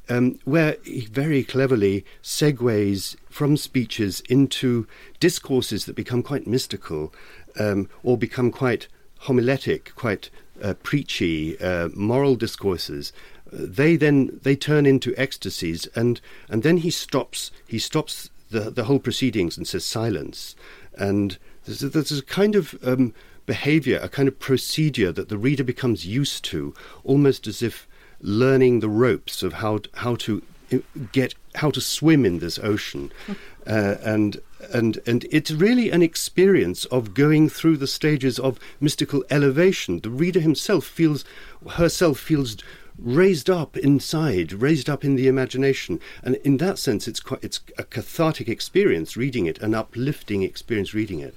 um, 0.09 0.39
where 0.45 0.77
he 0.85 1.07
very 1.07 1.43
cleverly 1.43 2.05
segues 2.23 3.17
from 3.29 3.57
speeches 3.57 4.23
into 4.29 4.87
discourses 5.21 5.85
that 5.85 5.97
become 5.97 6.23
quite 6.23 6.47
mystical 6.47 7.13
um, 7.59 7.89
or 8.03 8.17
become 8.17 8.51
quite 8.51 8.89
homiletic, 9.23 9.95
quite 9.95 10.31
uh, 10.63 10.75
preachy, 10.83 11.59
uh, 11.61 11.89
moral 11.95 12.37
discourses. 12.37 13.13
they 13.51 13.97
then 13.97 14.39
they 14.43 14.55
turn 14.55 14.87
into 14.87 15.15
ecstasies, 15.17 15.87
and 15.95 16.21
and 16.49 16.63
then 16.63 16.79
he 16.79 16.91
stops. 16.91 17.51
He 17.67 17.79
stops 17.79 18.31
the 18.51 18.71
the 18.71 18.85
whole 18.85 18.99
proceedings 18.99 19.57
and 19.57 19.67
says 19.67 19.85
silence, 19.85 20.55
and 20.95 21.39
there's 21.65 21.83
a, 21.83 21.89
there's 21.89 22.19
a 22.19 22.23
kind 22.23 22.55
of 22.55 22.79
um, 22.83 23.15
behavior, 23.47 23.99
a 24.03 24.09
kind 24.09 24.29
of 24.29 24.39
procedure 24.39 25.13
that 25.13 25.29
the 25.29 25.39
reader 25.39 25.65
becomes 25.65 26.07
used 26.07 26.45
to, 26.45 26.75
almost 27.05 27.47
as 27.47 27.63
if 27.63 27.89
learning 28.21 28.81
the 28.81 28.89
ropes 28.89 29.43
of 29.43 29.55
how 29.55 29.81
how 29.95 30.15
to 30.17 30.43
uh, 30.73 30.79
get 31.13 31.35
how 31.55 31.71
to 31.71 31.81
swim 31.81 32.25
in 32.25 32.39
this 32.39 32.59
ocean, 32.59 33.11
uh, 33.67 33.97
and 34.03 34.41
and 34.73 34.99
and 35.07 35.27
it's 35.31 35.51
really 35.51 35.91
an 35.91 36.03
experience 36.03 36.85
of 36.87 37.15
going 37.15 37.49
through 37.49 37.77
the 37.77 37.87
stages 37.87 38.39
of 38.39 38.59
mystical 38.81 39.25
elevation. 39.31 40.01
The 40.01 40.11
reader 40.11 40.41
himself 40.41 40.85
feels 40.85 41.25
herself 41.71 42.19
feels 42.19 42.57
raised 42.99 43.49
up 43.49 43.77
inside, 43.77 44.53
raised 44.53 44.91
up 44.91 45.05
in 45.05 45.15
the 45.15 45.29
imagination, 45.29 46.01
and 46.23 46.35
in 46.37 46.57
that 46.57 46.79
sense, 46.79 47.07
it's 47.07 47.21
quite 47.21 47.45
it's 47.45 47.61
a 47.77 47.85
cathartic 47.85 48.49
experience 48.49 49.17
reading 49.17 49.47
it, 49.47 49.59
an 49.61 49.75
uplifting 49.75 50.43
experience 50.43 50.95
reading 50.95 51.21
it. 51.21 51.35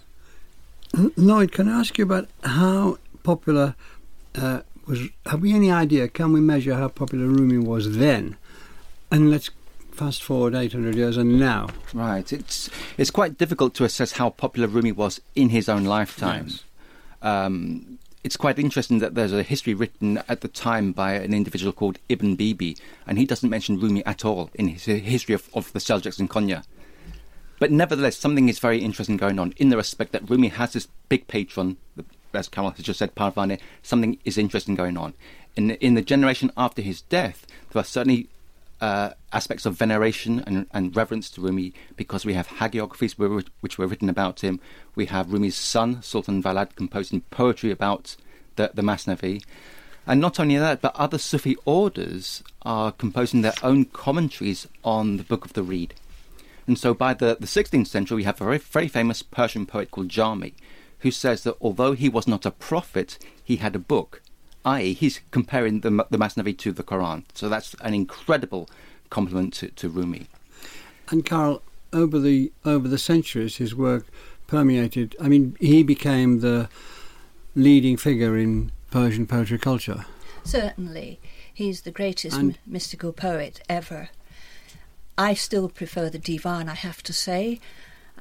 Lloyd, 1.16 1.52
can 1.52 1.70
I 1.70 1.80
ask 1.80 1.98
you 1.98 2.04
about 2.04 2.28
how 2.44 2.98
popular 3.24 3.76
uh, 4.36 4.62
was? 4.88 5.08
Have 5.28 5.42
we 5.42 5.54
any 5.54 5.72
idea? 5.72 6.08
Can 6.08 6.34
we 6.34 6.42
measure 6.42 6.76
how 6.76 6.90
popular 6.90 7.28
Rumi 7.28 7.60
was 7.60 7.98
then? 7.98 8.38
And 9.10 9.30
let's 9.30 9.50
fast 9.92 10.24
forward 10.24 10.56
800 10.56 10.96
years 10.96 11.18
and 11.18 11.39
now. 11.39 11.70
Right. 11.94 12.32
It's 12.32 12.70
it's 12.98 13.12
quite 13.12 13.38
difficult 13.38 13.74
to 13.76 13.84
assess 13.84 14.14
how 14.14 14.30
popular 14.30 14.68
Rumi 14.68 14.92
was 14.92 15.22
in 15.36 15.50
his 15.50 15.70
own 15.70 15.86
lifetime. 15.86 16.48
Yes. 16.48 16.64
Um, 17.22 18.00
it's 18.24 18.38
quite 18.38 18.60
interesting 18.60 19.00
that 19.00 19.16
there's 19.16 19.34
a 19.34 19.44
history 19.44 19.74
written 19.74 20.22
at 20.30 20.42
the 20.42 20.48
time 20.48 20.92
by 20.92 21.14
an 21.14 21.34
individual 21.34 21.74
called 21.74 21.98
Ibn 22.08 22.36
Bibi, 22.36 22.78
and 23.08 23.18
he 23.18 23.26
doesn't 23.26 23.50
mention 23.50 23.80
Rumi 23.80 24.06
at 24.06 24.24
all 24.24 24.52
in 24.54 24.68
his 24.68 24.86
history 24.86 25.34
of, 25.34 25.50
of 25.54 25.74
the 25.74 25.80
Seljuks 25.80 26.20
and 26.20 26.30
Konya. 26.30 26.64
But 27.60 27.72
nevertheless, 27.72 28.18
something 28.18 28.50
is 28.50 28.60
very 28.60 28.80
interesting 28.80 29.18
going 29.18 29.39
on 29.39 29.54
in 29.58 29.70
the 29.70 29.78
respect 29.78 30.12
that 30.12 30.30
Rumi 30.30 30.50
has 30.50 30.74
this 30.74 30.88
big 31.10 31.28
patron, 31.28 31.78
as 32.34 32.48
Carole 32.48 32.72
has 32.72 32.86
just 32.86 33.00
said, 33.00 33.16
Parvane. 33.16 33.60
Something 33.84 34.18
is 34.26 34.38
interesting 34.38 34.76
going 34.76 34.98
on. 34.98 35.14
In 35.56 35.68
the, 35.68 35.86
in 35.86 35.96
the 35.96 36.02
generation 36.02 36.52
after 36.58 36.82
his 36.82 37.02
death, 37.02 37.46
there 37.72 37.82
are 37.82 37.86
certainly 37.86 38.30
uh, 38.82 39.12
aspects 39.32 39.66
of 39.66 39.76
veneration 39.76 40.44
and, 40.46 40.66
and, 40.72 40.96
reverence 40.96 41.30
to 41.30 41.42
Rumi 41.42 41.74
because 41.96 42.26
we 42.26 42.34
have 42.34 42.48
hagiographies 42.48 43.14
which 43.62 43.78
were 43.78 43.88
written 43.88 44.10
about 44.10 44.44
him. 44.44 44.60
We 44.96 45.06
have 45.06 45.32
Rumi's 45.32 45.56
son, 45.56 46.02
Sultan 46.02 46.42
Valad, 46.42 46.76
composing 46.76 47.22
poetry 47.30 47.70
about 47.70 48.16
the, 48.56 48.72
the 48.74 48.82
Masnavi. 48.82 49.44
And 50.08 50.20
not 50.20 50.40
only 50.40 50.58
that, 50.58 50.82
but 50.82 50.96
other 50.96 51.20
Sufi 51.20 51.56
orders 51.64 52.44
are 52.64 52.92
composing 52.92 53.42
their 53.42 53.54
own 53.62 53.86
commentaries 53.86 54.68
on 54.84 55.18
the 55.18 55.24
Book 55.24 55.46
of 55.46 55.54
the 55.54 55.64
Reed. 55.64 55.94
And 56.66 56.78
so 56.78 56.96
by 56.96 57.14
the, 57.14 57.38
the 57.40 57.48
16th 57.48 57.88
century, 57.88 58.18
we 58.18 58.24
have 58.24 58.42
a 58.42 58.46
very, 58.46 58.58
very 58.58 58.88
famous 58.88 59.22
Persian 59.22 59.68
poet 59.68 59.92
called 59.92 60.10
Jami, 60.10 60.56
who 61.00 61.12
says 61.12 61.44
that 61.44 61.58
although 61.62 61.94
he 61.94 62.10
was 62.10 62.28
not 62.28 62.46
a 62.46 62.52
prophet, 62.52 63.20
he 63.44 63.58
had 63.58 63.76
a 63.76 63.80
book, 63.80 64.22
i.e., 64.66 64.93
he's 64.93 65.22
comparing 65.32 65.82
the, 65.82 65.89
the 66.09 66.18
Masnavi 66.18 66.57
to 66.59 66.72
the 66.72 66.84
Quran. 66.84 67.24
So 67.34 67.49
that's 67.49 67.76
an 67.82 67.93
incredible 67.93 68.70
compliment 69.09 69.53
to, 69.55 69.70
to 69.70 69.89
Rumi. 69.89 70.28
And 71.09 71.26
Carole, 71.26 71.62
over 71.93 72.20
the 72.20 72.51
over 72.64 72.88
the 72.88 72.97
centuries, 72.97 73.57
his 73.57 73.76
work 73.76 74.05
permeated. 74.47 75.16
I 75.20 75.28
mean, 75.28 75.57
he 75.59 75.84
became 75.84 76.39
the 76.39 76.70
leading 77.55 77.97
figure 77.97 78.38
in 78.38 78.72
Persian 78.91 79.28
poetry 79.28 79.57
culture. 79.57 80.05
Certainly, 80.43 81.20
he's 81.53 81.82
the 81.82 81.91
greatest 81.91 82.38
m- 82.38 82.55
mystical 82.66 83.14
poet 83.14 83.62
ever. 83.68 84.09
I 85.18 85.34
still 85.34 85.70
prefer 85.70 86.09
the 86.09 86.18
Divan, 86.18 86.70
I 86.70 86.76
have 86.76 87.03
to 87.03 87.14
say. 87.14 87.59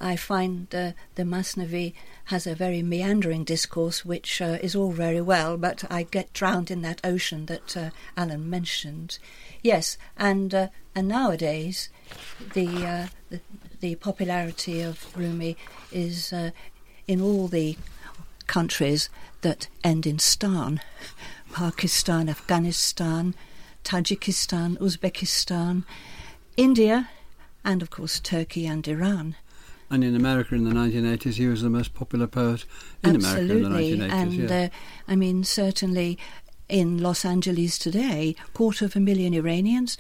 I 0.01 0.17
find 0.17 0.75
uh, 0.75 0.93
the 1.15 1.25
Masnavi 1.25 1.93
has 2.27 2.47
a 2.47 2.55
very 2.55 2.83
meandering 2.83 3.45
discourse, 3.45 4.05
which 4.05 4.41
uh, 4.41 4.59
is 4.63 4.75
all 4.75 4.93
very 4.93 5.21
well, 5.21 5.57
but 5.57 5.85
I 5.91 6.05
get 6.05 6.33
drowned 6.33 6.71
in 6.71 6.83
that 6.83 7.01
ocean 7.05 7.47
that 7.47 7.77
uh, 7.77 7.91
Alan 8.17 8.49
mentioned. 8.49 9.19
Yes, 9.63 9.99
and 10.17 10.55
uh, 10.55 10.69
and 10.95 11.07
nowadays, 11.07 11.89
the, 12.55 12.69
uh, 12.87 13.07
the, 13.31 13.41
the 13.81 13.95
popularity 13.97 14.81
of 14.81 15.17
Rumi 15.17 15.57
is 15.93 16.33
uh, 16.33 16.51
in 17.07 17.21
all 17.21 17.47
the 17.47 17.77
countries 18.47 19.09
that 19.43 19.69
end 19.85 20.07
in 20.07 20.19
stan, 20.19 20.81
Pakistan, 21.53 22.29
Afghanistan, 22.29 23.35
Tajikistan, 23.85 24.77
Uzbekistan. 24.79 25.85
India, 26.57 27.09
and 27.65 27.81
of 27.81 27.89
course 27.89 28.21
Turkey 28.21 28.67
and 28.67 28.87
Iran. 28.87 29.37
And 29.91 30.05
in 30.05 30.15
America 30.15 30.55
in 30.55 30.65
the 30.65 30.71
1980s, 30.71 31.35
he 31.35 31.49
was 31.49 31.63
the 31.63 31.71
most 31.71 31.95
popular 31.95 32.29
poet 32.29 32.65
in 33.03 33.17
Absolutely. 33.17 33.65
America 33.65 33.85
in 33.85 33.99
the 33.99 34.07
1980s. 34.07 34.13
And 34.13 34.51
yeah. 34.51 34.65
uh, 34.65 34.69
I 35.09 35.17
mean, 35.17 35.45
certainly 35.45 36.19
in 36.69 36.99
Los 36.99 37.25
Angeles 37.25 37.79
today, 37.79 38.37
quarter 38.55 38.85
of 38.85 38.95
a 38.95 39.01
million 39.01 39.35
Iranians 39.35 39.99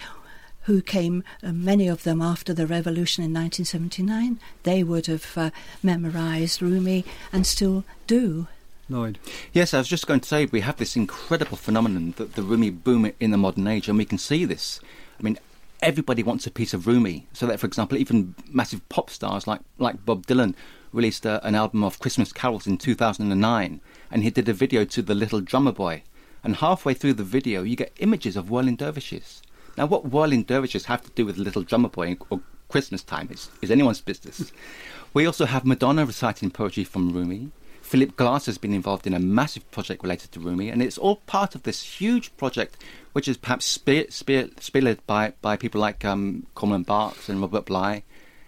who 0.62 0.80
came, 0.80 1.24
uh, 1.42 1.52
many 1.52 1.88
of 1.88 2.04
them 2.04 2.22
after 2.22 2.54
the 2.54 2.66
revolution 2.66 3.24
in 3.24 3.32
1979, 3.32 4.38
they 4.62 4.82
would 4.84 5.06
have 5.06 5.26
uh, 5.36 5.50
memorized 5.82 6.62
Rumi 6.62 7.04
and 7.32 7.46
still 7.46 7.84
do. 8.06 8.46
Lloyd. 8.88 9.18
Yes, 9.52 9.72
I 9.72 9.78
was 9.78 9.88
just 9.88 10.06
going 10.06 10.20
to 10.20 10.28
say 10.28 10.46
we 10.46 10.60
have 10.60 10.76
this 10.76 10.96
incredible 10.96 11.56
phenomenon, 11.56 12.14
the, 12.16 12.24
the 12.24 12.42
Rumi 12.42 12.70
boom 12.70 13.10
in 13.20 13.30
the 13.30 13.38
modern 13.38 13.66
age, 13.66 13.88
and 13.88 13.96
we 13.96 14.04
can 14.04 14.18
see 14.18 14.44
this. 14.44 14.80
I 15.18 15.22
mean, 15.22 15.38
everybody 15.82 16.22
wants 16.22 16.46
a 16.46 16.50
piece 16.50 16.74
of 16.74 16.86
Rumi. 16.86 17.26
So 17.32 17.46
that, 17.46 17.60
for 17.60 17.66
example, 17.66 17.98
even 17.98 18.34
massive 18.48 18.86
pop 18.88 19.10
stars 19.10 19.46
like 19.46 19.60
like 19.78 20.04
Bob 20.04 20.26
Dylan 20.26 20.54
released 20.92 21.24
a, 21.24 21.44
an 21.46 21.54
album 21.54 21.84
of 21.84 21.98
Christmas 21.98 22.32
carols 22.32 22.66
in 22.66 22.76
2009, 22.78 23.80
and 24.10 24.22
he 24.22 24.30
did 24.30 24.48
a 24.48 24.52
video 24.52 24.84
to 24.84 25.02
the 25.02 25.14
Little 25.14 25.40
Drummer 25.40 25.72
Boy. 25.72 26.02
And 26.42 26.56
halfway 26.56 26.94
through 26.94 27.14
the 27.14 27.24
video, 27.24 27.62
you 27.62 27.76
get 27.76 27.92
images 27.98 28.36
of 28.36 28.50
whirling 28.50 28.76
dervishes. 28.76 29.42
Now, 29.76 29.86
what 29.86 30.06
whirling 30.06 30.42
dervishes 30.42 30.86
have 30.86 31.02
to 31.02 31.10
do 31.10 31.26
with 31.26 31.36
Little 31.36 31.62
Drummer 31.62 31.88
Boy 31.88 32.16
or 32.30 32.40
Christmas 32.68 33.02
time 33.02 33.28
is, 33.30 33.50
is 33.60 33.70
anyone's 33.70 34.00
business. 34.00 34.52
we 35.14 35.26
also 35.26 35.44
have 35.44 35.66
Madonna 35.66 36.06
reciting 36.06 36.50
poetry 36.50 36.84
from 36.84 37.12
Rumi. 37.12 37.50
Philip 37.90 38.14
Glass 38.14 38.46
has 38.46 38.56
been 38.56 38.72
involved 38.72 39.08
in 39.08 39.14
a 39.14 39.18
massive 39.18 39.68
project 39.72 40.04
related 40.04 40.30
to 40.30 40.38
Rumi, 40.38 40.68
and 40.68 40.80
it's 40.80 40.96
all 40.96 41.16
part 41.26 41.56
of 41.56 41.64
this 41.64 41.82
huge 41.82 42.30
project, 42.36 42.76
which 43.14 43.26
is 43.26 43.36
perhaps 43.36 43.64
spear, 43.64 44.06
spear, 44.10 44.48
spearled 44.60 45.04
by, 45.08 45.32
by 45.42 45.56
people 45.56 45.80
like 45.80 46.04
um, 46.04 46.46
Barks 46.54 47.28
and 47.28 47.40
Robert 47.40 47.66
Bly. 47.66 48.04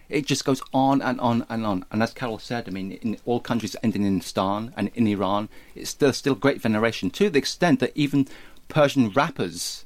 It 0.07 0.25
just 0.25 0.45
goes 0.45 0.61
on 0.73 1.01
and 1.01 1.19
on 1.19 1.45
and 1.49 1.65
on. 1.65 1.83
And 1.91 2.01
as 2.01 2.13
Carole 2.13 2.39
said, 2.39 2.69
I 2.69 2.71
mean, 2.71 2.93
in 2.93 3.17
all 3.25 3.41
countries 3.41 3.75
ending 3.83 4.05
in 4.05 4.21
Stan 4.21 4.71
and 4.77 4.89
in 4.95 5.07
Iran, 5.07 5.49
it's 5.75 5.89
still, 5.89 6.13
still 6.13 6.35
great 6.35 6.61
veneration 6.61 7.09
to 7.09 7.29
the 7.29 7.39
extent 7.39 7.81
that 7.81 7.91
even 7.95 8.29
Persian 8.69 9.09
rappers 9.09 9.83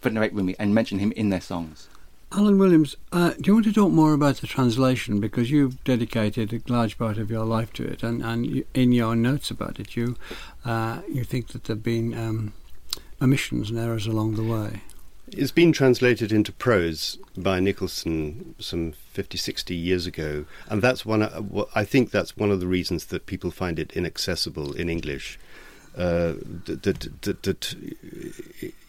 venerate 0.00 0.32
Rumi 0.32 0.54
and 0.60 0.72
mention 0.72 1.00
him 1.00 1.10
in 1.16 1.30
their 1.30 1.40
songs. 1.40 1.88
Alan 2.36 2.58
Williams, 2.58 2.96
uh, 3.12 3.30
do 3.30 3.44
you 3.46 3.54
want 3.54 3.64
to 3.64 3.72
talk 3.72 3.90
more 3.90 4.12
about 4.12 4.36
the 4.36 4.46
translation 4.46 5.20
because 5.20 5.50
you've 5.50 5.82
dedicated 5.84 6.52
a 6.52 6.60
large 6.70 6.98
part 6.98 7.16
of 7.16 7.30
your 7.30 7.46
life 7.46 7.72
to 7.72 7.82
it, 7.82 8.02
and, 8.02 8.22
and 8.22 8.44
you, 8.44 8.66
in 8.74 8.92
your 8.92 9.16
notes 9.16 9.50
about 9.50 9.80
it, 9.80 9.96
you 9.96 10.16
uh, 10.66 11.00
you 11.08 11.24
think 11.24 11.48
that 11.48 11.64
there've 11.64 11.82
been 11.82 12.12
um, 12.12 12.52
omissions 13.22 13.70
and 13.70 13.78
errors 13.78 14.06
along 14.06 14.34
the 14.34 14.42
way. 14.44 14.82
It's 15.28 15.50
been 15.50 15.72
translated 15.72 16.30
into 16.30 16.52
prose 16.52 17.16
by 17.38 17.58
Nicholson 17.58 18.54
some 18.58 18.92
50, 18.92 19.38
60 19.38 19.74
years 19.74 20.06
ago, 20.06 20.44
and 20.68 20.82
that's 20.82 21.06
one. 21.06 21.22
I 21.74 21.84
think 21.84 22.10
that's 22.10 22.36
one 22.36 22.50
of 22.50 22.60
the 22.60 22.66
reasons 22.66 23.06
that 23.06 23.24
people 23.24 23.50
find 23.50 23.78
it 23.78 23.94
inaccessible 23.94 24.74
in 24.74 24.90
English 24.90 25.38
uh, 25.96 26.34
that, 26.66 27.08
that, 27.22 27.42
that, 27.42 27.74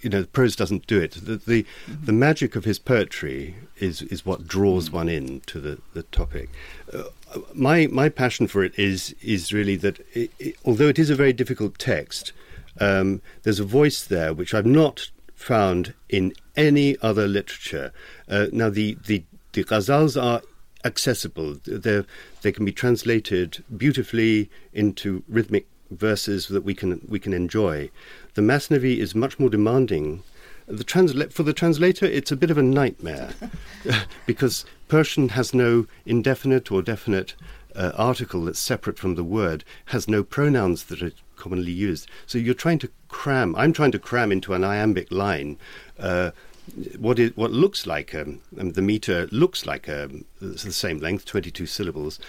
you 0.01 0.09
know 0.09 0.25
prose 0.25 0.55
doesn't 0.55 0.87
do 0.87 0.99
it. 0.99 1.11
The, 1.13 1.37
the, 1.37 1.63
mm-hmm. 1.63 2.05
the 2.05 2.11
magic 2.11 2.55
of 2.55 2.65
his 2.65 2.79
poetry 2.79 3.55
is 3.77 4.01
is 4.03 4.25
what 4.25 4.47
draws 4.47 4.89
mm. 4.89 4.93
one 4.93 5.09
in 5.09 5.41
to 5.41 5.59
the 5.59 5.79
the 5.93 6.03
topic. 6.03 6.49
Uh, 6.93 7.03
my 7.53 7.87
my 7.87 8.09
passion 8.09 8.47
for 8.47 8.63
it 8.63 8.77
is 8.77 9.15
is 9.21 9.53
really 9.53 9.75
that 9.77 9.99
it, 10.13 10.31
it, 10.39 10.55
although 10.65 10.87
it 10.87 10.99
is 10.99 11.09
a 11.09 11.15
very 11.15 11.33
difficult 11.33 11.79
text, 11.79 12.33
um, 12.79 13.21
there's 13.43 13.59
a 13.59 13.65
voice 13.65 14.03
there 14.03 14.33
which 14.33 14.53
I've 14.53 14.65
not 14.65 15.09
found 15.33 15.93
in 16.09 16.33
any 16.55 16.97
other 17.01 17.27
literature. 17.27 17.93
Uh, 18.27 18.47
now 18.51 18.69
the 18.69 18.97
the 19.05 19.23
the 19.53 19.63
ghazals 19.63 20.21
are 20.21 20.41
accessible. 20.83 21.55
They 21.65 22.03
they 22.41 22.51
can 22.51 22.65
be 22.65 22.73
translated 22.73 23.63
beautifully 23.75 24.49
into 24.73 25.23
rhythmic 25.27 25.67
verses 25.91 26.47
that 26.47 26.63
we 26.63 26.73
can 26.73 27.01
we 27.07 27.19
can 27.19 27.33
enjoy. 27.33 27.89
The 28.33 28.41
Masnavi 28.41 28.97
is 28.97 29.15
much 29.15 29.39
more 29.39 29.49
demanding. 29.49 30.23
The 30.67 30.83
transla- 30.83 31.31
for 31.31 31.43
the 31.43 31.53
translator, 31.53 32.05
it's 32.05 32.31
a 32.31 32.35
bit 32.35 32.51
of 32.51 32.57
a 32.57 32.63
nightmare 32.63 33.31
because 34.25 34.65
Persian 34.89 35.29
has 35.29 35.53
no 35.53 35.87
indefinite 36.05 36.71
or 36.71 36.81
definite 36.81 37.35
uh, 37.73 37.91
article 37.95 38.43
that's 38.43 38.59
separate 38.59 38.99
from 38.99 39.15
the 39.15 39.23
word, 39.23 39.63
has 39.85 40.07
no 40.09 40.23
pronouns 40.23 40.85
that 40.85 41.01
are 41.01 41.13
commonly 41.37 41.71
used. 41.71 42.09
So 42.25 42.37
you're 42.37 42.53
trying 42.53 42.79
to 42.79 42.89
cram. 43.07 43.55
I'm 43.55 43.71
trying 43.71 43.91
to 43.91 43.99
cram 43.99 44.31
into 44.31 44.53
an 44.53 44.63
iambic 44.63 45.11
line. 45.11 45.57
Uh, 45.97 46.31
what 46.97 47.17
is 47.17 47.31
what 47.37 47.51
looks 47.51 47.87
like 47.87 48.13
um, 48.13 48.41
um, 48.59 48.71
the 48.71 48.81
meter 48.81 49.27
looks 49.31 49.65
like 49.65 49.87
um, 49.87 50.25
it's 50.41 50.63
the 50.63 50.73
same 50.73 50.99
length, 50.99 51.25
22 51.25 51.65
syllables, 51.65 52.19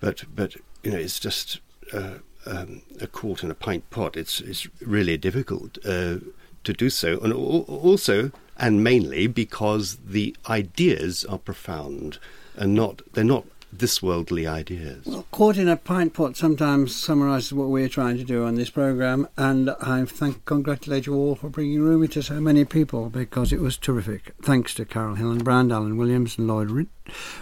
but 0.00 0.24
but 0.34 0.56
you 0.82 0.90
know 0.90 0.98
it's 0.98 1.20
just 1.20 1.60
uh, 1.92 2.14
um, 2.46 2.82
a 3.00 3.06
quart 3.06 3.42
in 3.42 3.50
a 3.50 3.54
pint 3.54 3.88
pot, 3.90 4.16
it's 4.16 4.40
it's 4.40 4.68
really 4.80 5.16
difficult 5.16 5.78
uh, 5.84 6.18
to 6.64 6.72
do 6.72 6.90
so, 6.90 7.18
and 7.20 7.32
also 7.32 8.30
and 8.56 8.84
mainly 8.84 9.26
because 9.26 9.96
the 10.06 10.36
ideas 10.48 11.24
are 11.24 11.38
profound 11.38 12.18
and 12.56 12.74
not 12.74 13.02
they're 13.14 13.24
not 13.24 13.44
this 13.72 14.02
worldly 14.02 14.46
ideas. 14.46 15.06
Well, 15.06 15.26
Quart 15.30 15.56
in 15.56 15.68
a 15.68 15.76
Pint 15.76 16.14
Pot 16.14 16.36
sometimes 16.36 16.94
summarises 16.94 17.52
what 17.52 17.68
we're 17.68 17.88
trying 17.88 18.18
to 18.18 18.24
do 18.24 18.44
on 18.44 18.56
this 18.56 18.70
programme, 18.70 19.28
and 19.36 19.70
I 19.80 20.04
thank, 20.04 20.44
congratulate 20.44 21.06
you 21.06 21.14
all 21.14 21.34
for 21.34 21.48
bringing 21.48 21.80
Rumi 21.80 22.08
to 22.08 22.22
so 22.22 22.40
many 22.40 22.64
people 22.64 23.10
because 23.10 23.52
it 23.52 23.60
was 23.60 23.76
terrific. 23.76 24.34
Thanks 24.42 24.74
to 24.74 24.84
Carole 24.84 25.16
Hillenbrand, 25.16 25.72
Alan 25.72 25.96
Williams, 25.96 26.36
and 26.38 26.48
Lloyd 26.48 26.70
Rid- 26.70 26.88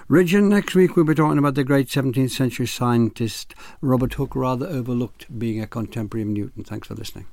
Ridgeon. 0.08 0.48
Next 0.48 0.74
week 0.74 0.96
we'll 0.96 1.04
be 1.04 1.14
talking 1.14 1.38
about 1.38 1.54
the 1.54 1.64
great 1.64 1.88
17th 1.88 2.30
century 2.30 2.66
scientist 2.66 3.54
Robert 3.80 4.14
Hooke, 4.14 4.36
rather 4.36 4.66
overlooked 4.66 5.38
being 5.38 5.62
a 5.62 5.66
contemporary 5.66 6.22
of 6.22 6.28
Newton. 6.28 6.64
Thanks 6.64 6.88
for 6.88 6.94
listening. 6.94 7.26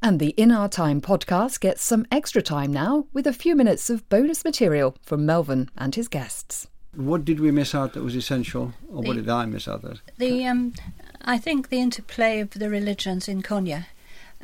And 0.00 0.20
the 0.20 0.28
In 0.30 0.52
Our 0.52 0.68
Time 0.68 1.00
podcast 1.00 1.58
gets 1.58 1.82
some 1.82 2.06
extra 2.12 2.40
time 2.40 2.72
now 2.72 3.06
with 3.12 3.26
a 3.26 3.32
few 3.32 3.56
minutes 3.56 3.90
of 3.90 4.08
bonus 4.08 4.44
material 4.44 4.96
from 5.02 5.26
Melvyn 5.26 5.68
and 5.76 5.92
his 5.92 6.06
guests. 6.06 6.68
What 6.94 7.24
did 7.24 7.40
we 7.40 7.50
miss 7.50 7.74
out 7.74 7.92
that 7.94 8.02
was 8.02 8.16
essential, 8.16 8.72
or 8.90 9.02
the, 9.02 9.08
what 9.08 9.16
did 9.16 9.28
I 9.28 9.44
miss 9.46 9.68
out 9.68 9.82
that? 9.82 10.00
The 10.16 10.46
um, 10.46 10.74
I 11.22 11.38
think 11.38 11.68
the 11.68 11.80
interplay 11.80 12.40
of 12.40 12.50
the 12.50 12.70
religions 12.70 13.28
in 13.28 13.42
Konya, 13.42 13.86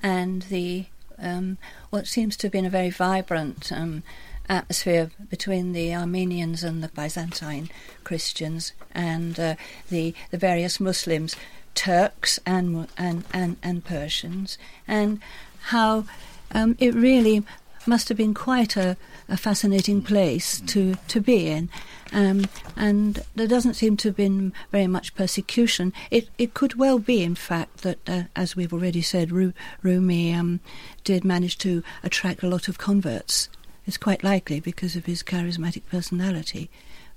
and 0.02 0.42
the 0.42 0.86
um, 1.18 1.58
what 1.90 2.06
seems 2.06 2.36
to 2.36 2.46
have 2.46 2.52
been 2.52 2.66
a 2.66 2.70
very 2.70 2.90
vibrant 2.90 3.72
um, 3.72 4.02
atmosphere 4.48 5.10
between 5.30 5.72
the 5.72 5.94
Armenians 5.94 6.62
and 6.62 6.82
the 6.82 6.88
Byzantine 6.88 7.70
Christians, 8.04 8.72
and 8.92 9.40
uh, 9.40 9.54
the 9.90 10.14
the 10.30 10.38
various 10.38 10.78
Muslims, 10.78 11.36
Turks 11.74 12.38
and 12.44 12.88
and 12.96 13.24
and, 13.32 13.56
and 13.62 13.84
Persians, 13.84 14.58
and 14.86 15.20
how 15.62 16.04
um, 16.52 16.76
it 16.78 16.94
really 16.94 17.42
must 17.86 18.08
have 18.08 18.18
been 18.18 18.34
quite 18.34 18.76
a, 18.76 18.96
a 19.28 19.36
fascinating 19.36 20.02
place 20.02 20.60
to, 20.60 20.96
to 21.08 21.20
be 21.20 21.48
in. 21.48 21.68
Um, 22.12 22.46
and 22.76 23.24
there 23.34 23.46
doesn't 23.46 23.74
seem 23.74 23.96
to 23.98 24.08
have 24.08 24.16
been 24.16 24.52
very 24.70 24.86
much 24.86 25.14
persecution. 25.14 25.92
It 26.10 26.28
it 26.38 26.54
could 26.54 26.76
well 26.76 26.98
be, 26.98 27.22
in 27.22 27.34
fact, 27.34 27.78
that 27.78 27.98
uh, 28.08 28.22
as 28.36 28.54
we've 28.54 28.72
already 28.72 29.02
said, 29.02 29.32
Ru- 29.32 29.52
Rumi 29.82 30.32
um, 30.32 30.60
did 31.02 31.24
manage 31.24 31.58
to 31.58 31.82
attract 32.02 32.42
a 32.42 32.48
lot 32.48 32.68
of 32.68 32.78
converts. 32.78 33.48
It's 33.86 33.96
quite 33.96 34.22
likely 34.22 34.60
because 34.60 34.96
of 34.96 35.06
his 35.06 35.22
charismatic 35.22 35.82
personality. 35.90 36.70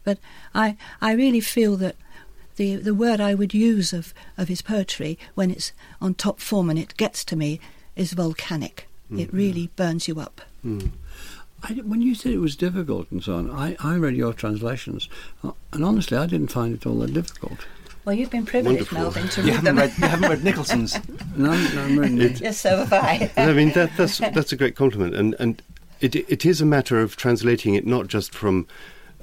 But 0.03 0.18
I 0.55 0.78
I 0.99 1.11
really 1.11 1.41
feel 1.41 1.78
that 1.78 1.95
the 2.55 2.76
the 2.76 2.95
word 2.95 3.22
I 3.22 3.36
would 3.36 3.53
use 3.53 3.93
of, 3.93 4.13
of 4.38 4.47
his 4.47 4.61
poetry 4.61 5.18
when 5.36 5.51
it's 5.51 5.72
on 6.01 6.15
top 6.15 6.39
form 6.39 6.70
and 6.70 6.80
it 6.80 6.97
gets 6.97 7.24
to 7.26 7.36
me 7.36 7.59
is 7.95 8.13
volcanic. 8.13 8.86
Mm. 9.11 9.19
It 9.19 9.33
really 9.33 9.67
burns 9.75 10.07
you 10.07 10.19
up. 10.19 10.41
Mm. 10.65 10.91
I, 11.63 11.73
when 11.73 12.01
you 12.01 12.13
said 12.13 12.33
it 12.33 12.37
was 12.37 12.55
difficult 12.55 13.09
and 13.11 13.23
so 13.23 13.35
on, 13.35 13.49
I, 13.49 13.75
I 13.79 13.95
read 13.95 14.15
your 14.15 14.33
translations, 14.33 15.09
uh, 15.43 15.51
and 15.73 15.83
honestly, 15.83 16.17
I 16.17 16.27
didn't 16.27 16.49
find 16.49 16.73
it 16.73 16.85
all 16.85 16.99
that 16.99 17.13
difficult. 17.13 17.65
Well, 18.05 18.15
you've 18.15 18.29
been 18.29 18.45
privileged, 18.45 18.89
Melvyn. 18.91 19.29
to 19.31 19.41
you 19.41 19.53
read 19.53 19.63
them. 19.63 19.77
Read, 19.77 19.91
you 19.97 20.07
haven't 20.07 20.29
read 20.29 20.43
Nicholson's. 20.43 20.97
no, 21.35 21.51
no, 21.51 21.81
I'm 21.81 21.99
reading 21.99 22.21
it. 22.21 22.39
Yes, 22.39 22.59
so 22.59 22.85
have 22.85 22.93
I. 22.93 23.29
I 23.37 23.51
mean, 23.51 23.73
that, 23.73 23.91
that's 23.97 24.19
that's 24.19 24.53
a 24.53 24.55
great 24.55 24.77
compliment, 24.77 25.13
and 25.13 25.35
and 25.39 25.61
it 25.99 26.15
it 26.15 26.45
is 26.45 26.61
a 26.61 26.65
matter 26.65 27.01
of 27.01 27.17
translating 27.17 27.75
it 27.75 27.85
not 27.85 28.07
just 28.07 28.33
from 28.33 28.65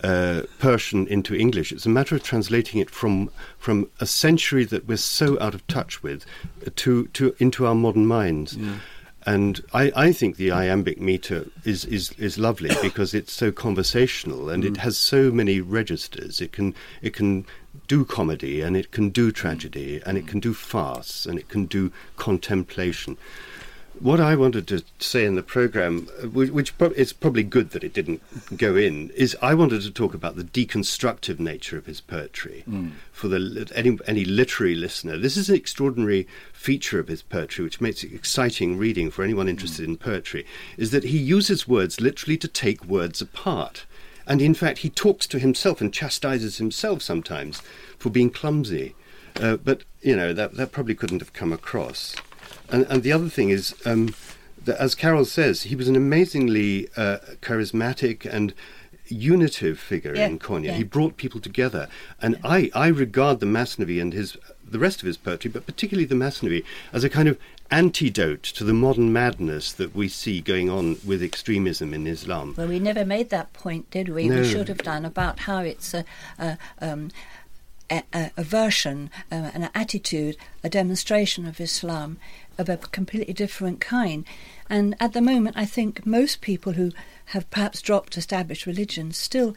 uh, 0.02 0.42
Persian 0.58 1.06
into 1.06 1.34
English. 1.34 1.72
It's 1.72 1.86
a 1.86 1.88
matter 1.88 2.14
of 2.14 2.22
translating 2.22 2.78
it 2.78 2.90
from 2.90 3.30
from 3.58 3.88
a 4.00 4.06
century 4.06 4.66
that 4.66 4.86
we're 4.86 4.98
so 4.98 5.40
out 5.40 5.54
of 5.54 5.66
touch 5.66 6.02
with 6.02 6.26
uh, 6.66 6.70
to 6.76 7.06
to 7.08 7.34
into 7.38 7.66
our 7.66 7.74
modern 7.74 8.06
minds. 8.06 8.54
Yeah. 8.54 8.80
And 9.26 9.62
I, 9.72 9.90
I, 9.96 10.12
think 10.12 10.36
the 10.36 10.50
iambic 10.50 11.00
meter 11.00 11.46
is, 11.64 11.86
is, 11.86 12.12
is 12.12 12.38
lovely 12.38 12.70
because 12.82 13.14
it's 13.14 13.32
so 13.32 13.50
conversational 13.50 14.50
and 14.50 14.62
mm. 14.62 14.68
it 14.68 14.76
has 14.78 14.98
so 14.98 15.30
many 15.30 15.60
registers. 15.60 16.40
It 16.40 16.52
can 16.52 16.74
it 17.00 17.14
can 17.14 17.46
do 17.88 18.04
comedy 18.04 18.60
and 18.60 18.76
it 18.76 18.90
can 18.90 19.08
do 19.10 19.32
tragedy 19.32 20.00
and 20.04 20.16
it 20.18 20.26
can 20.26 20.40
do 20.40 20.54
farce 20.54 21.26
and 21.26 21.38
it 21.38 21.48
can 21.48 21.66
do 21.66 21.90
contemplation 22.16 23.16
what 24.00 24.20
I 24.20 24.34
wanted 24.34 24.66
to 24.68 24.82
say 24.98 25.24
in 25.24 25.34
the 25.34 25.42
program, 25.42 26.08
uh, 26.22 26.28
which, 26.28 26.50
which 26.50 26.76
pro- 26.76 26.88
it's 26.88 27.12
probably 27.12 27.44
good 27.44 27.70
that 27.70 27.84
it 27.84 27.92
didn't 27.92 28.20
go 28.56 28.76
in, 28.76 29.10
is 29.10 29.36
I 29.40 29.54
wanted 29.54 29.82
to 29.82 29.90
talk 29.90 30.14
about 30.14 30.36
the 30.36 30.44
deconstructive 30.44 31.38
nature 31.38 31.78
of 31.78 31.86
his 31.86 32.00
poetry 32.00 32.64
mm. 32.68 32.92
for 33.12 33.28
the 33.28 33.70
any 33.74 33.98
any 34.06 34.24
literary 34.24 34.74
listener. 34.74 35.16
This 35.16 35.36
is 35.36 35.48
an 35.48 35.56
extraordinary 35.56 36.26
feature 36.52 36.98
of 36.98 37.08
his 37.08 37.22
poetry, 37.22 37.64
which 37.64 37.80
makes 37.80 38.02
it 38.02 38.12
exciting 38.12 38.78
reading 38.78 39.10
for 39.10 39.22
anyone 39.22 39.48
interested 39.48 39.84
mm. 39.84 39.90
in 39.90 39.96
poetry. 39.96 40.44
Is 40.76 40.90
that 40.90 41.04
he 41.04 41.18
uses 41.18 41.68
words 41.68 42.00
literally 42.00 42.36
to 42.38 42.48
take 42.48 42.84
words 42.84 43.20
apart, 43.20 43.86
and 44.26 44.42
in 44.42 44.54
fact 44.54 44.78
he 44.78 44.90
talks 44.90 45.26
to 45.28 45.38
himself 45.38 45.80
and 45.80 45.92
chastises 45.92 46.58
himself 46.58 47.02
sometimes 47.02 47.62
for 47.98 48.10
being 48.10 48.30
clumsy. 48.30 48.94
Uh, 49.36 49.56
but 49.56 49.82
you 50.00 50.14
know 50.14 50.32
that 50.32 50.54
that 50.54 50.72
probably 50.72 50.94
couldn't 50.94 51.20
have 51.20 51.32
come 51.32 51.52
across. 51.52 52.16
And, 52.70 52.86
and 52.88 53.02
the 53.02 53.12
other 53.12 53.28
thing 53.28 53.50
is, 53.50 53.74
um, 53.84 54.14
that, 54.64 54.80
as 54.80 54.94
Carole 54.94 55.24
says, 55.24 55.62
he 55.62 55.76
was 55.76 55.88
an 55.88 55.96
amazingly 55.96 56.88
uh, 56.96 57.18
charismatic 57.42 58.24
and 58.24 58.54
unitive 59.06 59.78
figure 59.78 60.14
yeah, 60.16 60.26
in 60.26 60.38
Konya. 60.38 60.66
Yeah. 60.66 60.72
He 60.74 60.84
brought 60.84 61.16
people 61.16 61.40
together, 61.40 61.88
and 62.20 62.38
I, 62.42 62.70
I 62.74 62.88
regard 62.88 63.40
the 63.40 63.46
Masnavi 63.46 64.00
and 64.00 64.12
his 64.12 64.36
the 64.66 64.78
rest 64.78 65.00
of 65.02 65.06
his 65.06 65.18
poetry, 65.18 65.50
but 65.50 65.66
particularly 65.66 66.06
the 66.06 66.14
Masnavi, 66.14 66.64
as 66.92 67.04
a 67.04 67.10
kind 67.10 67.28
of 67.28 67.38
antidote 67.70 68.42
to 68.42 68.64
the 68.64 68.72
modern 68.72 69.12
madness 69.12 69.72
that 69.72 69.94
we 69.94 70.08
see 70.08 70.40
going 70.40 70.70
on 70.70 70.96
with 71.04 71.22
extremism 71.22 71.94
in 71.94 72.06
Islam. 72.06 72.54
Well, 72.56 72.68
we 72.68 72.78
never 72.78 73.04
made 73.04 73.30
that 73.30 73.52
point, 73.52 73.90
did 73.90 74.08
we? 74.08 74.28
No. 74.28 74.40
We 74.40 74.48
should 74.48 74.68
have 74.68 74.78
done 74.78 75.04
about 75.04 75.40
how 75.40 75.58
it's 75.58 75.94
a, 75.94 76.04
a, 76.38 76.58
um, 76.80 77.10
a, 77.90 78.02
a, 78.12 78.30
a 78.38 78.42
version, 78.42 79.10
uh, 79.30 79.50
an 79.54 79.70
attitude, 79.74 80.36
a 80.62 80.68
demonstration 80.68 81.46
of 81.46 81.60
Islam 81.60 82.18
of 82.58 82.68
a 82.68 82.76
completely 82.76 83.34
different 83.34 83.80
kind. 83.80 84.24
And 84.70 84.96
at 85.00 85.12
the 85.12 85.20
moment, 85.20 85.56
I 85.56 85.66
think 85.66 86.06
most 86.06 86.40
people 86.40 86.72
who 86.72 86.92
have 87.26 87.50
perhaps 87.50 87.82
dropped 87.82 88.16
established 88.16 88.66
religions 88.66 89.16
still 89.16 89.54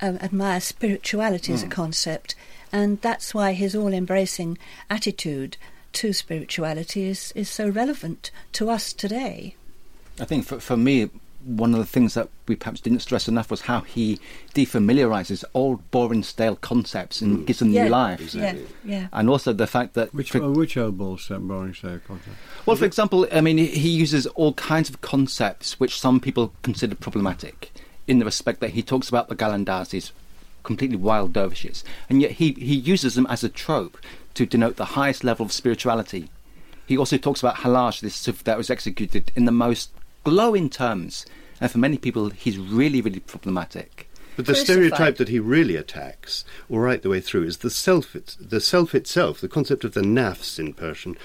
um, 0.00 0.16
admire 0.18 0.60
spirituality 0.60 1.52
as 1.52 1.62
a 1.62 1.68
concept, 1.68 2.34
and 2.72 3.00
that's 3.00 3.34
why 3.34 3.52
his 3.52 3.74
all-embracing 3.74 4.58
attitude 4.88 5.56
to 5.94 6.12
spirituality 6.12 7.08
is, 7.08 7.32
is 7.34 7.48
so 7.48 7.68
relevant 7.68 8.30
to 8.52 8.70
us 8.70 8.92
today. 8.92 9.56
I 10.20 10.24
think 10.24 10.44
for, 10.44 10.60
for 10.60 10.76
me, 10.76 11.10
one 11.44 11.72
of 11.72 11.78
the 11.78 11.86
things 11.86 12.14
that 12.14 12.28
we 12.46 12.56
perhaps 12.56 12.80
didn't 12.80 13.00
stress 13.00 13.28
enough 13.28 13.50
was 13.50 13.62
how 13.62 13.80
he 13.82 14.18
defamiliarizes 14.54 15.44
old, 15.54 15.88
boring, 15.90 16.22
stale 16.22 16.56
concepts 16.56 17.20
and 17.20 17.46
gives 17.46 17.60
them 17.60 17.70
yeah, 17.70 17.84
new 17.84 17.90
life. 17.90 18.20
Exactly. 18.20 18.66
yeah, 18.84 19.00
yeah. 19.00 19.08
And 19.12 19.28
also 19.30 19.52
the 19.52 19.66
fact 19.66 19.94
that, 19.94 20.12
Which, 20.12 20.30
for- 20.32 20.42
uh, 20.42 20.50
which 20.50 20.76
old 20.76 20.98
boring 20.98 21.18
stale 21.18 22.00
concept? 22.06 22.36
well, 22.66 22.76
for 22.76 22.84
example, 22.84 23.26
I 23.32 23.40
mean, 23.40 23.58
he- 23.58 23.66
he 23.66 23.88
uses 23.88 24.26
all 24.28 24.52
kinds 24.54 24.90
of 24.90 25.00
concepts 25.00 25.78
which 25.80 25.98
some 25.98 26.20
people 26.20 26.52
consider 26.62 26.94
problematic, 26.94 27.72
in 28.06 28.18
the 28.18 28.24
respect 28.24 28.60
that 28.60 28.70
he 28.70 28.82
talks 28.82 29.08
about 29.08 29.28
the 29.28 29.36
Qalandaris, 29.36 30.10
completely 30.64 30.96
wild 30.96 31.32
dervishes, 31.32 31.84
and 32.10 32.20
yet 32.20 32.32
he, 32.32 32.52
he 32.52 32.74
uses 32.74 33.14
them 33.14 33.26
as 33.28 33.44
a 33.44 33.48
trope 33.48 33.96
to 34.34 34.44
denote 34.44 34.76
the 34.76 34.84
highest 34.96 35.24
level 35.24 35.46
of 35.46 35.52
spirituality. 35.52 36.30
He 36.86 36.96
also 36.96 37.16
talks 37.18 37.40
about 37.40 37.56
Hallaj, 37.56 38.00
this 38.00 38.14
Sufi 38.14 38.42
that 38.44 38.56
was 38.58 38.70
executed 38.70 39.30
in 39.36 39.44
the 39.44 39.52
most 39.52 39.90
glowing 40.28 40.68
terms, 40.68 41.24
and 41.60 41.70
for 41.70 41.78
many 41.78 41.96
people, 41.96 42.30
he's 42.30 42.58
really, 42.58 43.00
really 43.00 43.20
problematic. 43.20 44.08
But 44.36 44.46
the 44.46 44.52
Crucified. 44.52 44.66
stereotype 44.66 45.16
that 45.16 45.28
he 45.28 45.40
really 45.40 45.74
attacks, 45.74 46.44
all 46.70 46.78
right 46.78 47.02
the 47.02 47.08
way 47.08 47.20
through, 47.20 47.44
is 47.44 47.56
the 47.56 47.70
self. 47.70 48.14
It's, 48.14 48.36
the 48.36 48.60
self 48.60 48.94
itself, 48.94 49.40
the 49.40 49.48
concept 49.48 49.84
of 49.84 49.94
the 49.94 50.02
nafs 50.02 50.58
in 50.58 50.74
Persian. 50.74 51.16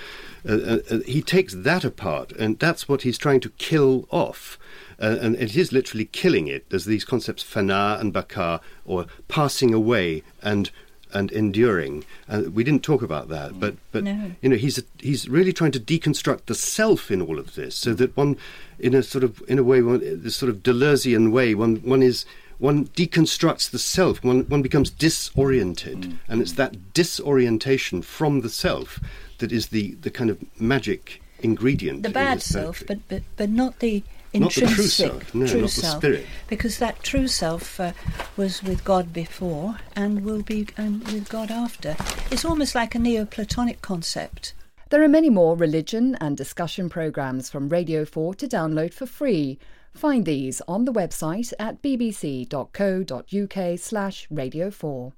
Uh, 0.48 0.54
uh, 0.54 0.80
uh, 0.90 1.00
he 1.06 1.22
takes 1.22 1.54
that 1.54 1.84
apart, 1.84 2.32
and 2.32 2.58
that's 2.58 2.90
what 2.90 3.04
he's 3.04 3.18
trying 3.18 3.40
to 3.42 3.50
kill 3.52 4.08
off. 4.10 4.58
Uh, 5.00 5.18
and 5.22 5.36
it 5.36 5.56
is 5.56 5.72
literally 5.72 6.06
killing 6.06 6.48
it. 6.48 6.70
There's 6.70 6.86
these 6.86 7.06
concepts 7.06 7.44
fana 7.44 8.00
and 8.00 8.14
baqa, 8.14 8.62
or 8.86 9.06
passing 9.28 9.74
away 9.74 10.24
and 10.42 10.72
and 11.14 11.32
enduring. 11.32 12.04
Uh, 12.28 12.44
we 12.52 12.64
didn't 12.64 12.84
talk 12.84 13.02
about 13.02 13.30
that, 13.30 13.52
mm. 13.54 13.60
but 13.60 13.76
but 13.92 14.04
No. 14.04 14.32
you 14.42 14.50
know 14.50 14.56
he's 14.56 14.82
he's 15.00 15.30
really 15.30 15.54
trying 15.54 15.72
to 15.74 15.80
deconstruct 15.80 16.46
the 16.46 16.56
self 16.56 17.12
in 17.12 17.22
all 17.22 17.40
of 17.40 17.56
this, 17.56 17.76
so 17.76 17.94
that 17.94 18.16
one, 18.18 18.38
in 18.80 18.94
a 18.94 19.04
sort 19.04 19.24
of 19.24 19.42
in 19.48 19.60
a 19.60 19.64
way, 19.64 19.82
one, 19.82 19.98
uh, 19.98 20.16
this 20.16 20.36
sort 20.36 20.50
of 20.50 20.64
Deleuzean 20.64 21.32
way, 21.32 21.56
one 21.56 21.78
one 21.78 22.04
is 22.04 22.26
one 22.60 22.88
deconstructs 22.88 23.70
the 23.70 23.80
self. 23.80 24.24
One 24.24 24.42
one 24.50 24.62
becomes 24.62 24.90
disoriented, 24.90 26.02
mm. 26.02 26.18
and 26.28 26.42
it's 26.42 26.54
that 26.54 26.94
disorientation 26.94 28.02
from 28.02 28.42
the 28.42 28.50
self 28.50 29.00
that 29.40 29.52
is 29.52 29.68
the 29.68 29.96
the 29.96 30.12
kind 30.12 30.30
of 30.30 30.38
magic 30.60 31.22
ingredient. 31.40 32.04
the 32.04 32.10
bad 32.10 32.42
self, 32.42 32.84
but, 32.88 33.00
but 33.08 33.24
but 33.36 33.50
not 33.50 33.80
the 33.80 34.04
Not 34.34 34.54
the 34.54 34.66
true 34.66 34.88
self, 34.88 35.36
no, 35.36 35.46
true 35.46 35.62
not 35.62 35.70
the 35.70 35.82
self, 35.82 35.98
spirit. 35.98 36.26
because 36.48 36.80
that 36.80 37.04
true 37.04 37.28
self 37.28 37.80
uh, 37.80 37.92
was 38.36 38.64
with 38.64 38.84
God 38.84 39.14
before 39.14 39.78
and 39.96 40.26
will 40.26 40.42
be 40.42 40.68
um, 40.78 41.02
with 41.06 41.30
God 41.30 41.52
after. 41.52 41.96
It's 42.32 42.46
almost 42.46 42.74
like 42.74 42.96
a 42.96 43.00
Neoplatonic 43.00 43.82
concept. 43.82 44.54
There 44.90 45.04
are 45.04 45.08
many 45.08 45.30
more 45.30 45.56
religion 45.56 46.16
and 46.20 46.36
discussion 46.38 46.90
programmes 46.90 47.50
from 47.50 47.70
Radio 47.70 48.06
4 48.06 48.36
to 48.36 48.48
download 48.48 48.94
for 48.94 49.06
free. 49.06 49.60
Find 49.94 50.26
these 50.26 50.62
on 50.68 50.86
the 50.86 50.94
website 50.94 51.54
at 51.60 51.82
bbc.co.uk 51.82 53.80
slash 53.80 54.28
radio 54.32 54.72
4. 54.72 55.14